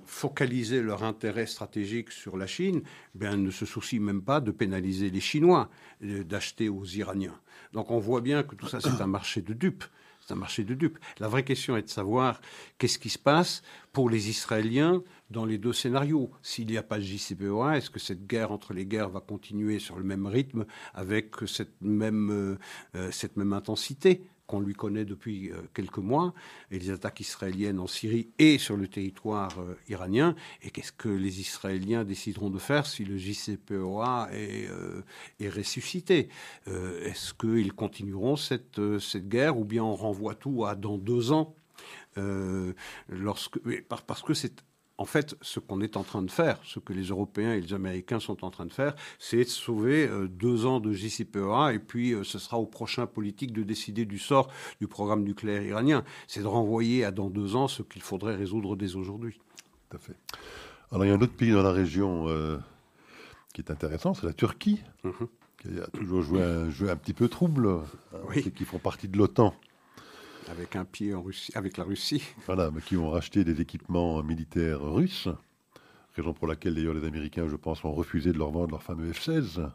focaliser 0.06 0.82
leur 0.82 1.04
intérêt 1.04 1.46
stratégique 1.46 2.12
sur 2.12 2.38
la 2.38 2.48
Chine, 2.48 2.82
bien, 3.14 3.38
ne 3.38 3.52
se 3.52 3.66
soucient 3.66 4.02
même 4.02 4.22
pas 4.22 4.42
de 4.42 4.52
pénaliser 4.52 5.10
les 5.10 5.20
Chinois, 5.20 5.70
euh, 6.04 6.24
d'acheter 6.24 6.70
aux 6.70 6.86
Iraniens. 6.86 7.40
Donc 7.74 7.92
on 7.92 8.00
voit 8.00 8.22
bien 8.22 8.44
que 8.44 8.56
tout 8.56 8.68
ça, 8.68 8.80
c'est 8.80 9.02
un 9.02 9.08
marché 9.08 9.42
de 9.42 9.54
dupes. 9.54 9.84
C'est 10.26 10.34
un 10.34 10.38
marché 10.38 10.64
de 10.64 10.74
dupes. 10.74 10.98
La 11.20 11.28
vraie 11.28 11.44
question 11.44 11.78
est 11.78 11.84
de 11.84 11.90
savoir 11.90 12.42
qu'est-ce 12.80 12.98
qui 12.98 13.10
se 13.10 13.20
passe 13.20 13.62
pour 13.92 14.10
les 14.10 14.30
Israéliens 14.30 15.04
dans 15.30 15.46
les 15.46 15.60
deux 15.60 15.74
scénarios. 15.74 16.32
S'il 16.42 16.66
n'y 16.68 16.78
a 16.78 16.84
pas 16.84 16.98
de 16.98 17.04
JCPOA, 17.04 17.78
est-ce 17.78 17.92
que 17.92 18.00
cette 18.00 18.26
guerre 18.26 18.52
entre 18.52 18.74
les 18.74 18.88
guerres 18.88 19.10
va 19.10 19.20
continuer 19.20 19.78
sur 19.78 19.98
le 19.98 20.04
même 20.04 20.26
rythme, 20.26 20.66
avec 20.96 21.36
cette 21.46 21.80
même, 21.80 22.32
euh, 22.32 22.58
euh, 22.96 23.12
cette 23.12 23.38
même 23.38 23.54
intensité? 23.54 24.24
Qu'on 24.48 24.60
lui 24.60 24.74
connaît 24.74 25.06
depuis 25.06 25.52
euh, 25.52 25.62
quelques 25.74 25.98
mois, 25.98 26.34
et 26.72 26.80
les 26.80 26.90
attaques 26.92 27.20
israéliennes 27.20 27.80
en 27.80 27.88
Syrie 27.88 28.30
et 28.40 28.58
sur 28.58 28.78
le 28.78 28.88
territoire 28.88 29.60
euh, 29.60 29.76
iranien. 29.90 30.36
Et 30.62 30.70
qu'est-ce 30.70 30.92
que 30.92 31.10
les 31.10 31.40
Israéliens 31.40 32.04
décideront 32.04 32.50
de 32.50 32.60
faire 32.60 32.86
si 32.86 33.06
le 33.06 33.18
JCPOA 33.18 34.30
est, 34.32 34.70
euh, 34.70 35.02
est 35.40 35.50
ressuscité? 35.50 36.30
Est-ce 36.68 37.34
qu'ils 37.34 37.74
continueront 37.74 38.36
cette, 38.36 39.00
cette 39.00 39.28
guerre 39.28 39.58
ou 39.58 39.66
bien 39.66 39.84
on 39.84 39.96
renvoie 39.96 40.36
tout 40.36 40.66
à 40.66 40.76
dans 40.76 40.98
deux 40.98 41.32
ans? 41.32 41.56
Lorsque, 43.10 43.60
parce 43.88 44.22
que 44.22 44.34
c'est 44.34 44.64
en 44.98 45.06
fait, 45.06 45.36
ce 45.42 45.60
qu'on 45.60 45.82
est 45.82 45.98
en 45.98 46.04
train 46.04 46.22
de 46.22 46.32
faire, 46.32 46.58
ce 46.64 46.80
que 46.80 46.94
les 46.94 47.06
Européens 47.06 47.54
et 47.54 47.62
les 47.62 47.74
Américains 47.74 48.20
sont 48.20 48.46
en 48.46 48.50
train 48.50 48.66
de 48.66 48.72
faire, 48.72 48.96
c'est 49.20 49.44
de 49.44 49.44
sauver 49.44 50.08
euh, 50.08 50.28
deux 50.28 50.66
ans 50.66 50.80
de 50.80 50.94
JCPOA 50.94 51.74
et 51.74 51.80
puis 51.80 52.14
euh, 52.14 52.24
ce 52.24 52.40
sera 52.40 52.58
aux 52.58 52.66
prochains 52.66 53.06
politiques 53.06 53.52
de 53.52 53.64
décider 53.64 54.06
du 54.06 54.18
sort 54.18 54.50
du 54.80 54.88
programme 54.88 55.24
nucléaire 55.24 55.64
iranien. 55.64 56.04
C'est 56.28 56.42
de 56.42 56.48
renvoyer 56.48 57.04
à 57.04 57.12
dans 57.12 57.30
deux 57.30 57.56
ans 57.56 57.68
ce 57.68 57.84
qu'il 57.84 58.02
faudrait 58.02 58.36
résoudre 58.36 58.78
dès 58.78 58.96
aujourd'hui. 58.96 59.40
Tout 59.90 59.98
à 59.98 60.00
fait. 60.00 60.16
Alors 60.92 61.06
il 61.06 61.10
y 61.10 61.12
a 61.12 61.16
un 61.16 61.22
autre 61.22 61.36
pays 61.36 61.52
dans 61.52 61.64
la 61.64 61.74
région 61.74 62.30
euh, 62.30 62.58
qui 63.54 63.62
est 63.62 63.72
intéressant, 63.72 64.14
c'est 64.14 64.26
la 64.26 64.34
Turquie, 64.34 64.82
mhm. 65.04 65.28
qui 65.62 65.80
a 65.80 65.88
toujours 65.88 66.22
joué 66.22 66.42
un 66.42 66.70
jeu 66.70 66.90
un 66.90 66.96
petit 66.96 67.14
peu 67.14 67.28
trouble, 67.28 67.68
hein, 67.68 67.84
oui. 68.30 68.50
qui 68.52 68.64
font 68.64 68.80
partie 68.80 69.10
de 69.10 69.18
l'OTAN. 69.18 69.54
Avec 70.50 70.76
un 70.76 70.86
pied 70.86 71.14
en 71.14 71.22
Russie, 71.22 71.52
avec 71.56 71.78
la 71.78 71.84
Russie. 71.84 72.24
Voilà, 72.46 72.72
mais 72.72 72.82
qui 72.82 72.98
ont 72.98 73.10
racheté 73.10 73.44
des 73.44 73.62
équipements 73.62 74.22
militaires 74.22 74.82
russes, 74.82 75.28
raison 76.16 76.34
pour 76.34 76.48
laquelle 76.48 76.76
d'ailleurs 76.76 76.94
les 76.94 77.06
Américains, 77.06 77.48
je 77.48 77.56
pense, 77.56 77.84
ont 77.84 77.94
refusé 77.94 78.32
de 78.32 78.38
leur 78.38 78.52
vendre 78.52 78.72
leur 78.72 78.84
fameux 78.84 79.12
F-16. 79.12 79.70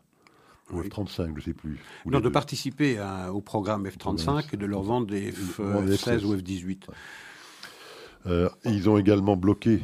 Ou 0.72 0.82
F-35, 0.82 1.26
je 1.26 1.30
ne 1.32 1.40
sais 1.40 1.52
plus. 1.52 1.80
non, 2.06 2.20
de 2.20 2.28
participer 2.28 3.04
au 3.32 3.40
programme 3.40 3.88
F-35 3.88 4.50
et 4.52 4.56
de 4.56 4.66
leur 4.66 4.82
vendre 4.82 5.08
des 5.08 5.32
F-16 5.32 6.24
ou 6.24 6.36
F-18. 6.36 6.84
Euh, 8.26 8.48
ils 8.64 8.88
ont 8.88 8.98
également 8.98 9.36
bloqué 9.36 9.82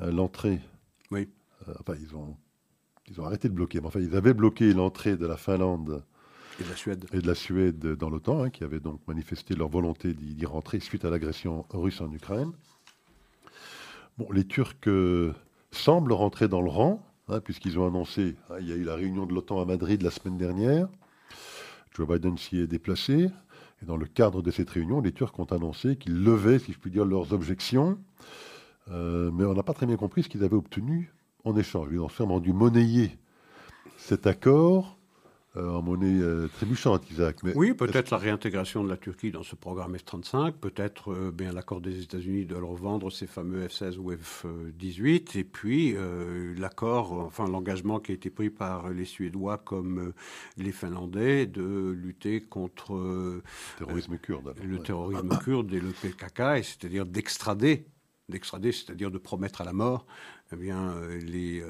euh, 0.00 0.10
l'entrée. 0.10 0.60
Oui. 1.10 1.28
Euh, 1.68 1.74
enfin, 1.80 1.94
ils 2.00 2.14
ont, 2.14 2.36
ils 3.08 3.20
ont 3.20 3.24
arrêté 3.24 3.48
de 3.48 3.54
bloquer. 3.54 3.80
Mais 3.80 3.88
enfin, 3.88 4.00
ils 4.00 4.14
avaient 4.14 4.34
bloqué 4.34 4.72
l'entrée 4.72 5.16
de 5.16 5.26
la 5.26 5.36
Finlande 5.36 6.04
Et 7.12 7.20
de 7.20 7.26
la 7.26 7.34
Suède. 7.36 7.86
Dans 7.94 8.10
l'OTAN, 8.10 8.42
hein, 8.42 8.50
qui 8.50 8.64
avaient 8.64 8.80
donc 8.80 9.00
manifesté 9.06 9.54
leur 9.54 9.68
volonté 9.68 10.12
d'y 10.12 10.44
rentrer 10.44 10.80
suite 10.80 11.04
à 11.04 11.10
l'agression 11.10 11.64
russe 11.70 12.00
en 12.00 12.12
Ukraine. 12.12 12.52
Bon, 14.18 14.26
les 14.32 14.44
Turcs 14.44 14.74
euh, 14.88 15.32
semblent 15.70 16.12
rentrer 16.12 16.48
dans 16.48 16.60
le 16.60 16.68
rang, 16.68 17.00
hein, 17.28 17.40
puisqu'ils 17.40 17.78
ont 17.78 17.86
annoncé, 17.86 18.34
hein, 18.50 18.56
il 18.60 18.68
y 18.68 18.72
a 18.72 18.74
eu 18.74 18.82
la 18.82 18.96
réunion 18.96 19.24
de 19.26 19.32
l'OTAN 19.32 19.60
à 19.60 19.64
Madrid 19.64 20.02
la 20.02 20.10
semaine 20.10 20.36
dernière, 20.36 20.88
Joe 21.94 22.08
Biden 22.08 22.36
s'y 22.36 22.58
est 22.58 22.66
déplacé, 22.66 23.30
et 23.80 23.86
dans 23.86 23.96
le 23.96 24.06
cadre 24.06 24.42
de 24.42 24.50
cette 24.50 24.70
réunion, 24.70 25.00
les 25.00 25.12
Turcs 25.12 25.38
ont 25.38 25.44
annoncé 25.44 25.94
qu'ils 25.94 26.24
levaient, 26.24 26.58
si 26.58 26.72
je 26.72 26.78
puis 26.78 26.90
dire, 26.90 27.04
leurs 27.04 27.32
objections, 27.32 27.96
euh, 28.90 29.30
mais 29.32 29.44
on 29.44 29.54
n'a 29.54 29.62
pas 29.62 29.74
très 29.74 29.86
bien 29.86 29.96
compris 29.96 30.24
ce 30.24 30.28
qu'ils 30.28 30.42
avaient 30.42 30.56
obtenu 30.56 31.12
en 31.44 31.56
échange. 31.56 31.88
Ils 31.92 32.00
ont 32.00 32.08
sûrement 32.08 32.40
dû 32.40 32.52
monnayer 32.52 33.16
cet 33.96 34.26
accord 34.26 34.97
euh, 35.56 35.70
en 35.70 35.80
monnaie 35.80 36.20
euh, 36.20 36.46
trébuchante, 36.58 37.10
Isaac. 37.10 37.38
oui, 37.54 37.72
peut-être 37.72 38.10
la 38.10 38.18
réintégration 38.18 38.84
de 38.84 38.88
la 38.90 38.98
Turquie 38.98 39.30
dans 39.30 39.42
ce 39.42 39.56
programme 39.56 39.96
F-35, 39.96 40.52
peut-être 40.52 41.10
euh, 41.10 41.30
bien 41.30 41.52
l'accord 41.52 41.80
des 41.80 42.02
États-Unis 42.02 42.44
de 42.44 42.54
leur 42.54 42.74
vendre 42.74 43.10
ces 43.10 43.26
fameux 43.26 43.66
F-16 43.66 43.96
ou 43.96 44.12
F-18, 44.12 45.38
et 45.38 45.44
puis 45.44 45.96
l'accord, 46.58 47.12
enfin 47.12 47.48
l'engagement 47.48 47.98
qui 47.98 48.12
a 48.12 48.14
été 48.14 48.28
pris 48.28 48.50
par 48.50 48.90
les 48.90 49.06
Suédois 49.06 49.56
comme 49.56 50.12
les 50.58 50.72
Finlandais 50.72 51.46
de 51.46 51.92
lutter 51.92 52.42
contre 52.42 52.92
le 52.92 53.42
terrorisme 53.78 54.18
kurde, 54.18 54.54
le 54.62 54.78
terrorisme 54.80 55.38
kurde 55.42 55.72
et 55.72 55.80
le 55.80 55.92
PKK, 55.92 56.62
c'est-à-dire 56.62 57.06
d'extrader 57.06 57.86
d'extrader, 58.28 58.72
c'est-à-dire 58.72 59.10
de 59.10 59.16
promettre 59.16 59.62
à 59.62 59.64
la 59.64 59.72
mort 59.72 60.04
eh 60.52 60.56
bien, 60.56 60.94
les 61.24 61.62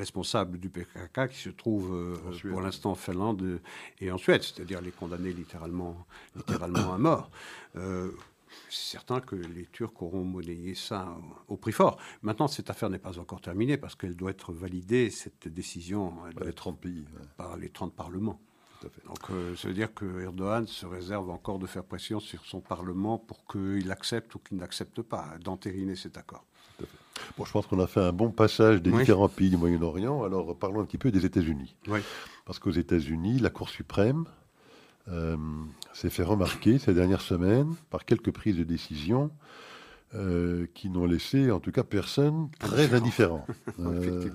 responsables 0.00 0.58
du 0.58 0.70
PKK 0.70 1.28
qui 1.30 1.38
se 1.38 1.50
trouvent 1.50 1.94
euh, 1.94 2.50
pour 2.50 2.60
l'instant 2.60 2.92
en 2.92 2.94
Finlande 2.94 3.60
et 4.00 4.10
en 4.10 4.18
Suède, 4.18 4.42
c'est-à-dire 4.42 4.80
les 4.80 4.90
condamnés 4.90 5.32
littéralement, 5.32 6.06
littéralement 6.34 6.94
à 6.94 6.98
mort. 6.98 7.30
c'est 7.74 8.90
certain 8.98 9.20
que 9.20 9.36
les 9.36 9.66
Turcs 9.66 10.02
auront 10.02 10.24
monnayé 10.24 10.74
ça 10.74 11.16
au 11.48 11.56
prix 11.56 11.72
fort. 11.72 11.98
Maintenant, 12.22 12.48
cette 12.48 12.70
affaire 12.70 12.90
n'est 12.90 12.98
pas 12.98 13.18
encore 13.18 13.40
terminée 13.40 13.76
parce 13.76 13.94
qu'elle 13.94 14.16
doit 14.16 14.30
être 14.30 14.52
validée, 14.52 15.10
cette 15.10 15.46
décision, 15.48 16.14
par 16.36 16.44
les 16.44 16.52
30 16.52 16.80
pays. 16.80 17.04
Par 17.36 17.56
les 17.56 17.68
30 17.68 17.94
parlements. 17.94 18.40
Donc, 19.06 19.56
ça 19.56 19.68
veut 19.68 19.74
dire 19.74 19.92
que 19.92 20.22
Erdogan 20.22 20.66
se 20.66 20.86
réserve 20.86 21.28
encore 21.30 21.58
de 21.58 21.66
faire 21.66 21.84
pression 21.84 22.18
sur 22.18 22.44
son 22.46 22.60
Parlement 22.60 23.18
pour 23.18 23.44
qu'il 23.46 23.90
accepte 23.92 24.34
ou 24.34 24.38
qu'il 24.38 24.56
n'accepte 24.56 25.02
pas 25.02 25.36
d'entériner 25.44 25.96
cet 25.96 26.16
accord. 26.16 26.46
Bon, 27.36 27.44
je 27.44 27.52
pense 27.52 27.66
qu'on 27.66 27.80
a 27.80 27.86
fait 27.86 28.00
un 28.00 28.12
bon 28.12 28.30
passage 28.30 28.82
des 28.82 28.90
différents 28.90 29.28
pays 29.28 29.50
du 29.50 29.56
Moyen-Orient. 29.56 30.24
Alors 30.24 30.56
parlons 30.56 30.80
un 30.80 30.84
petit 30.84 30.98
peu 30.98 31.10
des 31.10 31.24
États-Unis. 31.26 31.76
Parce 32.44 32.58
qu'aux 32.58 32.70
États-Unis, 32.70 33.38
la 33.38 33.50
Cour 33.50 33.68
suprême 33.68 34.24
euh, 35.08 35.36
s'est 35.92 36.10
fait 36.10 36.22
remarquer 36.22 36.78
ces 36.78 36.94
dernières 36.94 37.22
semaines 37.22 37.74
par 37.90 38.04
quelques 38.04 38.30
prises 38.30 38.56
de 38.56 38.64
décision 38.64 39.30
euh, 40.14 40.66
qui 40.74 40.90
n'ont 40.90 41.06
laissé, 41.06 41.50
en 41.50 41.60
tout 41.60 41.72
cas, 41.72 41.82
personne 41.82 42.48
très 42.58 42.94
indifférent. 42.94 43.46
Euh, 43.78 44.28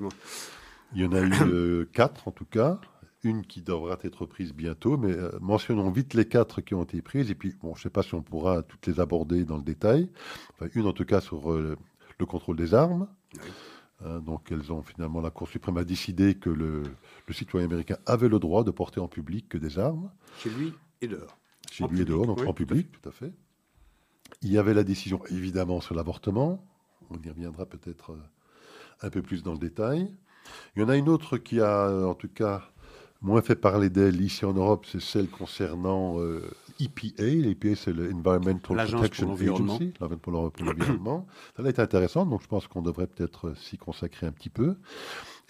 il 0.93 1.01
y 1.01 1.05
en 1.05 1.11
a 1.11 1.21
eu 1.21 1.87
quatre, 1.91 2.27
en 2.27 2.31
tout 2.31 2.45
cas. 2.45 2.79
Une 3.23 3.45
qui 3.45 3.61
devra 3.61 3.97
être 4.03 4.25
prise 4.25 4.53
bientôt, 4.53 4.97
mais 4.97 5.13
mentionnons 5.41 5.89
vite 5.89 6.13
les 6.13 6.25
quatre 6.25 6.61
qui 6.61 6.73
ont 6.73 6.83
été 6.83 7.01
prises. 7.01 7.31
Et 7.31 7.35
puis, 7.35 7.55
bon, 7.61 7.73
je 7.73 7.79
ne 7.79 7.83
sais 7.83 7.89
pas 7.89 8.03
si 8.03 8.13
on 8.13 8.21
pourra 8.21 8.61
toutes 8.61 8.85
les 8.87 8.99
aborder 8.99 9.43
dans 9.43 9.57
le 9.57 9.63
détail. 9.63 10.09
Enfin, 10.53 10.69
une, 10.75 10.85
en 10.85 10.93
tout 10.93 11.05
cas, 11.05 11.21
sur 11.21 11.51
le 12.19 12.25
contrôle 12.25 12.55
des 12.55 12.73
armes. 12.73 13.07
Euh, 14.03 14.19
donc, 14.19 14.51
elles 14.51 14.71
ont 14.71 14.81
finalement, 14.81 15.21
la 15.21 15.29
Cour 15.29 15.47
suprême 15.47 15.77
a 15.77 15.83
décidé 15.83 16.35
que 16.35 16.49
le, 16.49 16.83
citoyen 17.31 17.67
américain 17.67 17.97
avait 18.05 18.27
le 18.27 18.39
droit 18.39 18.63
de 18.63 18.71
porter 18.71 18.99
en 18.99 19.07
public 19.07 19.47
que 19.49 19.57
des 19.57 19.79
armes. 19.79 20.11
Chez 20.39 20.49
lui 20.49 20.73
et 21.01 21.07
dehors. 21.07 21.37
Chez 21.71 21.87
lui 21.87 22.01
et 22.01 22.05
dehors, 22.05 22.25
donc 22.25 22.45
en 22.45 22.53
public, 22.53 22.91
tout 22.91 23.07
à, 23.09 23.11
fait. 23.11 23.33
Il 24.41 24.51
y 24.51 24.57
avait 24.57 24.73
la 24.73 24.83
décision, 24.83 25.21
évidemment, 25.29 25.81
sur 25.81 25.95
l'avortement. 25.95 26.63
On 27.09 27.17
y 27.21 27.29
reviendra 27.29 27.65
peut-être 27.65 28.11
euh, 28.11 28.21
un 29.01 29.09
peu 29.09 29.21
plus 29.21 29.43
dans 29.43 29.53
le 29.53 29.59
détail. 29.59 30.13
Il 30.75 30.81
y 30.81 30.85
en 30.85 30.89
a 30.89 30.97
une 30.97 31.09
autre 31.09 31.37
qui 31.37 31.59
a, 31.61 31.87
euh, 31.87 32.05
en 32.05 32.15
tout 32.15 32.27
cas, 32.27 32.69
moins 33.21 33.41
fait 33.41 33.55
parler 33.55 33.89
d'elle 33.89 34.21
ici 34.21 34.45
en 34.45 34.53
Europe, 34.53 34.85
c'est 34.91 35.01
celle 35.01 35.29
concernant 35.29 36.19
EPA. 36.79 37.23
L'EPA, 37.23 37.75
c'est 37.75 37.93
l'Environmental 37.93 38.87
Protection 38.87 39.33
Agency, 39.33 39.93
pour 40.21 40.31
l'environnement. 40.31 41.25
Ça 41.55 41.63
a 41.63 41.69
été 41.69 41.81
intéressant, 41.81 42.25
donc 42.25 42.41
je 42.41 42.47
pense 42.47 42.67
qu'on 42.67 42.81
devrait 42.81 43.07
peut-être 43.07 43.49
euh, 43.49 43.55
s'y 43.55 43.77
consacrer 43.77 44.27
un 44.27 44.31
petit 44.31 44.49
peu. 44.49 44.75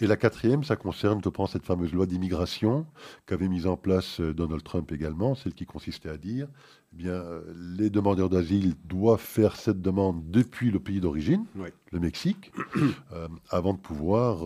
Et 0.00 0.06
la 0.06 0.16
quatrième, 0.16 0.62
ça 0.62 0.76
concerne, 0.76 1.20
je 1.24 1.28
pense, 1.28 1.52
cette 1.52 1.64
fameuse 1.64 1.92
loi 1.92 2.06
d'immigration 2.06 2.86
qu'avait 3.26 3.48
mise 3.48 3.66
en 3.66 3.76
place 3.76 4.20
euh, 4.20 4.34
Donald 4.34 4.62
Trump 4.62 4.90
également, 4.92 5.34
celle 5.34 5.54
qui 5.54 5.66
consistait 5.66 6.10
à 6.10 6.16
dire, 6.16 6.48
eh 6.92 6.96
bien, 6.96 7.12
euh, 7.12 7.42
les 7.78 7.90
demandeurs 7.90 8.28
d'asile 8.28 8.74
doivent 8.84 9.20
faire 9.20 9.56
cette 9.56 9.80
demande 9.80 10.30
depuis 10.30 10.70
le 10.70 10.80
pays 10.80 11.00
d'origine, 11.00 11.44
le 11.92 12.00
Mexique, 12.00 12.52
avant 13.50 13.74
de 13.74 13.78
pouvoir 13.78 14.44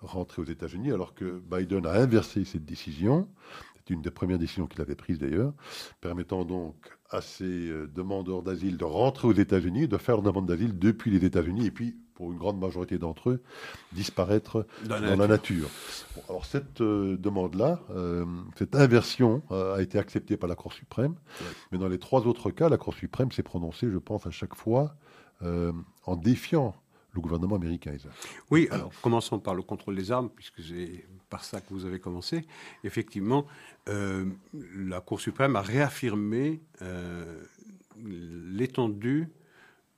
rentrer 0.00 0.42
aux 0.42 0.44
États-Unis, 0.44 0.92
alors 0.92 1.14
que 1.14 1.42
Biden 1.50 1.86
a 1.86 1.92
inversé 1.92 2.44
cette 2.44 2.64
décision 2.64 3.28
une 3.90 4.02
des 4.02 4.10
premières 4.10 4.38
décisions 4.38 4.66
qu'il 4.66 4.80
avait 4.80 4.94
prises 4.94 5.18
d'ailleurs, 5.18 5.52
permettant 6.00 6.44
donc 6.44 6.74
à 7.10 7.20
ces 7.20 7.68
euh, 7.68 7.86
demandeurs 7.94 8.42
d'asile 8.42 8.76
de 8.76 8.84
rentrer 8.84 9.28
aux 9.28 9.32
États-Unis, 9.32 9.88
de 9.88 9.96
faire 9.96 10.16
leur 10.16 10.24
demande 10.24 10.46
d'asile 10.46 10.78
depuis 10.78 11.10
les 11.10 11.24
États-Unis, 11.24 11.66
et 11.66 11.70
puis, 11.70 11.96
pour 12.14 12.32
une 12.32 12.38
grande 12.38 12.58
majorité 12.58 12.98
d'entre 12.98 13.30
eux, 13.30 13.42
disparaître 13.92 14.66
dans, 14.86 14.98
la, 14.98 15.28
nature. 15.28 15.68
alors 16.28 16.44
cette 16.44 16.80
euh, 16.80 17.16
demande-là, 17.16 17.80
euh, 17.90 18.26
cette 18.56 18.74
inversion 18.74 19.42
a 19.50 19.80
été 19.80 19.98
acceptée 19.98 20.36
par 20.36 20.48
la 20.48 20.56
Cour 20.56 20.72
suprême, 20.72 21.14
mais 21.70 21.78
dans 21.78 21.88
les 21.88 21.98
trois 21.98 22.26
autres 22.26 22.50
cas, 22.50 22.68
la 22.68 22.76
Cour 22.76 22.94
suprême 22.94 23.30
s'est 23.30 23.44
prononcée, 23.44 23.88
je 23.90 23.98
pense, 23.98 24.26
à 24.26 24.30
chaque 24.30 24.54
fois 24.54 24.96
en 25.40 26.16
défiant 26.16 26.74
le 27.18 27.22
gouvernement 27.22 27.56
américain. 27.56 27.94
Oui, 28.50 28.68
alors 28.70 28.92
commençons 29.02 29.38
par 29.38 29.54
le 29.54 29.62
contrôle 29.62 29.96
des 29.96 30.10
armes, 30.10 30.30
puisque 30.30 30.62
c'est 30.62 31.04
par 31.28 31.44
ça 31.44 31.60
que 31.60 31.72
vous 31.74 31.84
avez 31.84 32.00
commencé. 32.00 32.46
Effectivement, 32.84 33.46
euh, 33.88 34.26
la 34.52 35.00
Cour 35.00 35.20
suprême 35.20 35.56
a 35.56 35.62
réaffirmé 35.62 36.60
euh, 36.82 37.42
l'étendue 38.04 39.28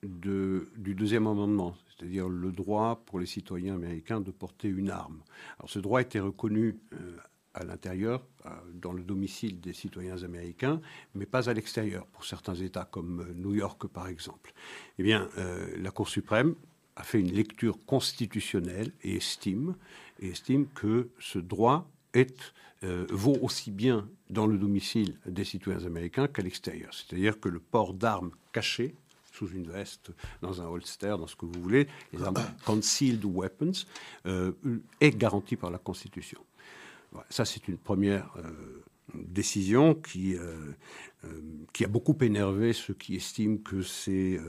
de, 0.02 0.68
du 0.76 0.94
deuxième 0.94 1.26
amendement, 1.26 1.76
c'est-à-dire 1.88 2.28
le 2.28 2.52
droit 2.52 3.02
pour 3.06 3.20
les 3.20 3.26
citoyens 3.26 3.74
américains 3.74 4.20
de 4.20 4.30
porter 4.30 4.68
une 4.68 4.90
arme. 4.90 5.20
Alors 5.58 5.70
ce 5.70 5.78
droit 5.78 5.98
a 6.00 6.02
été 6.02 6.20
reconnu 6.20 6.78
euh, 6.94 7.16
à 7.52 7.64
l'intérieur, 7.64 8.24
dans 8.72 8.92
le 8.92 9.02
domicile 9.02 9.60
des 9.60 9.72
citoyens 9.72 10.22
américains, 10.22 10.80
mais 11.16 11.26
pas 11.26 11.50
à 11.50 11.52
l'extérieur, 11.52 12.06
pour 12.06 12.24
certains 12.24 12.54
États 12.54 12.84
comme 12.84 13.26
New 13.34 13.54
York 13.56 13.88
par 13.88 14.06
exemple. 14.06 14.52
Eh 14.98 15.02
bien, 15.02 15.28
la 15.76 15.90
Cour 15.90 16.08
suprême 16.08 16.54
a 16.96 17.02
fait 17.02 17.20
une 17.20 17.32
lecture 17.32 17.78
constitutionnelle 17.86 18.92
et 19.02 19.16
estime, 19.16 19.74
et 20.20 20.30
estime 20.30 20.66
que 20.74 21.08
ce 21.18 21.38
droit 21.38 21.88
est 22.14 22.52
euh, 22.82 23.06
vaut 23.10 23.36
aussi 23.42 23.70
bien 23.70 24.08
dans 24.30 24.46
le 24.46 24.56
domicile 24.56 25.16
des 25.26 25.44
citoyens 25.44 25.84
américains 25.84 26.28
qu'à 26.28 26.42
l'extérieur. 26.42 26.94
C'est-à-dire 26.94 27.38
que 27.38 27.48
le 27.48 27.60
port 27.60 27.92
d'armes 27.92 28.30
cachées 28.52 28.94
sous 29.32 29.48
une 29.48 29.70
veste, 29.70 30.12
dans 30.42 30.60
un 30.60 30.66
holster, 30.66 31.16
dans 31.18 31.26
ce 31.26 31.36
que 31.36 31.46
vous 31.46 31.60
voulez, 31.60 31.88
les 32.12 32.22
armes 32.22 32.42
concealed 32.64 33.24
weapons, 33.24 33.72
euh, 34.26 34.52
est 35.00 35.16
garanti 35.16 35.56
par 35.56 35.70
la 35.70 35.78
Constitution. 35.78 36.40
ça, 37.28 37.44
c'est 37.44 37.68
une 37.68 37.78
première 37.78 38.30
euh, 38.38 38.82
décision 39.14 39.94
qui, 39.94 40.36
qui 41.72 41.84
a 41.84 41.88
beaucoup 41.88 42.16
énervé 42.20 42.72
ceux 42.72 42.94
qui 42.94 43.16
estiment 43.16 43.58
que 43.58 43.82
c'est 43.82 44.40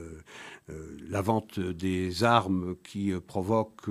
la 1.10 1.22
vente 1.22 1.60
des 1.60 2.24
armes 2.24 2.76
qui 2.84 3.14
provoque 3.28 3.86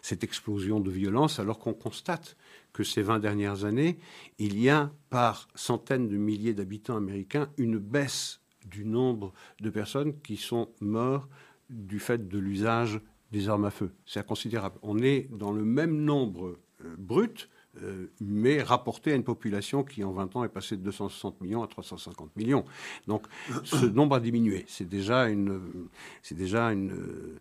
cette 0.00 0.24
explosion 0.24 0.80
de 0.80 0.90
violence, 0.90 1.38
alors 1.38 1.58
qu'on 1.58 1.74
constate 1.74 2.36
que 2.72 2.84
ces 2.84 3.02
20 3.02 3.18
dernières 3.18 3.64
années, 3.64 3.98
il 4.38 4.58
y 4.58 4.70
a 4.70 4.90
par 5.10 5.48
centaines 5.54 6.08
de 6.08 6.16
milliers 6.16 6.54
d'habitants 6.54 6.96
américains 6.96 7.50
une 7.58 7.78
baisse 7.78 8.40
du 8.66 8.84
nombre 8.84 9.32
de 9.60 9.70
personnes 9.70 10.18
qui 10.20 10.36
sont 10.36 10.70
mortes 10.80 11.28
du 11.68 11.98
fait 11.98 12.28
de 12.28 12.38
l'usage 12.38 13.00
des 13.30 13.48
armes 13.48 13.64
à 13.64 13.70
feu. 13.70 13.92
C'est 14.06 14.24
considérable. 14.26 14.78
On 14.82 14.98
est 14.98 15.28
dans 15.30 15.52
le 15.52 15.64
même 15.64 15.96
nombre 15.96 16.58
euh, 16.84 16.94
brut, 16.98 17.48
euh, 17.82 18.06
mais 18.20 18.62
rapporté 18.62 19.12
à 19.12 19.14
une 19.14 19.24
population 19.24 19.82
qui 19.82 20.04
en 20.04 20.12
20 20.12 20.36
ans 20.36 20.44
est 20.44 20.48
passée 20.48 20.76
de 20.76 20.82
260 20.82 21.40
millions 21.40 21.62
à 21.62 21.66
350 21.66 22.36
millions. 22.36 22.64
Donc 23.06 23.26
ce 23.64 23.86
nombre 23.98 24.16
a 24.16 24.20
diminué. 24.20 24.64
C'est 24.68 24.88
déjà, 24.88 25.28
une, 25.28 25.88
c'est 26.22 26.36
déjà 26.36 26.72
une, 26.72 27.38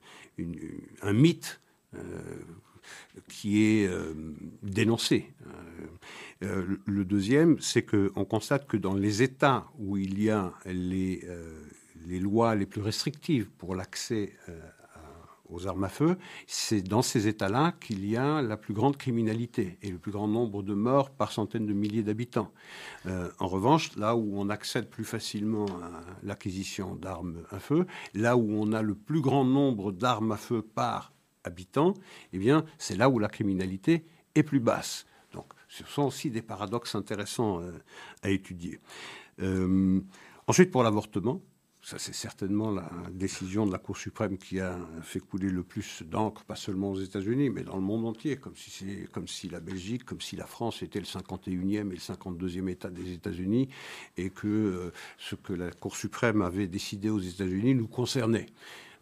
un 1.01 1.13
mythe. 1.13 1.59
Euh, 1.93 1.99
qui 3.27 3.63
est 3.63 3.88
euh, 3.88 4.13
dénoncé. 4.63 5.34
Euh, 5.45 6.45
euh, 6.45 6.77
le 6.86 7.05
deuxième, 7.05 7.59
c'est 7.59 7.84
qu'on 7.84 8.25
constate 8.25 8.67
que 8.67 8.77
dans 8.77 8.93
les 8.93 9.21
États 9.21 9.65
où 9.79 9.97
il 9.97 10.21
y 10.21 10.29
a 10.29 10.53
les, 10.65 11.23
les 12.07 12.19
lois 12.19 12.55
les 12.55 12.65
plus 12.65 12.82
restrictives 12.82 13.49
pour 13.57 13.75
l'accès 13.75 14.34
aux 15.51 15.67
armes 15.67 15.83
à 15.83 15.89
feu, 15.89 16.17
c'est 16.47 16.81
dans 16.81 17.01
ces 17.01 17.27
États-là 17.27 17.73
qu'il 17.79 18.05
y 18.05 18.17
a 18.17 18.41
la 18.41 18.57
plus 18.57 18.73
grande 18.73 18.97
criminalité 18.97 19.77
et 19.81 19.91
le 19.91 19.97
plus 19.97 20.11
grand 20.11 20.27
nombre 20.27 20.63
de 20.63 20.73
morts 20.73 21.09
par 21.09 21.31
centaines 21.31 21.65
de 21.65 21.73
milliers 21.73 22.03
d'habitants. 22.03 22.51
Euh, 23.05 23.29
en 23.39 23.47
revanche, 23.47 23.95
là 23.97 24.15
où 24.15 24.33
on 24.35 24.49
accède 24.49 24.89
plus 24.89 25.03
facilement 25.03 25.65
à 25.65 26.01
l'acquisition 26.23 26.95
d'armes 26.95 27.43
à 27.49 27.59
feu, 27.59 27.85
là 28.13 28.37
où 28.37 28.51
on 28.51 28.71
a 28.73 28.81
le 28.81 28.95
plus 28.95 29.21
grand 29.21 29.45
nombre 29.45 29.91
d'armes 29.91 30.31
à 30.31 30.37
feu 30.37 30.61
par 30.61 31.13
habitant, 31.43 31.93
eh 32.33 32.37
bien, 32.37 32.65
c'est 32.77 32.95
là 32.95 33.09
où 33.09 33.19
la 33.19 33.27
criminalité 33.27 34.05
est 34.35 34.43
plus 34.43 34.59
basse. 34.59 35.05
Donc, 35.33 35.53
ce 35.67 35.83
sont 35.85 36.03
aussi 36.03 36.29
des 36.29 36.41
paradoxes 36.41 36.95
intéressants 36.95 37.61
euh, 37.61 37.71
à 38.23 38.29
étudier. 38.29 38.79
Euh, 39.41 40.01
ensuite, 40.47 40.71
pour 40.71 40.83
l'avortement, 40.83 41.41
ça, 41.84 41.97
c'est 41.97 42.13
certainement 42.13 42.69
la 42.69 42.89
décision 43.11 43.65
de 43.65 43.71
la 43.71 43.79
Cour 43.79 43.97
suprême 43.97 44.38
qui 44.38 44.59
a 44.59 44.77
fait 45.01 45.19
couler 45.19 45.49
le 45.49 45.63
plus 45.63 46.03
d'encre, 46.03 46.43
pas 46.43 46.55
seulement 46.55 46.91
aux 46.91 46.99
États-Unis, 46.99 47.49
mais 47.49 47.63
dans 47.63 47.75
le 47.75 47.82
monde 47.82 48.05
entier, 48.05 48.38
comme 48.38 48.55
si, 48.55 49.49
la 49.49 49.59
Belgique, 49.59 50.05
comme 50.05 50.21
si 50.21 50.36
la 50.36 50.45
France 50.45 50.84
était 50.84 50.99
le 50.99 51.05
51e 51.05 51.71
et 51.71 51.84
le 51.84 51.95
52e 51.95 52.69
État 52.69 52.89
des 52.91 53.13
États-Unis, 53.13 53.69
et 54.15 54.29
que 54.29 54.47
euh, 54.47 54.93
ce 55.17 55.34
que 55.34 55.53
la 55.53 55.71
Cour 55.71 55.95
suprême 55.95 56.43
avait 56.43 56.67
décidé 56.67 57.09
aux 57.09 57.19
États-Unis 57.19 57.73
nous 57.73 57.88
concernait. 57.88 58.45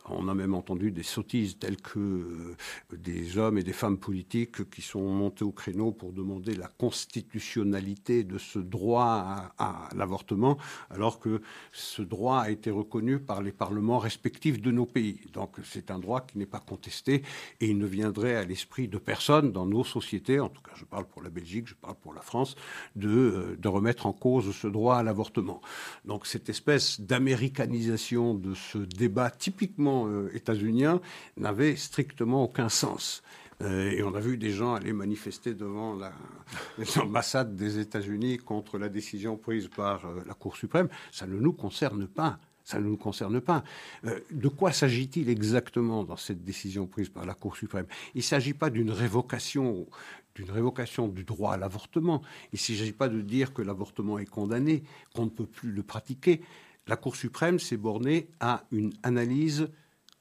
On 0.06 0.28
a 0.28 0.34
même 0.34 0.54
entendu 0.54 0.92
des 0.92 1.04
sottises 1.04 1.58
telles 1.60 1.78
que 1.78 2.00
euh, 2.00 2.56
des 2.96 3.38
hommes 3.38 3.58
et 3.58 3.64
des 3.64 3.74
femmes 3.74 3.98
politiques 3.98 4.70
qui 4.70 4.82
sont 4.82 5.02
montés 5.02 5.44
au 5.44 5.52
créneau 5.52 5.92
pour 5.92 6.14
demander 6.14 6.56
la 6.56 6.68
constitutionnalité 6.68 8.24
de 8.24 8.38
ce 8.38 8.60
droit 8.60 9.52
à, 9.58 9.90
l'avortement, 9.96 10.58
alors 10.90 11.20
que 11.20 11.42
ce 11.72 12.02
droit 12.02 12.40
a 12.40 12.50
été 12.50 12.72
reconnu 12.72 13.20
par 13.20 13.42
les 13.42 13.52
parlements 13.52 14.00
respectifs 14.00 14.62
de 14.62 14.72
nos 14.72 14.86
pays. 14.86 15.20
Donc 15.34 15.58
c'est 15.64 15.92
un 15.92 16.00
droit 16.00 16.22
qui 16.22 16.38
n'est 16.38 16.46
pas 16.46 16.60
contesté 16.60 17.24
et 17.60 17.68
il 17.68 17.78
ne 17.78 17.86
viendrait 17.86 18.36
à 18.36 18.44
l'esprit 18.44 18.88
de 18.88 18.98
personne 18.98 19.52
dans 19.52 19.66
nos 19.66 19.84
sociétés, 19.84 20.40
en 20.40 20.50
tout 20.50 20.62
cas 20.62 20.72
je 20.76 20.86
parle 20.86 21.06
pour 21.06 21.22
la 21.22 21.30
Belgique, 21.30 21.68
je 21.68 21.76
parle 21.76 21.96
pour 21.96 22.14
la 22.14 22.22
France, 22.22 22.56
de, 22.96 23.10
euh, 23.10 23.56
de 23.58 23.68
remettre 23.68 24.06
en 24.06 24.14
cause 24.14 24.56
ce 24.56 24.68
droit 24.68 24.98
à 24.98 25.04
l'avortement. 25.04 25.62
Donc 26.06 26.26
cette 26.26 26.50
espèce 26.50 27.02
d'américanisation 27.02 28.34
de 28.34 28.54
ce 28.54 28.78
débat 28.78 29.30
typiquement 29.30 29.89
euh, 29.90 30.36
états-unien 30.36 31.02
n'avait 31.38 31.76
strictement 31.76 32.44
aucun 32.44 32.70
sens. 32.70 33.24
Euh, 33.62 33.92
et 33.92 34.04
on 34.04 34.16
a 34.16 34.20
vu 34.20 34.38
des 34.38 34.52
gens 34.52 34.74
aller 34.74 34.94
manifester 34.94 35.54
devant 35.54 35.98
l'ambassade 36.96 37.56
des 37.56 37.80
États-Unis 37.80 38.38
contre 38.38 38.78
la 38.78 38.88
décision 38.88 39.36
prise 39.36 39.68
par 39.68 40.06
euh, 40.06 40.24
la 40.26 40.34
Cour 40.34 40.56
suprême. 40.56 40.88
Ça 41.12 41.28
ne 41.28 41.38
nous 41.38 41.54
concerne 41.54 42.08
pas. 42.08 42.40
Ça 42.64 42.80
ne 42.80 42.86
nous 42.86 42.98
concerne 42.98 43.42
pas. 43.42 43.64
de 44.04 44.48
quoi 44.48 44.72
s'agit-il 44.72 45.28
exactement 45.28 46.04
dans 46.04 46.18
cette 46.18 46.44
décision 46.44 46.86
prise 46.86 47.10
par 47.10 47.26
la 47.26 47.34
Cour 47.34 47.58
suprême? 47.58 47.88
Il 48.14 48.20
ne 48.20 48.24
s'agit 48.24 48.54
pas 48.54 48.70
d'une 48.70 48.92
révocation, 48.92 49.88
d'une 50.36 50.52
révocation 50.52 51.08
du 51.08 51.24
droit 51.24 51.54
à 51.54 51.58
l'avortement. 51.58 52.22
Il 52.54 52.58
ne 52.58 52.78
s'agit 52.78 52.92
pas 52.92 53.10
de 53.10 53.22
dire 53.22 53.56
que 53.56 53.64
l'avortement 53.64 54.20
est 54.20 54.28
condamné, 54.28 54.84
qu'on 55.16 55.26
ne 55.26 55.32
peut 55.32 55.48
plus 55.48 55.72
le 55.72 55.82
pratiquer. 55.82 56.42
La 56.88 56.96
Cour 56.96 57.16
suprême 57.16 57.60
s'est 57.60 57.78
bornée 57.78 58.30
à 58.40 58.64
une 58.72 58.94
analyse 59.04 59.70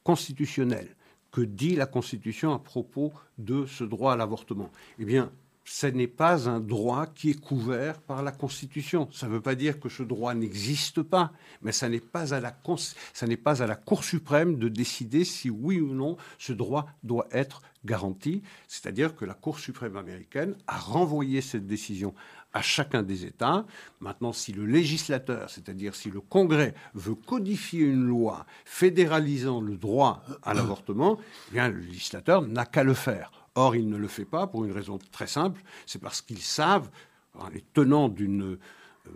constitutionnel. 0.03 0.95
Que 1.31 1.41
dit 1.43 1.77
la 1.77 1.87
Constitution 1.87 2.53
à 2.53 2.59
propos 2.59 3.13
de 3.37 3.67
ce 3.67 3.85
droit 3.85 4.15
à 4.15 4.17
l'avortement? 4.17 4.71
Eh 4.99 5.05
bien, 5.05 5.31
ce 5.71 5.87
n'est 5.87 6.09
pas 6.09 6.49
un 6.49 6.61
droit 6.61 7.07
qui 7.07 7.31
est 7.31 7.41
couvert 7.41 8.01
par 8.01 8.23
la 8.23 8.33
Constitution. 8.33 9.09
Ça 9.13 9.29
ne 9.29 9.33
veut 9.33 9.43
pas 9.43 9.55
dire 9.55 9.79
que 9.79 9.91
ce 9.91 10.03
droit 10.03 10.33
n'existe 10.33 11.03
pas, 11.03 11.33
mais 11.61 11.73
ça 11.73 11.89
n'est 11.91 12.01
pas, 12.01 12.33
à 12.33 12.41
la, 12.41 12.53
pas 12.53 13.63
à 13.63 13.67
la 13.67 13.77
Cour 13.77 14.03
suprême 14.03 14.59
de 14.59 14.69
décider 14.69 15.25
si 15.25 15.51
oui 15.51 15.79
ou 15.79 15.93
non 15.93 16.17
ce 16.39 16.55
droit 16.55 16.87
doit 17.03 17.29
être 17.31 17.61
garanti. 17.85 18.43
C'est-à-dire 18.67 19.15
que 19.15 19.27
la 19.27 19.35
Cour 19.35 19.59
suprême 19.59 19.97
américaine 19.97 20.57
a 20.67 20.79
renvoyé 20.79 21.43
cette 21.43 21.67
décision 21.67 22.15
à 22.53 22.63
chacun 22.63 23.03
des 23.03 23.25
États. 23.25 23.67
Maintenant, 24.01 24.33
si 24.33 24.53
le 24.53 24.67
législateur, 24.67 25.51
c'est-à-dire 25.51 25.95
si 25.95 26.11
le 26.11 26.21
Congrès 26.21 26.75
veut 26.95 27.15
codifier 27.15 27.81
une 27.85 28.07
loi 28.07 28.47
fédéralisant 28.65 29.61
le 29.61 29.77
droit 29.77 30.23
à 30.43 30.55
l'avortement, 30.55 31.19
eh 31.51 31.53
bien, 31.53 31.69
le 31.69 31.81
législateur 31.81 32.43
n'a 32.43 32.65
qu'à 32.65 32.85
le 32.85 32.95
faire. 32.95 33.31
Or, 33.55 33.77
il 33.77 33.89
ne 33.89 33.97
le 33.97 34.09
fait 34.09 34.25
pas 34.25 34.47
pour 34.47 34.65
une 34.65 34.73
raison 34.73 34.99
très 35.13 35.27
simple, 35.27 35.61
c'est 35.87 36.01
parce 36.01 36.23
qu'ils 36.23 36.43
savent, 36.43 36.91
les 37.53 37.65
tenants 37.73 38.09
d'une 38.09 38.59
euh, 39.09 39.11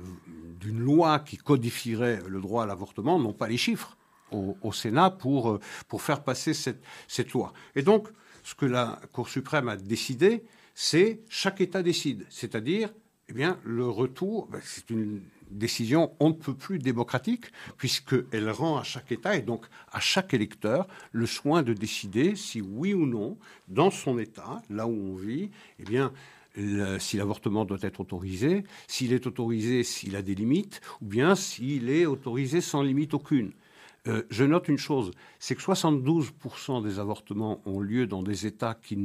d'une 0.60 0.78
loi 0.78 1.18
qui 1.18 1.36
codifierait 1.36 2.20
le 2.28 2.40
droit 2.40 2.62
à 2.62 2.66
l'avortement 2.66 3.18
n'ont 3.18 3.32
pas 3.32 3.48
les 3.48 3.56
chiffres 3.56 3.96
au, 4.30 4.72
Sénat 4.72 5.10
pour, 5.10 5.50
euh, 5.50 5.60
pour 5.88 6.00
faire 6.00 6.22
passer 6.22 6.54
cette, 6.54 6.82
cette 7.08 7.32
loi. 7.32 7.52
Et 7.74 7.82
donc, 7.82 8.08
ce 8.42 8.54
que 8.54 8.64
la 8.64 9.00
Cour 9.12 9.28
suprême 9.28 9.68
a 9.68 9.76
décidé, 9.76 10.44
c'est 10.74 11.20
chaque 11.28 11.60
État 11.60 11.82
décide. 11.82 12.24
C'est-à-dire, 12.30 12.90
eh 13.32 13.34
bien, 13.34 13.58
le 13.64 13.88
retour, 13.88 14.46
ben, 14.52 14.60
c'est 14.62 14.90
une 14.90 15.22
décision 15.50 16.12
on 16.20 16.28
ne 16.28 16.34
peut 16.34 16.52
plus 16.52 16.78
démocratique, 16.78 17.46
puisqu'elle 17.78 18.50
rend 18.50 18.76
à 18.76 18.82
chaque 18.82 19.10
État 19.10 19.34
et 19.36 19.40
donc 19.40 19.64
à 19.90 20.00
chaque 20.00 20.34
électeur 20.34 20.86
le 21.12 21.24
soin 21.24 21.62
de 21.62 21.72
décider 21.72 22.36
si 22.36 22.60
oui 22.60 22.92
ou 22.92 23.06
non, 23.06 23.38
dans 23.68 23.90
son 23.90 24.18
État, 24.18 24.60
là 24.68 24.86
où 24.86 24.92
on 24.92 25.14
vit, 25.14 25.48
eh 25.78 26.98
si 26.98 27.16
l'avortement 27.16 27.64
doit 27.64 27.78
être 27.80 28.00
autorisé, 28.00 28.64
s'il 28.86 29.14
est 29.14 29.26
autorisé, 29.26 29.82
s'il 29.82 30.14
a 30.14 30.20
des 30.20 30.34
limites, 30.34 30.82
ou 31.00 31.06
bien 31.06 31.34
s'il 31.34 31.88
est 31.88 32.04
autorisé 32.04 32.60
sans 32.60 32.82
limite 32.82 33.14
aucune. 33.14 33.52
Euh, 34.08 34.24
je 34.30 34.42
note 34.42 34.66
une 34.66 34.78
chose, 34.78 35.12
c'est 35.38 35.54
que 35.54 35.62
72% 35.62 36.82
des 36.82 36.98
avortements 36.98 37.62
ont 37.66 37.78
lieu 37.78 38.08
dans 38.08 38.24
des 38.24 38.46
États 38.46 38.74
qui 38.74 38.98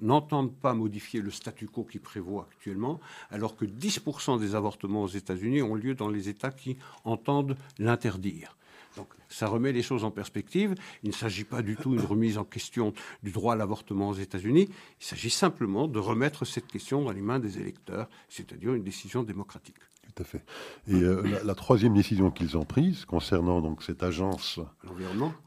n'entendent 0.00 0.54
pas 0.54 0.72
modifier 0.72 1.20
le 1.20 1.32
statu 1.32 1.66
quo 1.66 1.82
qui 1.82 1.98
prévoit 1.98 2.46
actuellement, 2.52 3.00
alors 3.30 3.56
que 3.56 3.64
10% 3.64 4.38
des 4.38 4.54
avortements 4.54 5.02
aux 5.02 5.08
États-Unis 5.08 5.62
ont 5.62 5.74
lieu 5.74 5.96
dans 5.96 6.08
les 6.08 6.28
États 6.28 6.52
qui 6.52 6.76
entendent 7.02 7.56
l'interdire. 7.80 8.56
Donc 8.96 9.08
ça 9.28 9.48
remet 9.48 9.72
les 9.72 9.82
choses 9.82 10.04
en 10.04 10.12
perspective. 10.12 10.76
Il 11.02 11.08
ne 11.08 11.14
s'agit 11.14 11.44
pas 11.44 11.62
du 11.62 11.76
tout 11.76 11.90
d'une 11.90 12.06
remise 12.06 12.38
en 12.38 12.44
question 12.44 12.94
du 13.24 13.32
droit 13.32 13.54
à 13.54 13.56
l'avortement 13.56 14.10
aux 14.10 14.14
États-Unis. 14.14 14.68
Il 15.00 15.04
s'agit 15.04 15.30
simplement 15.30 15.88
de 15.88 15.98
remettre 15.98 16.44
cette 16.44 16.68
question 16.68 17.02
dans 17.02 17.10
les 17.10 17.20
mains 17.20 17.40
des 17.40 17.58
électeurs, 17.58 18.08
c'est-à-dire 18.28 18.74
une 18.74 18.84
décision 18.84 19.24
démocratique 19.24 19.74
tout 20.16 20.22
à 20.22 20.26
fait. 20.26 20.44
Et 20.88 20.94
euh, 20.94 21.40
la, 21.44 21.54
troisième 21.54 21.94
décision 21.94 22.30
qu'ils 22.30 22.56
ont 22.56 22.64
prise 22.64 23.04
concernant 23.04 23.60
donc 23.60 23.82
cette 23.82 24.02
agence 24.02 24.58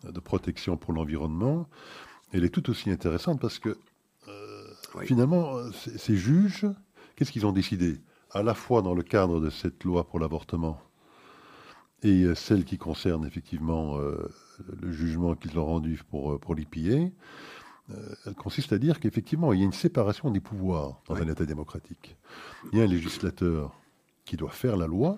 de 0.04 0.20
protection 0.20 0.78
pour 0.78 0.94
l'environnement, 0.94 1.68
elle 2.32 2.46
est 2.46 2.50
tout 2.50 2.70
aussi 2.70 2.92
intéressante 2.92 3.42
parce 3.42 3.58
que 3.58 3.78
euh, 4.28 4.68
finalement, 5.02 5.58
ces 5.74 6.16
juges, 6.16 6.68
qu'est-ce 7.16 7.32
qu'ils 7.32 7.48
ont 7.48 7.52
décidé? 7.52 8.00
À 8.32 8.44
la 8.44 8.54
fois 8.54 8.84
dans 8.84 8.94
le 8.94 9.02
cadre 9.02 9.40
de 9.40 9.50
cette 9.50 9.84
loi 9.84 10.08
pour 10.08 10.20
l'avortement 10.20 10.80
et 12.04 12.24
euh, 12.24 12.36
celle 12.36 12.64
qui 12.64 12.78
concerne 12.78 13.26
effectivement 13.26 13.98
le 13.98 14.92
jugement 14.92 15.34
qu'ils 15.34 15.58
ont 15.58 15.66
rendu 15.66 16.00
pour, 16.12 16.40
pour 16.40 16.54
l'IPA, 16.54 17.12
elle 18.28 18.36
consiste 18.36 18.72
à 18.72 18.78
dire 18.78 19.00
qu'effectivement, 19.00 19.52
il 19.52 19.62
y 19.62 19.64
a 19.64 19.66
une 19.66 19.74
séparation 19.74 20.30
des 20.30 20.40
pouvoirs 20.40 21.02
dans 21.08 21.16
un 21.16 21.28
État 21.28 21.48
démocratique. 21.48 22.18
Il 22.72 22.78
y 22.78 22.82
a 22.82 22.84
un 22.84 22.88
législateur 22.88 23.80
qui 24.30 24.38
doit 24.38 24.52
faire 24.52 24.78
la 24.78 24.86
loi, 24.86 25.18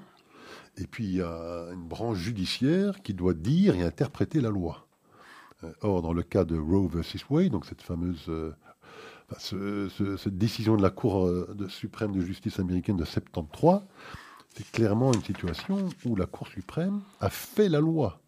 et 0.77 0.87
puis 0.87 1.03
il 1.03 1.15
y 1.15 1.21
a 1.21 1.67
une 1.73 1.85
branche 1.85 2.17
judiciaire 2.17 3.01
qui 3.01 3.13
doit 3.13 3.33
dire 3.33 3.75
et 3.75 3.83
interpréter 3.83 4.39
la 4.39 4.49
loi. 4.49 4.87
Euh, 5.65 5.73
or, 5.81 6.01
dans 6.01 6.13
le 6.13 6.23
cas 6.23 6.45
de 6.45 6.57
Roe 6.57 6.87
versus 6.87 7.25
Wade, 7.29 7.51
donc 7.51 7.65
cette 7.65 7.81
fameuse 7.81 8.29
euh, 8.29 9.89
cette 10.17 10.37
décision 10.37 10.77
de 10.77 10.81
la 10.81 10.89
Cour 10.91 11.25
euh, 11.25 11.53
de 11.57 11.67
suprême 11.67 12.13
de 12.13 12.21
justice 12.21 12.57
américaine 12.57 12.95
de 12.95 13.03
73, 13.03 13.81
c'est 14.55 14.71
clairement 14.71 15.11
une 15.11 15.23
situation 15.23 15.89
où 16.05 16.15
la 16.15 16.25
Cour 16.25 16.47
suprême 16.47 17.01
a 17.19 17.29
fait 17.29 17.67
la 17.67 17.81
loi. 17.81 18.21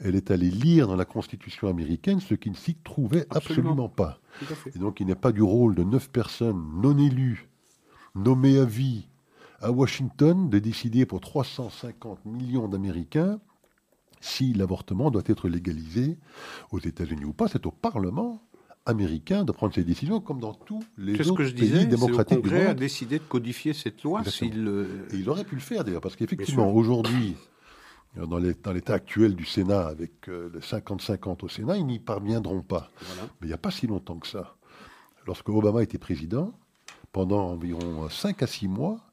Elle 0.00 0.14
est 0.14 0.30
allée 0.30 0.50
lire 0.50 0.86
dans 0.86 0.96
la 0.96 1.04
Constitution 1.04 1.68
américaine 1.68 2.20
ce 2.20 2.34
qui 2.34 2.50
ne 2.50 2.56
s'y 2.56 2.74
trouvait 2.74 3.26
absolument, 3.28 3.72
absolument 3.72 3.88
pas. 3.90 4.18
Et 4.74 4.78
donc 4.78 5.00
il 5.00 5.06
n'est 5.06 5.14
pas 5.14 5.32
du 5.32 5.42
rôle 5.42 5.74
de 5.74 5.84
neuf 5.84 6.08
personnes 6.08 6.80
non 6.80 6.96
élues, 6.96 7.50
nommées 8.14 8.58
à 8.58 8.64
vie, 8.64 9.08
à 9.62 9.70
Washington 9.70 10.50
de 10.50 10.58
décider 10.58 11.06
pour 11.06 11.20
350 11.20 12.24
millions 12.26 12.68
d'Américains 12.68 13.40
si 14.20 14.52
l'avortement 14.52 15.10
doit 15.10 15.22
être 15.26 15.48
légalisé 15.48 16.18
aux 16.70 16.78
États-Unis 16.78 17.24
ou 17.24 17.32
pas. 17.32 17.48
C'est 17.48 17.66
au 17.66 17.70
Parlement 17.70 18.42
américain 18.86 19.44
de 19.44 19.52
prendre 19.52 19.74
ces 19.74 19.84
décisions, 19.84 20.20
comme 20.20 20.40
dans 20.40 20.54
tous 20.54 20.82
les 20.98 21.20
autres 21.20 21.36
que 21.36 21.44
je 21.44 21.54
pays 21.54 21.70
disais, 21.70 21.86
démocratiques 21.86 22.36
le 22.36 22.42
Congrès 22.42 22.66
a 22.66 22.74
décidé 22.74 23.18
de 23.18 23.24
codifier 23.24 23.72
cette 23.72 24.02
loi. 24.02 24.22
Euh, 24.42 25.06
il 25.12 25.28
aurait 25.28 25.44
pu 25.44 25.54
le 25.54 25.60
faire 25.60 25.84
d'ailleurs, 25.84 26.00
parce 26.00 26.16
qu'effectivement, 26.16 26.72
aujourd'hui, 26.72 27.36
dans 28.16 28.38
l'état 28.38 28.94
actuel 28.94 29.34
du 29.34 29.44
Sénat, 29.44 29.86
avec 29.86 30.28
euh, 30.28 30.50
le 30.52 30.60
50-50 30.60 31.44
au 31.44 31.48
Sénat, 31.48 31.76
ils 31.76 31.86
n'y 31.86 32.00
parviendront 32.00 32.62
pas. 32.62 32.90
Mais 33.40 33.46
il 33.46 33.48
n'y 33.48 33.54
a 33.54 33.58
pas 33.58 33.70
si 33.70 33.86
longtemps 33.86 34.18
que 34.18 34.26
ça. 34.26 34.56
Lorsque 35.26 35.48
Obama 35.48 35.82
était 35.82 35.98
président, 35.98 36.52
pendant 37.12 37.50
environ 37.50 38.08
5 38.08 38.42
à 38.42 38.46
6 38.48 38.66
mois, 38.66 39.11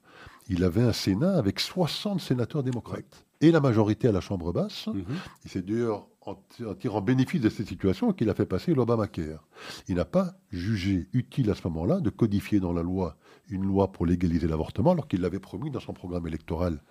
il 0.49 0.63
avait 0.63 0.81
un 0.81 0.93
Sénat 0.93 1.37
avec 1.37 1.59
60 1.59 2.19
sénateurs 2.19 2.63
démocrates 2.63 3.25
et 3.41 3.51
la 3.51 3.61
majorité 3.61 4.07
à 4.07 4.11
la 4.11 4.19
Chambre 4.21 4.51
basse. 4.51 4.87
Mhm. 4.87 5.03
Il 5.45 5.49
s'est 5.51 5.61
d'ailleurs 5.61 6.07
en, 6.21 6.35
en 6.65 6.73
tirant 6.75 7.01
bénéfice 7.01 7.39
de 7.41 7.49
cette 7.49 7.67
situation 7.67 8.11
qu'il 8.11 8.29
a 8.29 8.33
fait 8.35 8.45
passer 8.45 8.73
l'Obamacare. 8.73 9.47
Il 9.87 9.95
n'a 9.95 10.05
pas 10.05 10.33
jugé 10.51 11.07
utile 11.13 11.49
à 11.49 11.55
ce 11.55 11.61
moment-là 11.67 12.01
de 12.01 12.09
codifier 12.09 12.59
dans 12.59 12.73
la 12.73 12.81
loi 12.83 13.15
une 13.51 13.63
loi 13.65 13.91
pour 13.91 14.05
légaliser 14.05 14.47
l'avortement, 14.47 14.91
alors 14.91 15.07
qu'il 15.07 15.21
l'avait 15.21 15.39
promis 15.39 15.71
dans 15.71 15.79
son 15.79 15.93
programme 15.93 16.27
électoral 16.27 16.83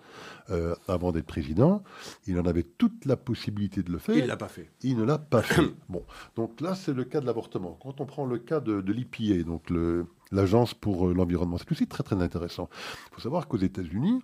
euh, 0.49 0.75
avant 0.89 1.13
d'être 1.13 1.27
président. 1.27 1.83
Il 2.27 2.37
en 2.37 2.45
avait 2.45 2.63
toute 2.63 3.05
la 3.05 3.15
possibilité 3.15 3.81
de 3.81 3.91
le 3.91 3.97
faire. 3.97 4.17
Il 4.17 4.25
l'a 4.25 4.35
pas 4.35 4.49
fait. 4.49 4.69
Il 4.81 4.97
ne 4.97 5.03
l'a 5.03 5.17
pas 5.19 5.41
fait. 5.41 5.61
Bon, 5.89 6.03
donc 6.35 6.59
là, 6.59 6.75
c'est 6.75 6.93
le 6.93 7.05
cas 7.05 7.21
de 7.21 7.25
l'avortement. 7.25 7.77
Quand 7.81 8.01
on 8.01 8.05
prend 8.05 8.25
le 8.25 8.39
cas 8.39 8.59
de, 8.59 8.81
de 8.81 8.91
l'IPA, 8.91 9.43
donc 9.45 9.69
le- 9.69 10.07
l'Agence 10.31 10.73
pour 10.73 11.07
euh, 11.09 11.13
l'environnement, 11.13 11.57
c'est 11.57 11.71
aussi 11.71 11.87
très 11.87 12.03
très 12.03 12.15
intéressant. 12.21 12.69
Il 13.11 13.15
faut 13.15 13.21
savoir 13.21 13.47
qu'aux 13.47 13.57
États-Unis, 13.57 14.19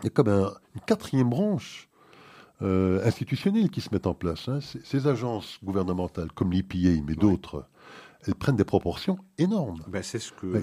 il 0.00 0.04
y 0.04 0.06
a 0.06 0.10
comme 0.10 0.28
un- 0.28 0.52
une 0.74 0.80
quatrième 0.86 1.28
branche 1.28 1.88
euh, 2.62 3.04
institutionnelle 3.06 3.70
qui 3.70 3.80
se 3.80 3.88
met 3.92 4.04
en 4.06 4.14
place. 4.14 4.48
hein. 4.48 4.60
Ces, 4.60 4.80
ces 4.84 5.06
agences 5.06 5.58
gouvernementales, 5.62 6.32
comme 6.32 6.50
l'IPA, 6.50 7.02
mais 7.06 7.14
d'autres, 7.14 7.66
elles 8.26 8.34
prennent 8.34 8.56
des 8.56 8.64
proportions 8.64 9.18
énormes. 9.38 9.82
Ben, 9.86 10.02
c'est 10.02 10.18
ce 10.18 10.32
que, 10.32 10.46
Oui. 10.46 10.60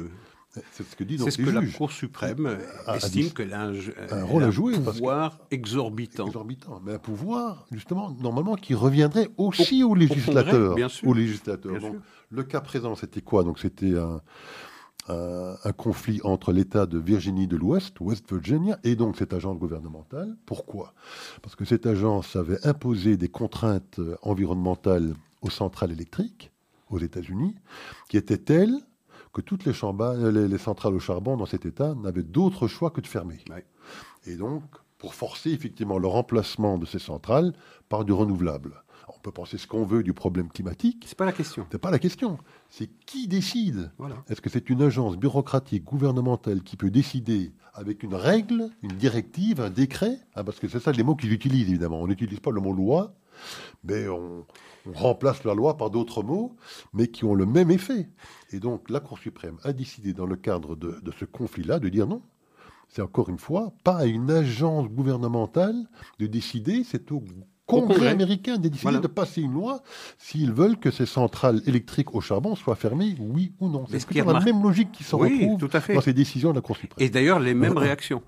C'est 0.73 0.83
ce 0.89 0.95
que 0.95 1.03
dit 1.03 1.17
donc 1.17 1.25
c'est 1.29 1.41
ce 1.41 1.45
que 1.45 1.49
la. 1.51 1.61
Cour 1.65 1.91
suprême 1.91 2.57
a- 2.87 2.95
estime 2.95 3.29
qu'elle 3.31 3.53
a 3.53 3.63
un, 3.63 4.23
rôle 4.23 4.43
a 4.43 4.47
à 4.47 4.51
jouer, 4.51 4.71
parce 4.79 4.85
que- 4.85 4.91
pouvoir 5.01 5.39
exorbitant. 5.51 6.27
exorbitant, 6.27 6.81
mais 6.85 6.93
un 6.93 6.97
pouvoir, 6.99 7.65
justement, 7.73 8.11
normalement, 8.21 8.55
qui 8.55 8.73
reviendrait 8.73 9.29
aussi 9.35 9.83
aux 9.83 9.95
législateurs. 9.95 10.51
Congrès, 10.53 10.75
bien 10.75 10.87
sûr. 10.87 11.09
Aux 11.09 11.13
législateurs. 11.13 11.73
Bien 11.73 11.81
Donc, 11.81 11.91
sûr. 11.91 12.01
Le 12.35 12.43
cas 12.43 12.61
présent, 12.61 12.95
c'était 12.95 13.21
quoi? 13.21 13.43
Donc, 13.43 13.57
c'était 13.59 13.97
un, 13.97 14.21
un- 15.09 15.55
un 15.63 15.71
conflit 15.71 16.19
entre 16.23 16.51
l'État 16.51 16.85
de 16.85 16.97
Virginie 16.97 17.47
de 17.47 17.55
l'Ouest, 17.57 17.99
West 17.99 18.31
Virginia, 18.31 18.79
et 18.83 18.95
donc 18.95 19.17
cette 19.17 19.33
agence 19.33 19.57
gouvernementale. 19.57 20.35
Pourquoi? 20.45 20.93
Parce 21.41 21.55
que 21.55 21.65
cette 21.65 21.85
agence 21.85 22.35
avait 22.35 22.65
imposé 22.65 23.17
des 23.17 23.29
contraintes 23.29 23.99
environnementales 24.21 25.13
aux 25.41 25.49
centrales 25.49 25.91
électriques 25.91 26.51
aux 26.89 26.99
États-Unis, 26.99 27.55
qui 28.09 28.17
étaient 28.17 28.37
telles 28.37 28.75
que 29.33 29.41
toutes 29.41 29.65
les, 29.65 29.73
chamba- 29.73 30.15
les- 30.31 30.47
les 30.47 30.57
centrales 30.57 30.93
au 30.93 30.99
charbon 30.99 31.35
dans 31.37 31.45
cet 31.45 31.65
État 31.65 31.93
n'avaient 31.95 32.23
d'autre 32.23 32.67
choix 32.67 32.89
que 32.91 33.01
de 33.01 33.07
fermer. 33.07 33.39
Ouais. 33.49 33.65
Et 34.25 34.35
donc, 34.37 34.63
pour 34.97 35.13
forcer 35.13 35.51
effectivement 35.51 35.99
le 35.99 36.07
remplacement 36.07 36.77
de 36.77 36.85
ces 36.85 36.99
centrales 36.99 37.53
par 37.89 38.05
du 38.05 38.13
renouvelable. 38.13 38.81
On 39.25 39.29
peut 39.31 39.41
penser 39.41 39.57
ce 39.57 39.65
qu'on 39.65 39.85
veut 39.85 40.03
du 40.03 40.13
problème 40.13 40.49
climatique, 40.49 41.03
C'est 41.07 41.17
pas 41.17 41.25
la 41.25 41.31
question. 41.31 41.65
c'est 41.71 41.79
pas 41.79 41.89
la 41.89 41.97
question. 41.97 42.37
C'est 42.69 42.87
qui 43.07 43.27
décide 43.27 43.91
Voilà. 43.97 44.17
Est-ce 44.29 44.39
que 44.39 44.51
c'est 44.51 44.69
une 44.69 44.83
agence 44.83 45.17
bureaucratique 45.17 45.83
gouvernementale 45.83 46.61
qui 46.61 46.77
peut 46.77 46.91
décider 46.91 47.51
avec 47.73 48.03
une 48.03 48.13
règle, 48.13 48.69
une 48.83 48.91
directive, 48.91 49.61
un 49.61 49.71
décret 49.71 50.19
Ah, 50.35 50.43
Parce 50.43 50.59
que 50.59 50.67
c'est 50.67 50.79
ça 50.79 50.91
les 50.91 51.01
mots 51.01 51.15
qu'ils 51.15 51.33
utilisent 51.33 51.69
évidemment. 51.69 52.01
On 52.01 52.05
n'utilise 52.07 52.39
pas 52.39 52.51
le 52.51 52.61
mot 52.61 52.71
loi, 52.71 53.15
mais 53.83 54.07
on, 54.07 54.45
on 54.85 54.93
remplace 54.93 55.43
la 55.43 55.55
loi 55.55 55.75
par 55.75 55.89
d'autres 55.89 56.21
mots, 56.21 56.55
mais 56.93 57.07
qui 57.07 57.25
ont 57.25 57.33
le 57.33 57.47
même 57.47 57.71
effet. 57.71 58.07
Et 58.51 58.59
donc 58.59 58.91
la 58.91 58.99
Cour 58.99 59.17
suprême 59.17 59.57
a 59.63 59.73
décidé 59.73 60.13
dans 60.13 60.27
le 60.27 60.35
cadre 60.35 60.75
de, 60.75 60.99
de 61.01 61.11
ce 61.19 61.25
conflit-là 61.25 61.79
de 61.79 61.89
dire 61.89 62.05
non. 62.05 62.21
C'est 62.89 63.01
encore 63.01 63.29
une 63.29 63.39
fois 63.39 63.73
pas 63.83 63.97
à 63.97 64.05
une 64.05 64.29
agence 64.29 64.87
gouvernementale 64.87 65.87
de 66.19 66.27
décider, 66.27 66.83
c'est 66.83 67.11
au 67.11 67.23
Congrès, 67.65 67.95
Congrès. 67.95 68.07
américain 68.09 68.57
de 68.57 68.67
décider 68.67 68.81
Voilà. 68.83 68.99
de 68.99 69.07
passer 69.07 69.41
une 69.41 69.53
loi 69.53 69.81
s'ils 70.19 70.51
veulent 70.51 70.77
que 70.77 70.91
ces 70.91 71.05
centrales 71.07 71.61
électriques 71.65 72.13
au 72.13 72.21
charbon 72.21 72.55
soient 72.55 72.75
fermées, 72.75 73.15
oui 73.19 73.53
ou 73.59 73.69
non. 73.69 73.85
C'est 73.89 73.99
ce 73.99 74.23
la 74.23 74.39
même 74.39 74.61
logique 74.61 74.91
qui 74.91 75.03
se 75.03 75.15
Oui, 75.15 75.39
retrouve 75.41 75.59
tout 75.69 75.75
à 75.75 75.81
fait. 75.81 75.95
dans 75.95 76.01
ces 76.01 76.13
décisions 76.13 76.51
de 76.51 76.55
la 76.55 76.61
Cour 76.61 76.77
suprême. 76.77 77.03
Et 77.05 77.09
d'ailleurs, 77.09 77.39
les 77.39 77.53
mêmes 77.53 77.77
réactions. 77.77 78.21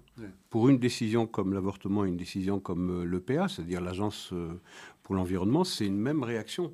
Pour 0.50 0.70
une 0.70 0.80
décision 0.80 1.28
comme 1.28 1.54
l'avortement 1.54 2.06
et 2.06 2.08
une 2.08 2.18
décision 2.18 2.60
comme 2.60 3.04
euh, 3.04 3.06
l'EPA, 3.06 3.48
c'est-à-dire 3.48 3.82
l'Agence 3.82 4.30
euh, 4.34 4.60
pour 5.04 5.14
l'environnement, 5.14 5.64
c'est 5.64 5.86
une 5.86 6.00
même 6.00 6.24
réaction 6.24 6.74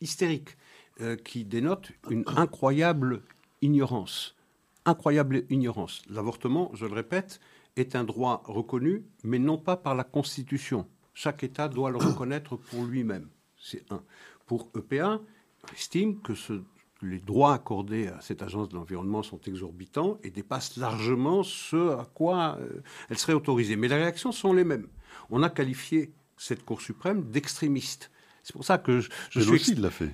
hystérique 0.00 0.56
euh, 1.00 1.16
qui 1.16 1.44
dénote 1.44 1.90
une 2.10 2.22
incroyable 2.36 3.22
ignorance. 3.62 4.36
Incroyable 4.84 5.44
ignorance. 5.50 6.02
L'avortement, 6.08 6.70
je 6.74 6.86
le 6.86 6.92
répète, 6.92 7.40
est 7.76 7.96
un 7.96 8.04
droit 8.04 8.42
reconnu, 8.46 9.04
mais 9.24 9.38
non 9.40 9.58
pas 9.58 9.76
par 9.76 9.94
la 9.96 10.04
Constitution. 10.04 10.86
Chaque 11.20 11.42
État 11.42 11.66
doit 11.68 11.90
le 11.90 11.96
reconnaître 11.96 12.54
pour 12.54 12.84
lui-même. 12.84 13.26
C'est 13.60 13.90
un. 13.90 14.00
Pour 14.46 14.70
EPA, 14.76 15.20
on 15.68 15.74
estime 15.74 16.20
que 16.22 16.36
ce- 16.36 16.62
les 17.02 17.18
droits 17.18 17.54
accordés 17.54 18.06
à 18.06 18.20
cette 18.20 18.40
agence 18.40 18.68
de 18.68 18.76
l'environnement 18.76 19.24
sont 19.24 19.40
exorbitants 19.46 20.18
et 20.22 20.30
dépassent 20.30 20.76
largement 20.76 21.42
ce 21.42 21.90
à 21.98 22.08
quoi 22.14 22.56
euh, 22.60 22.82
elle 23.10 23.18
serait 23.18 23.32
autorisée. 23.32 23.74
Mais 23.74 23.88
les 23.88 23.96
réactions 23.96 24.30
sont 24.30 24.52
les 24.52 24.62
mêmes. 24.62 24.86
On 25.30 25.42
a 25.42 25.50
qualifié 25.50 26.12
cette 26.36 26.64
Cour 26.64 26.80
suprême 26.80 27.24
d'extrémiste. 27.32 28.12
C'est 28.44 28.52
pour 28.52 28.64
ça 28.64 28.78
que 28.78 29.00
je, 29.00 29.10
je 29.30 29.40
suis 29.40 29.50
Pelosi 29.50 29.74
l'a 29.74 29.90
fait. 29.90 30.10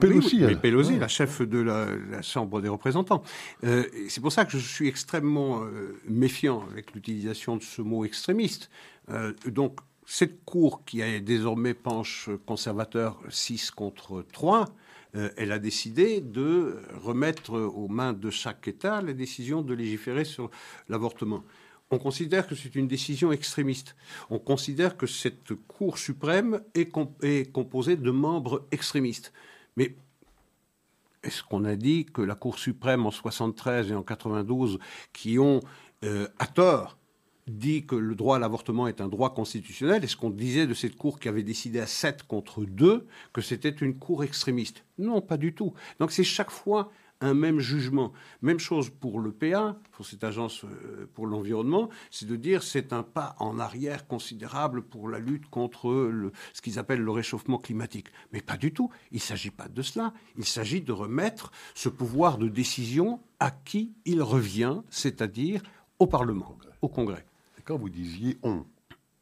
Pelosi, 0.00 0.36
oui, 0.36 0.40
mais 0.46 0.52
elle. 0.52 0.60
Pelosi, 0.60 0.92
Ouais. 0.94 0.98
la 1.00 1.08
chef 1.08 1.42
de 1.42 1.58
la, 1.58 1.86
la 2.10 2.22
Chambre 2.22 2.62
des 2.62 2.68
représentants. 2.70 3.22
Euh, 3.62 3.84
c'est 4.08 4.22
pour 4.22 4.32
ça 4.32 4.46
que 4.46 4.52
je 4.52 4.58
suis 4.58 4.88
extrêmement 4.88 5.62
euh, 5.64 6.00
méfiant 6.08 6.64
avec 6.70 6.94
l'utilisation 6.94 7.56
de 7.58 7.62
ce 7.62 7.82
mot 7.82 8.06
extrémiste. 8.06 8.70
Euh, 9.10 9.34
donc, 9.46 9.80
cette 10.06 10.44
Cour 10.44 10.84
qui 10.84 11.00
est 11.00 11.20
désormais 11.20 11.74
penche 11.74 12.30
conservateur 12.46 13.20
6 13.28 13.72
contre 13.72 14.24
3, 14.32 14.66
euh, 15.16 15.30
elle 15.36 15.50
a 15.52 15.58
décidé 15.58 16.20
de 16.20 16.80
remettre 16.94 17.52
aux 17.58 17.88
mains 17.88 18.12
de 18.12 18.30
chaque 18.30 18.68
État 18.68 19.02
la 19.02 19.12
décision 19.12 19.62
de 19.62 19.74
légiférer 19.74 20.24
sur 20.24 20.50
l'avortement. 20.88 21.42
On 21.90 21.98
considère 21.98 22.46
que 22.46 22.54
c'est 22.54 22.74
une 22.76 22.88
décision 22.88 23.30
extrémiste. 23.32 23.96
On 24.30 24.38
considère 24.38 24.96
que 24.96 25.06
cette 25.06 25.54
Cour 25.68 25.98
suprême 25.98 26.60
est, 26.74 26.86
com- 26.86 27.12
est 27.22 27.52
composée 27.52 27.96
de 27.96 28.10
membres 28.10 28.66
extrémistes. 28.72 29.32
Mais 29.76 29.96
est-ce 31.22 31.42
qu'on 31.42 31.64
a 31.64 31.76
dit 31.76 32.04
que 32.04 32.22
la 32.22 32.34
Cour 32.36 32.58
suprême 32.58 33.06
en 33.06 33.10
73 33.10 33.90
et 33.90 33.94
en 33.94 34.02
92, 34.02 34.78
qui 35.12 35.38
ont 35.38 35.60
euh, 36.04 36.28
à 36.38 36.46
tort 36.46 36.96
dit 37.46 37.86
que 37.86 37.94
le 37.94 38.14
droit 38.14 38.36
à 38.36 38.38
l'avortement 38.38 38.88
est 38.88 39.00
un 39.00 39.08
droit 39.08 39.32
constitutionnel, 39.34 40.02
est-ce 40.02 40.16
qu'on 40.16 40.30
disait 40.30 40.66
de 40.66 40.74
cette 40.74 40.96
Cour 40.96 41.20
qui 41.20 41.28
avait 41.28 41.42
décidé 41.42 41.80
à 41.80 41.86
7 41.86 42.24
contre 42.24 42.64
2 42.64 43.06
que 43.32 43.40
c'était 43.40 43.70
une 43.70 43.98
Cour 43.98 44.24
extrémiste? 44.24 44.84
Non, 44.98 45.20
pas 45.20 45.36
du 45.36 45.54
tout. 45.54 45.72
Donc 46.00 46.12
c'est 46.12 46.24
chaque 46.24 46.50
fois 46.50 46.90
un 47.20 47.34
même 47.34 47.60
jugement. 47.60 48.12
Même 48.42 48.58
chose 48.58 48.90
pour 48.90 49.20
le 49.20 49.32
PA, 49.32 49.76
pour 49.92 50.04
cette 50.04 50.24
agence 50.24 50.64
euh, 50.64 51.08
pour 51.14 51.26
l'environnement, 51.26 51.88
c'est 52.10 52.28
de 52.28 52.36
dire 52.36 52.62
c'est 52.62 52.92
un 52.92 53.02
pas 53.02 53.36
en 53.38 53.58
arrière 53.58 54.06
considérable 54.06 54.82
pour 54.82 55.08
la 55.08 55.18
lutte 55.18 55.48
contre 55.48 56.20
ce 56.52 56.60
qu'ils 56.60 56.78
appellent 56.78 57.00
le 57.00 57.10
réchauffement 57.10 57.58
climatique. 57.58 58.08
Mais 58.32 58.42
pas 58.42 58.56
du 58.56 58.72
tout. 58.72 58.90
Il 59.12 59.16
ne 59.16 59.20
s'agit 59.20 59.50
pas 59.50 59.68
de 59.68 59.82
cela. 59.82 60.12
Il 60.36 60.44
s'agit 60.44 60.82
de 60.82 60.92
remettre 60.92 61.52
ce 61.74 61.88
pouvoir 61.88 62.38
de 62.38 62.48
décision 62.48 63.20
à 63.40 63.50
qui 63.50 63.92
il 64.04 64.22
revient, 64.22 64.82
c'est-à-dire 64.90 65.62
au 65.98 66.06
Parlement, 66.06 66.58
au 66.82 66.88
Congrès. 66.88 67.24
Quand 67.66 67.76
vous 67.76 67.88
disiez 67.90 68.38
on, 68.42 68.64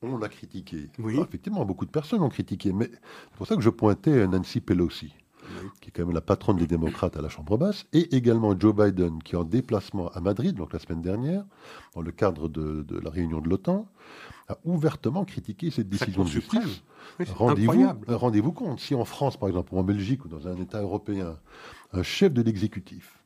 on 0.02 0.18
l'a 0.18 0.28
critiqué. 0.28 0.90
Oui. 0.98 1.16
Ah, 1.18 1.24
effectivement, 1.26 1.64
beaucoup 1.64 1.86
de 1.86 1.90
personnes 1.90 2.20
l'ont 2.20 2.28
critiqué, 2.28 2.72
mais 2.72 2.90
c'est 2.92 3.36
pour 3.36 3.46
ça 3.46 3.56
que 3.56 3.62
je 3.62 3.70
pointais 3.70 4.26
Nancy 4.28 4.60
Pelosi, 4.60 5.14
Oui. 5.62 5.68
qui 5.80 5.88
est 5.88 5.92
quand 5.92 6.04
même 6.04 6.14
la 6.14 6.20
patronne 6.20 6.58
des 6.58 6.66
démocrates 6.66 7.16
à 7.16 7.22
la 7.22 7.30
Chambre 7.30 7.56
basse, 7.56 7.86
et 7.94 8.14
également 8.14 8.58
Joe 8.58 8.74
Biden, 8.74 9.22
qui 9.22 9.34
est 9.34 9.38
en 9.38 9.44
déplacement 9.44 10.08
à 10.08 10.20
Madrid, 10.20 10.54
donc 10.54 10.74
la 10.74 10.78
semaine 10.78 11.00
dernière, 11.00 11.44
dans 11.94 12.02
le 12.02 12.12
cadre 12.12 12.48
de, 12.50 12.82
de 12.82 12.98
la 12.98 13.08
réunion 13.08 13.40
de 13.40 13.48
l'OTAN, 13.48 13.88
a 14.48 14.58
ouvertement 14.64 15.24
critiqué 15.24 15.70
cette 15.70 15.88
décision 15.88 16.22
de 16.22 16.28
justice. 16.28 16.82
Oui, 17.18 17.26
Rendez-vous 17.34 17.82
euh, 17.82 18.16
rendez-vous 18.16 18.52
compte, 18.52 18.78
si 18.78 18.94
en 18.94 19.06
France, 19.06 19.38
par 19.38 19.48
exemple, 19.48 19.74
ou 19.74 19.78
en 19.78 19.84
Belgique, 19.84 20.24
ou 20.26 20.28
dans 20.28 20.48
un 20.48 20.56
État 20.56 20.82
européen, 20.82 21.38
un 21.94 22.02
chef 22.02 22.32
de 22.34 22.42
l'exécutif 22.42 23.18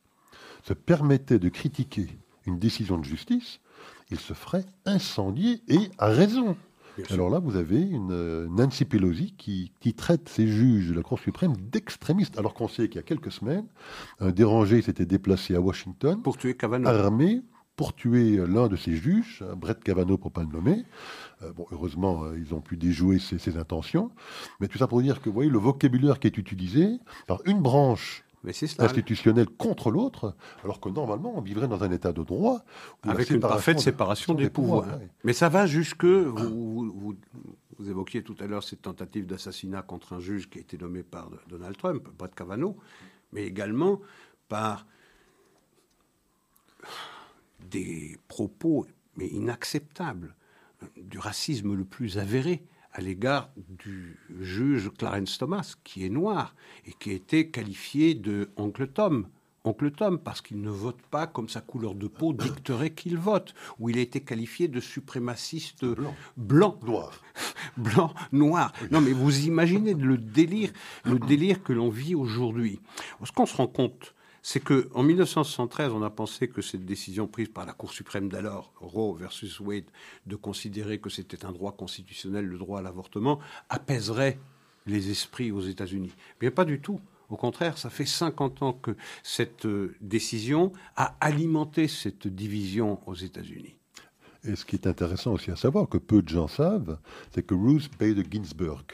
se 0.62 0.74
permettait 0.74 1.40
de 1.40 1.48
critiquer 1.48 2.06
une 2.46 2.58
décision 2.60 2.98
de 2.98 3.04
justice, 3.04 3.60
il 4.11 4.18
se 4.18 4.32
ferait 4.34 4.64
incendier, 4.86 5.62
et 5.68 5.90
à 5.98 6.06
raison. 6.09 6.56
Alors 7.11 7.30
là, 7.30 7.38
vous 7.38 7.54
avez 7.56 7.80
une 7.80 8.11
euh, 8.11 8.48
Nancy 8.50 8.84
Pelosi 8.84 9.32
qui, 9.38 9.70
qui 9.80 9.94
traite 9.94 10.28
ces 10.28 10.48
juges 10.48 10.88
de 10.88 10.94
la 10.94 11.02
Cour 11.02 11.20
suprême 11.20 11.56
d'extrémistes, 11.56 12.36
alors 12.38 12.54
qu'on 12.54 12.66
sait 12.66 12.88
qu'il 12.88 12.96
y 12.96 12.98
a 12.98 13.02
quelques 13.04 13.30
semaines, 13.30 13.66
un 14.18 14.30
dérangé 14.32 14.82
s'était 14.82 15.06
déplacé 15.06 15.54
à 15.54 15.61
Washington, 15.61 16.20
Pour 16.22 16.36
tuer 16.36 16.56
Kavanaugh. 16.56 16.88
armé 16.88 17.42
pour 17.76 17.94
tuer 17.94 18.38
euh, 18.38 18.46
l'un 18.46 18.66
de 18.66 18.74
ses 18.74 18.96
juges, 18.96 19.38
euh, 19.42 19.54
Brett 19.54 19.78
Kavanaugh 19.84 20.18
pour 20.18 20.32
pas 20.32 20.42
le 20.42 20.48
nommer. 20.48 20.84
Euh, 21.42 21.52
bon, 21.52 21.64
heureusement, 21.70 22.24
euh, 22.24 22.36
ils 22.36 22.52
ont 22.52 22.61
pu 22.61 22.76
déjouer 22.76 23.20
ses, 23.20 23.38
ses 23.38 23.56
intentions. 23.56 24.11
Mais 24.59 24.66
tout 24.66 24.78
ça 24.78 24.88
pour 24.88 25.00
dire 25.00 25.20
que, 25.22 25.28
vous 25.28 25.34
voyez, 25.34 25.48
le 25.50 25.59
vocabulaire 25.59 26.18
qui 26.18 26.26
est 26.26 26.36
utilisé 26.36 26.98
par 27.28 27.38
une 27.44 27.61
branche. 27.62 28.24
Institutionnelle 28.84 29.49
contre 29.49 29.91
l'autre, 29.91 30.34
alors 30.64 30.80
que 30.80 30.89
normalement, 30.89 31.36
on 31.36 31.41
vivrait 31.41 31.68
dans 31.68 31.82
un 31.82 31.91
état 31.91 32.12
de 32.12 32.22
droit. 32.22 32.62
Avec 33.03 33.30
une 33.30 33.41
parfaite 33.41 33.80
séparation 33.80 34.34
des 34.34 34.49
pouvoirs. 34.51 34.86
Mais 35.24 35.32
ça 35.32 35.49
va 35.49 35.66
jusque, 35.66 36.05
vous, 36.05 36.34
vous- 36.34 36.93
vous- 36.93 37.16
vous 37.78 37.91
évoquiez 37.91 38.22
tout 38.22 38.36
à 38.41 38.47
l'heure 38.47 38.62
cette 38.64 38.82
tentative 38.82 39.26
d'assassinat 39.26 39.82
contre 39.82 40.12
un 40.12 40.20
juge 40.20 40.49
qui 40.51 40.59
a 40.59 40.61
été 40.61 40.76
nommé 40.78 41.03
par 41.03 41.30
Donald 41.49 41.76
Trump, 41.76 42.09
Brett 42.18 42.34
Kavanaugh, 42.34 42.76
mais 43.32 43.45
également 43.45 44.01
par 44.49 44.86
des 47.70 48.16
propos 48.28 48.86
mais 49.16 49.26
inacceptable, 49.26 50.34
du 50.97 51.18
racisme 51.18 51.74
le 51.74 51.84
plus 51.84 52.18
avéré 52.18 52.62
à 52.99 53.01
l'égard 53.01 53.51
du 53.57 54.18
juge 54.40 54.90
Clarence 54.99 55.38
Thomas, 55.38 55.76
qui 55.84 56.05
est 56.05 56.09
noir 56.09 56.57
et 56.84 56.92
qui 56.99 57.11
a 57.11 57.12
été 57.12 57.49
qualifié 57.49 58.16
de 58.16 58.51
oncle 58.57 58.88
Tom. 58.88 59.28
Oncle 59.62 59.92
Tom, 59.92 60.18
parce 60.18 60.40
qu'il 60.40 60.61
ne 60.61 60.70
vote 60.70 61.01
pas 61.09 61.28
comme 61.28 61.49
sa 61.49 61.61
couleur 61.61 61.94
de 61.94 62.09
peau 62.09 62.32
dicterait 62.32 62.90
qu'il 62.90 63.16
vote, 63.16 63.55
ou 63.78 63.88
il 63.88 63.99
a 63.99 64.01
été 64.01 64.20
qualifié 64.20 64.66
de 64.66 64.80
suprémaciste 64.80 65.84
blanc. 66.36 66.76
Noir. 66.84 67.22
blanc, 67.76 68.12
noir. 68.32 68.72
Non, 68.90 69.01
mais 69.01 69.12
vous 69.12 69.46
imaginez 69.46 69.94
le 69.94 70.18
délire, 70.18 70.72
le 71.05 71.20
délire 71.20 71.62
que 71.62 71.72
l'on 71.72 71.90
vit 71.90 72.16
aujourd'hui. 72.16 72.80
Ce 73.22 73.30
qu'on 73.30 73.46
se 73.46 73.57
rend 73.57 73.68
compte, 73.68 74.12
c'est 74.51 74.61
que 74.61 74.88
en 74.94 75.03
1973, 75.03 75.92
on 75.92 76.01
a 76.01 76.09
pensé 76.09 76.49
que 76.49 76.62
cette 76.62 76.86
décision 76.86 77.26
prise 77.26 77.49
par 77.49 77.66
la 77.66 77.74
Cour 77.74 77.92
suprême 77.92 78.30
d'alors, 78.30 78.72
Roe 78.80 79.14
versus 79.14 79.61
Wade, 79.61 79.84
de 80.24 80.36
considérer 80.36 81.01
que 81.01 81.11
c'était 81.11 81.44
un 81.44 81.53
droit 81.53 81.72
constitutionnel, 81.72 82.46
le 82.46 82.57
droit 82.57 82.78
à 82.78 82.82
l'avortement, 82.82 83.40
apaiserait 83.68 84.38
les 84.86 85.11
esprits 85.11 85.53
aux 85.53 85.61
États-Unis. 85.61 86.12
Bien, 86.40 86.51
pas 86.51 86.64
du 86.64 86.80
tout. 86.80 86.99
Au 87.28 87.36
contraire, 87.36 87.76
ça 87.76 87.90
fait 87.90 88.07
50 88.07 88.62
ans 88.62 88.72
que 88.72 88.96
cette 89.22 89.66
euh, 89.66 89.94
décision 90.01 90.72
a 90.96 91.14
alimenté 91.20 91.86
cette 91.86 92.26
division 92.26 93.01
aux 93.07 93.16
États-Unis. 93.16 93.76
Et 94.44 94.57
ce 94.57 94.64
qui 94.64 94.76
est 94.76 94.86
intéressant 94.86 95.34
aussi 95.34 95.51
à 95.51 95.57
savoir, 95.57 95.90
que 95.90 95.99
peu 95.99 96.22
de 96.22 96.28
gens 96.30 96.49
savent, 96.49 96.99
c'est 97.34 97.44
que 97.44 97.55
Ruth 97.55 97.90
Bader 98.01 98.24
Ginsburg, 98.30 98.86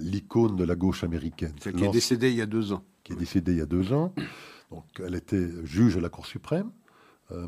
l'icône 0.00 0.54
de 0.56 0.64
la 0.64 0.74
gauche 0.74 1.02
américaine, 1.02 1.54
qui 1.54 1.82
est 1.82 1.90
décédée 1.90 2.28
il 2.28 2.36
y 2.36 2.42
a 2.42 2.46
deux 2.46 2.74
ans, 2.74 2.84
qui 3.04 3.14
est 3.14 3.16
décédée 3.16 3.52
il 3.52 3.58
y 3.58 3.62
a 3.62 3.66
deux 3.66 3.94
ans, 3.94 4.12
donc 4.72 4.84
elle 5.04 5.14
était 5.14 5.48
juge 5.64 5.96
à 5.96 6.00
la 6.00 6.08
Cour 6.08 6.26
suprême, 6.26 6.70
euh, 7.30 7.46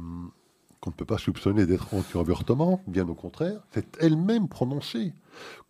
qu'on 0.80 0.90
ne 0.90 0.94
peut 0.94 1.06
pas 1.06 1.16
soupçonner 1.16 1.64
d'être 1.64 1.94
anti-avortement, 1.94 2.82
bien 2.86 3.08
au 3.08 3.14
contraire, 3.14 3.62
s'est 3.72 3.86
elle-même 3.98 4.48
prononcée 4.48 5.14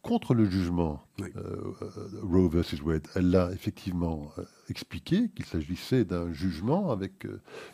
contre 0.02 0.34
le 0.34 0.44
jugement 0.46 1.04
euh, 1.20 1.28
euh, 1.36 2.20
Roe 2.22 2.48
versus 2.48 2.82
Wade. 2.82 3.06
Elle 3.14 3.30
l'a 3.30 3.52
effectivement 3.52 4.32
expliqué 4.68 5.30
qu'il 5.34 5.44
s'agissait 5.44 6.04
d'un 6.04 6.32
jugement 6.32 6.90
avec 6.90 7.24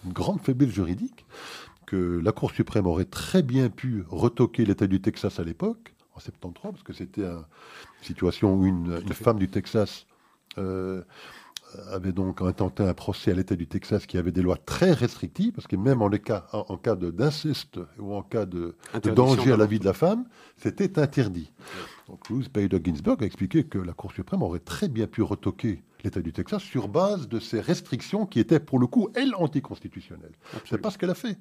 une 0.05 0.13
grande 0.13 0.43
faiblesse 0.43 0.71
juridique, 0.71 1.25
que 1.87 2.21
la 2.23 2.33
Cour 2.33 2.51
suprême 2.51 2.87
aurait 2.87 3.07
très 3.07 3.43
bien 3.43 3.71
pu 3.71 4.05
retoquer 4.09 4.67
l'État 4.67 4.87
du 4.87 5.01
Texas 5.01 5.41
à 5.41 5.45
l'époque, 5.45 5.95
en 6.15 6.21
73, 6.21 6.73
parce 6.73 6.83
que 6.83 6.93
c'était 6.93 7.25
une 7.25 7.45
situation 8.03 8.55
où 8.55 8.67
une, 8.67 9.01
femme 9.15 9.39
du 9.39 9.49
Texas 9.49 10.07
euh, 10.59 11.03
avait 11.91 12.13
donc 12.13 12.43
intenté 12.43 12.83
un 12.83 12.95
procès 12.95 13.31
à 13.33 13.35
l'État 13.35 13.57
du 13.57 13.67
Texas 13.67 14.07
qui 14.07 14.19
avait 14.19 14.33
des 14.33 14.43
lois 14.43 14.57
très 14.57 14.93
restrictives, 14.93 15.53
parce 15.53 15.67
que 15.67 15.77
même 15.77 16.03
en, 16.03 16.11
cas, 16.11 16.47
en, 16.53 16.77
cas 16.77 16.97
d'inceste 16.97 17.81
ou 17.99 18.15
en 18.15 18.23
cas 18.23 18.47
de, 18.47 18.77
danger 19.15 19.53
à 19.53 19.57
la 19.57 19.67
vie 19.67 19.79
de 19.79 19.85
la 19.85 19.93
femme, 19.93 20.25
c'était 20.57 20.99
interdit. 20.99 21.53
Donc 22.09 22.27
Ruth 22.29 22.53
Bader 22.53 22.81
Ginsburg 22.83 23.23
a 23.23 23.27
expliqué 23.27 23.65
que 23.65 23.79
la 23.79 23.93
Cour 23.93 24.13
suprême 24.13 24.43
aurait 24.43 24.61
très 24.61 24.89
bien 24.89 25.07
pu 25.07 25.23
retoquer 25.23 25.83
l'État 26.03 26.21
du 26.21 26.33
Texas 26.33 26.63
sur 26.63 26.89
base 26.89 27.29
de 27.29 27.39
ces 27.39 27.61
restrictions 27.61 28.27
qui 28.27 28.41
étaient 28.41 28.61
pour 28.61 28.79
le 28.79 28.87
coup, 28.87 29.09
elles, 29.15 29.35
anticonstitutionnelles. 29.35 30.35
C'est 30.65 30.79
pas 30.79 30.91
ce 30.91 30.99
qu'elle 30.99 31.11
a 31.11 31.15
fait. 31.15 31.39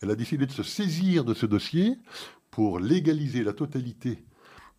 Elle 0.00 0.10
a 0.10 0.14
décidé 0.14 0.46
de 0.46 0.52
se 0.52 0.62
saisir 0.62 1.24
de 1.24 1.34
ce 1.34 1.46
dossier 1.46 1.98
pour 2.50 2.78
légaliser 2.78 3.42
la 3.42 3.52
totalité 3.52 4.22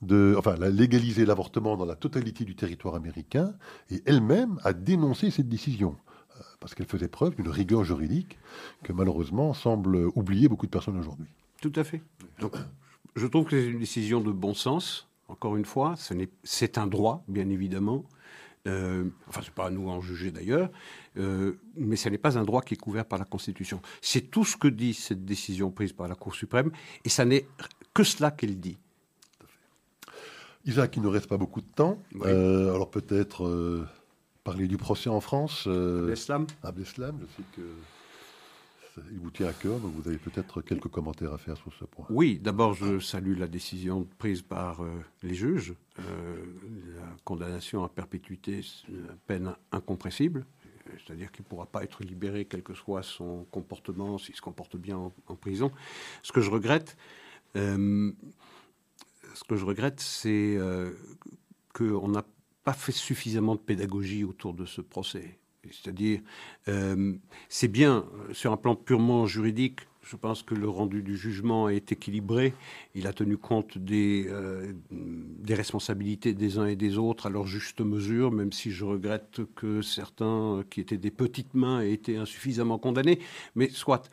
de, 0.01 0.35
enfin, 0.37 0.55
légaliser 0.55 1.25
l'avortement 1.25 1.75
dans 1.75 1.85
la 1.85 1.95
totalité 1.95 2.45
du 2.45 2.55
territoire 2.55 2.95
américain, 2.95 3.53
et 3.89 4.01
elle-même 4.05 4.59
a 4.63 4.73
dénoncé 4.73 5.31
cette 5.31 5.49
décision 5.49 5.95
euh, 6.35 6.43
parce 6.59 6.75
qu'elle 6.75 6.87
faisait 6.87 7.07
preuve 7.07 7.35
d'une 7.35 7.49
rigueur 7.49 7.83
juridique 7.83 8.37
que 8.83 8.93
malheureusement 8.93 9.53
semble 9.53 10.09
oublier 10.15 10.47
beaucoup 10.47 10.65
de 10.65 10.71
personnes 10.71 10.97
aujourd'hui. 10.97 11.27
Tout 11.61 11.73
à 11.75 11.83
fait. 11.83 12.01
Donc, 12.39 12.53
je 13.15 13.25
trouve 13.25 13.45
que 13.45 13.51
c'est 13.51 13.67
une 13.67 13.79
décision 13.79 14.21
de 14.21 14.31
bon 14.31 14.53
sens. 14.53 15.07
Encore 15.27 15.57
une 15.57 15.65
fois, 15.65 15.95
c'est 16.43 16.77
un 16.77 16.87
droit, 16.87 17.23
bien 17.27 17.49
évidemment. 17.49 18.05
Euh, 18.67 19.05
enfin, 19.27 19.41
c'est 19.43 19.53
pas 19.53 19.67
à 19.67 19.69
nous 19.69 19.89
en 19.89 20.01
juger 20.01 20.31
d'ailleurs, 20.31 20.69
euh, 21.17 21.53
mais 21.75 21.95
ce 21.95 22.09
n'est 22.09 22.17
pas 22.17 22.37
un 22.37 22.43
droit 22.43 22.61
qui 22.61 22.73
est 22.73 22.77
couvert 22.77 23.05
par 23.05 23.17
la 23.17 23.25
Constitution. 23.25 23.81
C'est 24.01 24.29
tout 24.29 24.43
ce 24.43 24.57
que 24.57 24.67
dit 24.67 24.93
cette 24.93 25.23
décision 25.25 25.71
prise 25.71 25.93
par 25.93 26.07
la 26.07 26.15
Cour 26.15 26.35
suprême, 26.35 26.71
et 27.05 27.09
ça 27.09 27.23
n'est 27.23 27.47
que 27.93 28.03
cela 28.03 28.31
qu'elle 28.31 28.59
dit. 28.59 28.77
Isaac, 30.67 30.95
il 30.97 31.01
ne 31.01 31.07
reste 31.07 31.27
pas 31.27 31.37
beaucoup 31.37 31.61
de 31.61 31.71
temps. 31.75 32.01
Euh, 32.21 32.73
alors 32.73 32.91
peut-être 32.91 33.87
parler 34.43 34.67
du 34.67 34.77
procès 34.77 35.09
en 35.09 35.21
France. 35.21 35.67
Abdeslam. 35.67 36.47
Abdeslam, 36.63 37.19
je 37.21 37.25
sais 37.35 37.47
que 37.55 37.61
il 39.11 39.19
vous 39.19 39.31
tient 39.31 39.47
à 39.47 39.53
cœur, 39.53 39.79
donc 39.79 39.93
vous 39.93 40.07
avez 40.07 40.17
peut-être 40.17 40.61
quelques 40.61 40.87
commentaires 40.87 41.33
à 41.33 41.37
faire 41.37 41.57
sur 41.57 41.73
ce 41.73 41.85
point. 41.85 42.05
Oui, 42.09 42.39
d'abord, 42.41 42.73
je 42.73 42.99
salue 42.99 43.37
la 43.37 43.47
décision 43.47 44.07
prise 44.17 44.41
par 44.41 44.81
euh, 44.81 44.89
les 45.23 45.33
juges. 45.33 45.73
Euh, 45.99 46.03
la 46.95 47.15
condamnation 47.23 47.83
à 47.83 47.89
perpétuité, 47.89 48.61
c'est 48.63 48.91
une 48.91 49.07
peine 49.25 49.55
incompressible. 49.71 50.45
C'est-à-dire 51.05 51.31
qu'il 51.31 51.43
ne 51.43 51.49
pourra 51.49 51.65
pas 51.65 51.83
être 51.83 52.03
libéré, 52.03 52.45
quel 52.45 52.63
que 52.63 52.73
soit 52.73 53.03
son 53.03 53.45
comportement, 53.51 54.17
s'il 54.17 54.35
se 54.35 54.41
comporte 54.41 54.77
bien 54.77 54.97
en, 54.97 55.35
prison. 55.35 55.71
Ce 56.23 56.31
que 56.31 56.39
je 56.39 56.49
regrette, 56.49 56.95
euh, 57.57 58.11
ce 59.37 59.43
que 59.43 59.55
je 59.55 59.65
regrette, 59.65 59.99
c'est 59.99 60.57
qu'on 61.73 62.07
n'a 62.07 62.25
pas 62.63 62.73
fait 62.73 62.91
suffisamment 62.91 63.55
de 63.55 63.59
pédagogie 63.59 64.23
autour 64.23 64.53
de 64.53 64.65
ce 64.65 64.81
procès. 64.81 65.37
C'est-à-dire, 65.71 66.21
euh, 66.67 67.13
c'est 67.49 67.67
bien 67.67 68.05
sur 68.31 68.51
un 68.51 68.57
plan 68.57 68.75
purement 68.75 69.25
juridique. 69.25 69.81
Je 70.01 70.15
pense 70.15 70.41
que 70.41 70.55
le 70.55 70.69
rendu 70.69 71.03
du 71.03 71.17
jugement 71.17 71.67
est 71.67 71.91
équilibré. 71.91 72.53
Il 72.95 73.07
a 73.07 73.13
tenu 73.13 73.37
compte 73.37 73.77
euh, 73.77 74.73
des 74.89 75.53
responsabilités 75.53 76.33
des 76.33 76.57
uns 76.57 76.65
et 76.65 76.77
des 76.77 76.97
autres 76.97 77.25
à 77.25 77.29
leur 77.29 77.45
juste 77.45 77.81
mesure, 77.81 78.31
même 78.31 78.53
si 78.53 78.71
je 78.71 78.85
regrette 78.85 79.41
que 79.55 79.81
certains 79.81 80.63
qui 80.69 80.79
étaient 80.79 80.97
des 80.97 81.11
petites 81.11 81.53
mains 81.53 81.81
aient 81.81 81.91
été 81.91 82.15
insuffisamment 82.15 82.77
condamnés. 82.77 83.19
Mais 83.55 83.69
soit. 83.69 84.09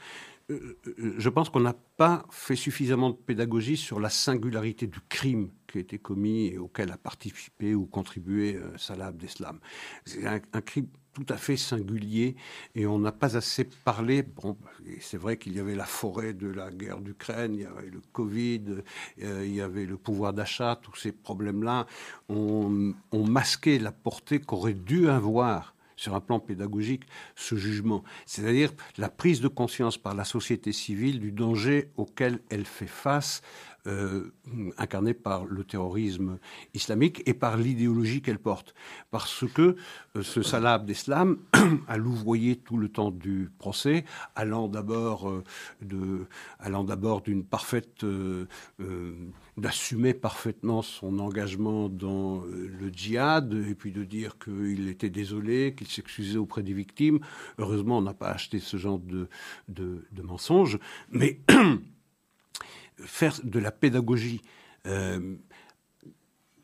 Euh, 0.51 0.77
je 1.19 1.29
pense 1.29 1.49
qu'on 1.49 1.61
n'a 1.61 1.77
pas 1.97 2.27
fait 2.31 2.57
suffisamment 2.57 3.11
de 3.11 3.17
pédagogie 3.17 3.77
sur 3.77 4.01
la 4.01 4.11
singularité 4.11 4.87
du 4.87 5.01
crime 5.09 5.51
qui 5.67 5.79
a 5.79 5.81
été 5.81 5.99
commis 5.99 6.49
et 6.49 6.59
auquel 6.59 6.91
a 6.91 6.99
participé 6.99 7.75
ou 7.75 7.87
contribué 7.87 8.59
Salah 8.77 9.07
Abdeslam. 9.07 9.59
C'est 10.05 10.27
un, 10.27 10.41
crime 10.61 10.87
tout 11.15 11.25
à 11.29 11.37
fait 11.37 11.57
singulier 11.57 12.37
et 12.75 12.87
on 12.87 12.99
n'a 12.99 13.13
pas 13.13 13.37
assez 13.37 13.65
parlé. 13.65 14.23
Bon, 14.23 14.57
c'est 15.01 15.17
vrai 15.17 15.39
qu'il 15.39 15.55
y 15.55 15.61
avait 15.61 15.77
la 15.77 15.87
forêt 15.87 16.35
de 16.35 16.49
la 16.49 16.71
guerre 16.71 17.01
d'Ukraine, 17.01 17.55
il 17.55 17.63
y 17.63 17.65
avait 17.65 17.89
le 17.89 18.03
Covid, 18.13 18.65
euh, 19.23 19.47
il 19.47 19.55
y 19.55 19.61
avait 19.61 19.87
le 19.87 19.97
pouvoir 19.97 20.35
d'achat, 20.35 20.79
tous 20.83 20.97
ces 20.97 21.13
problèmes-là 21.13 21.87
ont, 22.29 22.93
ont 23.13 23.27
masqué 23.27 23.79
la 23.79 23.93
portée 23.93 24.41
qu'aurait 24.41 24.75
dû 24.75 25.09
avoir 25.09 25.74
sur 26.05 26.15
un 26.15 26.21
plan 26.21 26.39
pédagogique 26.39 27.05
ce 27.35 27.57
jugement, 27.57 28.05
c'est-à-dire 28.27 28.71
la 28.99 29.09
prise 29.09 29.41
de 29.41 29.49
conscience 29.49 29.97
par 29.97 30.15
la 30.15 30.25
société 30.25 30.73
civile 30.73 31.19
du 31.19 31.33
danger 31.33 31.91
auquel 31.97 32.41
elle 32.51 32.67
fait 32.67 32.87
face 32.87 33.41
euh, 33.87 34.33
incarnée 34.79 35.13
par 35.13 35.45
le 35.45 35.63
terrorisme 35.63 36.39
islamique 36.73 37.23
et 37.27 37.35
par 37.35 37.59
l'idéologie 37.59 38.23
qu'elle 38.23 38.39
porte. 38.39 38.75
Parce 39.11 39.45
que 39.53 39.77
euh, 40.17 40.23
ce 40.23 40.41
Salah 40.41 40.75
Abdeslam 40.75 41.37
a 41.87 41.97
louvoyé 41.99 42.57
tout 42.57 42.79
le 42.79 42.89
temps 42.89 43.11
du 43.11 43.51
procès, 43.59 44.07
allant 44.37 44.69
d'abord 44.69 45.29
euh, 45.29 45.45
d'une 45.83 47.45
parfaite, 47.45 48.07
d'assumer 49.59 50.15
parfaitement 50.15 50.81
son 50.81 51.19
engagement 51.19 51.91
dans 51.91 52.43
le 52.43 52.89
djihad, 52.91 53.53
et 53.53 53.75
puis 53.75 53.93
de 53.93 54.03
dire 54.03 54.39
qu'il 54.39 54.89
était 54.89 55.11
désolé, 55.11 55.75
qu'il 55.77 55.89
s'excusait 55.89 56.39
auprès 56.39 56.63
des 56.63 56.73
victimes. 56.73 57.19
Heureusement, 57.59 57.99
on 57.99 58.03
n'a 58.03 58.15
pas 58.15 58.31
acheté 58.31 58.61
ce 58.61 58.79
genre 58.79 58.99
de, 58.99 59.29
de, 59.69 60.07
de 60.11 60.23
mensonges, 60.23 60.79
mais 61.11 61.41
faire 62.99 63.41
de 63.43 63.59
la 63.59 63.73
pédagogie, 63.73 64.43
euh, 64.87 65.37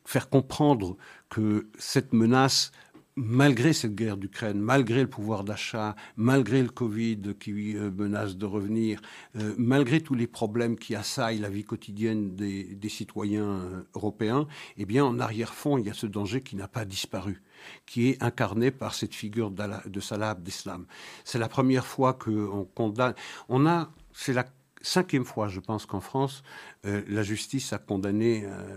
faire 0.05 0.28
comprendre 0.28 0.97
que 1.28 1.68
cette 1.78 2.12
menace, 2.12 2.72
malgré 3.16 3.72
cette 3.72 3.95
guerre 3.95 4.16
d'Ukraine, 4.16 4.59
malgré 4.59 5.03
le 5.03 5.09
pouvoir 5.09 5.45
d'achat, 5.45 5.95
malgré 6.16 6.62
le 6.62 6.68
Covid 6.68 7.35
qui 7.39 7.76
euh, 7.76 7.91
menace 7.91 8.37
de 8.37 8.47
revenir, 8.47 9.01
euh, 9.37 9.55
malgré 9.59 10.01
tous 10.01 10.14
les 10.14 10.26
problèmes 10.26 10.76
qui 10.76 10.95
assaillent 10.95 11.39
la 11.39 11.51
vie 11.51 11.64
quotidienne 11.64 12.35
des, 12.35 12.89
citoyens 12.89 13.85
européens, 13.95 14.47
eh 14.76 14.85
bien, 14.85 15.05
en 15.05 15.18
arrière-fond, 15.20 15.78
il 15.78 15.87
y 15.87 15.91
a 15.91 15.95
ce 15.95 16.07
danger 16.07 16.43
qui 16.43 16.57
n'a 16.57 16.68
pas 16.68 16.85
disparu 16.85 17.43
qui 17.85 18.09
est 18.09 18.22
incarné 18.22 18.70
par 18.70 18.95
cette 18.95 19.14
figure 19.14 19.51
de 19.51 20.01
Salah 20.01 20.31
Abdeslam. 20.31 20.87
C'est 21.24 21.39
la 21.39 21.47
première 21.47 21.87
fois 21.87 22.14
qu'on 22.14 22.66
condamne. 22.74 23.12
On 23.51 23.66
a, 23.66 23.93
c'est 24.14 24.33
la 24.33 24.47
cinquième 24.81 25.24
fois, 25.24 25.49
je 25.49 25.61
pense 25.61 25.87
qu'en 25.87 26.01
France, 26.01 26.43
euh, 26.87 27.03
la 27.09 27.22
justice 27.22 27.72
a 27.72 27.78
condamné 27.78 28.43
euh, 28.45 28.76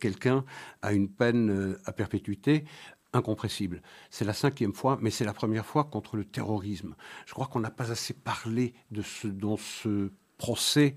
quelqu'un 0.00 0.44
à 0.80 0.92
une 0.92 1.08
peine 1.08 1.50
euh, 1.50 1.80
à 1.84 1.92
perpétuité 1.92 2.64
incompressible. 3.12 3.82
C'est 4.10 4.24
la 4.24 4.32
cinquième 4.32 4.72
fois, 4.72 4.98
mais 5.02 5.10
c'est 5.10 5.24
la 5.24 5.34
première 5.34 5.66
fois 5.66 5.84
contre 5.84 6.16
le 6.16 6.24
terrorisme. 6.24 6.94
Je 7.26 7.34
crois 7.34 7.46
qu'on 7.46 7.60
n'a 7.60 7.70
pas 7.70 7.90
assez 7.90 8.14
parlé 8.14 8.72
de 8.90 9.02
ce 9.02 9.28
dont 9.28 9.56
ce 9.56 10.10
procès 10.38 10.96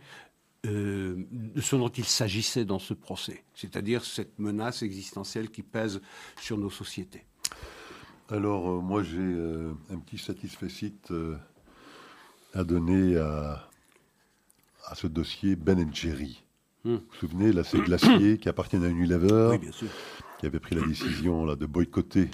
de 0.64 1.62
ce 1.62 1.76
dont 1.76 1.90
il 1.90 2.06
s'agissait 2.06 2.66
dans 2.66 2.80
ce 2.80 2.96
procès, 2.96 3.44
c'est-à-dire 3.54 4.04
cette 4.04 4.40
menace 4.40 4.82
existentielle 4.82 5.52
qui 5.52 5.62
pèse 5.62 6.02
sur 6.42 6.58
nos 6.58 6.72
sociétés. 6.72 7.24
Alors, 8.30 8.82
moi, 8.82 9.04
j'ai 9.04 9.20
un 9.92 10.00
petit 10.00 10.18
satisfait 10.18 10.92
à 12.56 12.64
donner 12.64 13.16
à, 13.18 13.70
à 14.88 14.96
ce 14.96 15.08
dossier 15.08 15.56
Ben 15.56 15.94
Jerry. 15.94 16.44
Hmm. 16.84 16.96
Vous 16.96 17.00
vous 17.00 17.16
souvenez, 17.20 17.52
là, 17.52 17.64
c'est 17.64 17.80
Glacier 17.80 18.38
qui 18.38 18.50
appartient 18.50 18.76
à 18.76 18.88
Unilever, 18.88 19.58
qui 20.40 20.46
avait 20.46 20.60
pris 20.60 20.76
la 20.76 20.86
décision 20.86 21.46
là, 21.46 21.56
de 21.56 21.66
boycotter 21.66 22.30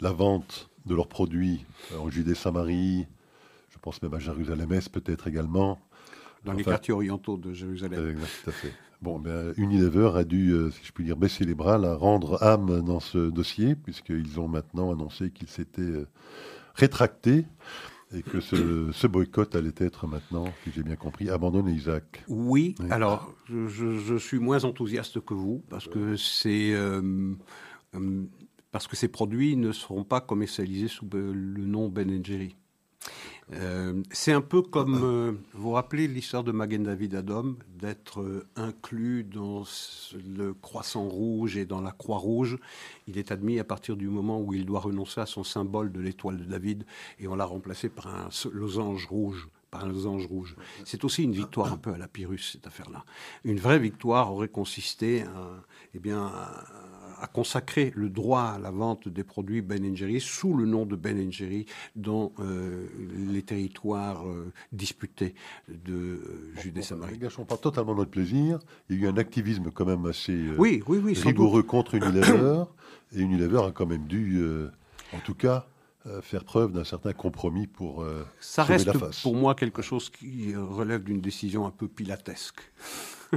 la 0.00 0.12
vente 0.12 0.70
de 0.86 0.94
leurs 0.94 1.08
produits 1.08 1.64
en 1.98 2.10
Judée-Samarie, 2.10 3.06
je 3.70 3.78
pense 3.78 4.02
même 4.02 4.14
à 4.14 4.18
Jérusalem-Est 4.18 4.88
peut-être 4.90 5.28
également. 5.28 5.78
Dans 6.44 6.52
les 6.52 6.64
quartiers 6.64 6.92
orientaux 6.92 7.36
de 7.36 7.52
Jérusalem. 7.52 8.00
Euh, 8.00 8.14
tout 8.14 8.50
à 8.50 8.52
fait. 8.52 8.72
Bon, 9.00 9.18
ben, 9.18 9.52
Unilever 9.56 10.12
a 10.14 10.24
dû, 10.24 10.50
euh, 10.50 10.70
si 10.70 10.84
je 10.84 10.92
puis 10.92 11.04
dire, 11.04 11.16
baisser 11.16 11.44
les 11.44 11.54
bras, 11.54 11.78
la 11.78 11.94
rendre 11.94 12.42
âme 12.42 12.82
dans 12.82 13.00
ce 13.00 13.30
dossier, 13.30 13.74
puisqu'ils 13.74 14.38
ont 14.38 14.48
maintenant 14.48 14.92
annoncé 14.92 15.30
qu'ils 15.30 15.48
s'étaient 15.48 15.82
euh, 15.82 16.06
rétractés 16.74 17.46
et 18.14 18.22
que 18.22 18.40
ce, 18.40 19.06
boycott 19.06 19.54
allait 19.56 19.74
être 19.78 20.06
maintenant, 20.06 20.44
si 20.64 20.70
j'ai 20.72 20.82
bien 20.82 20.96
compris, 20.96 21.30
abandonné, 21.30 21.72
Isaac. 21.72 22.24
Oui, 22.28 22.74
alors 22.90 23.34
je, 23.48 24.16
suis 24.16 24.38
moins 24.38 24.64
enthousiaste 24.64 25.20
que 25.20 25.34
vous 25.34 25.62
parce 25.68 25.88
que 25.88 26.16
c'est 26.16 26.72
euh, 26.72 27.34
euh, 27.94 28.22
parce 28.70 28.86
que 28.86 28.96
ces 28.96 29.08
produits 29.08 29.56
ne 29.56 29.72
seront 29.72 30.04
pas 30.04 30.20
commercialisés 30.20 30.88
sous 30.88 31.08
le 31.12 31.64
nom 31.66 31.88
Ben 31.88 32.24
Jerry. 32.24 32.56
Euh, 33.54 34.02
c'est 34.10 34.32
un 34.32 34.40
peu 34.40 34.62
comme, 34.62 35.00
euh, 35.02 35.32
vous 35.54 35.62
vous 35.62 35.70
rappelez 35.72 36.08
l'histoire 36.08 36.44
de 36.44 36.52
Magen 36.52 36.84
David 36.84 37.14
Adom, 37.14 37.56
d'être 37.78 38.20
euh, 38.20 38.46
inclus 38.56 39.24
dans 39.24 39.64
le 40.36 40.54
croissant 40.54 41.08
rouge 41.08 41.56
et 41.56 41.66
dans 41.66 41.80
la 41.80 41.92
croix 41.92 42.18
rouge. 42.18 42.58
Il 43.06 43.18
est 43.18 43.30
admis 43.30 43.58
à 43.58 43.64
partir 43.64 43.96
du 43.96 44.08
moment 44.08 44.40
où 44.40 44.54
il 44.54 44.64
doit 44.64 44.80
renoncer 44.80 45.20
à 45.20 45.26
son 45.26 45.44
symbole 45.44 45.92
de 45.92 46.00
l'étoile 46.00 46.38
de 46.38 46.44
David 46.44 46.84
et 47.18 47.28
on 47.28 47.34
l'a 47.34 47.44
remplacé 47.44 47.88
par 47.88 48.06
un 48.06 48.28
losange 48.52 49.06
rouge 49.06 49.48
par 49.70 49.86
un 49.86 49.88
losange 49.88 50.26
rouge. 50.26 50.54
C'est 50.84 51.02
aussi 51.02 51.24
une 51.24 51.32
victoire 51.32 51.72
un 51.72 51.78
peu 51.78 51.94
à 51.94 51.96
la 51.96 52.06
Pyrrhus, 52.06 52.50
cette 52.52 52.66
affaire-là. 52.66 53.06
Une 53.42 53.58
vraie 53.58 53.78
victoire 53.78 54.30
aurait 54.30 54.48
consisté 54.48 55.22
à, 55.22 55.64
eh 55.94 55.98
bien, 55.98 56.30
a 57.22 57.28
consacré 57.28 57.92
le 57.94 58.08
droit 58.10 58.54
à 58.56 58.58
la 58.58 58.72
vente 58.72 59.08
des 59.08 59.22
produits 59.22 59.62
Ben 59.62 59.96
Jerry 59.96 60.20
sous 60.20 60.54
le 60.54 60.66
nom 60.66 60.84
de 60.84 60.96
Ben 60.96 61.30
Jerry 61.32 61.66
dans 61.94 62.32
euh, 62.40 62.88
les 63.30 63.42
territoires 63.42 64.26
euh, 64.26 64.52
disputés 64.72 65.34
de 65.68 65.92
euh, 65.94 66.52
Judée-Samarie. 66.60 67.14
Ne 67.14 67.18
gâchons 67.18 67.44
pas 67.44 67.56
totalement 67.56 67.94
notre 67.94 68.10
plaisir. 68.10 68.58
Il 68.90 68.96
y 68.96 69.04
a 69.04 69.06
eu 69.06 69.08
un 69.08 69.16
activisme 69.18 69.70
quand 69.72 69.86
même 69.86 70.04
assez 70.06 70.36
oui, 70.58 70.82
oui, 70.88 70.98
oui, 71.02 71.14
rigoureux 71.14 71.62
contre 71.62 71.94
Unilever. 71.94 72.64
et 73.14 73.20
Unilever 73.20 73.62
a 73.68 73.70
quand 73.70 73.86
même 73.86 74.06
dû, 74.06 74.44
en 75.12 75.20
tout 75.20 75.34
cas, 75.34 75.66
faire 76.22 76.42
preuve 76.42 76.72
d'un 76.72 76.82
certain 76.82 77.12
compromis 77.12 77.68
pour 77.68 78.04
Ça 78.40 78.62
sauver 78.62 78.74
reste 78.74 78.86
la 78.86 78.94
face. 78.94 79.20
pour 79.22 79.36
moi 79.36 79.54
quelque 79.54 79.82
chose 79.82 80.10
qui 80.10 80.56
relève 80.56 81.04
d'une 81.04 81.20
décision 81.20 81.66
un 81.66 81.70
peu 81.70 81.86
pilatesque. 81.86 82.60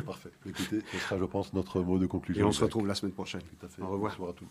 Parfait. 0.01 0.29
Écoutez, 0.45 0.81
ce 0.91 0.97
sera, 0.97 1.17
je 1.17 1.25
pense, 1.25 1.53
notre 1.53 1.81
mot 1.81 1.97
de 1.97 2.05
conclusion. 2.05 2.45
Et 2.45 2.47
on 2.47 2.51
se 2.51 2.63
retrouve 2.63 2.87
la 2.87 2.95
semaine 2.95 3.13
prochaine. 3.13 3.41
Tout 3.41 3.65
à 3.65 3.69
fait. 3.69 3.81
Au 3.81 3.87
revoir. 3.87 4.15
Bonsoir 4.17 4.31
à 4.31 4.33
tous. 4.33 4.45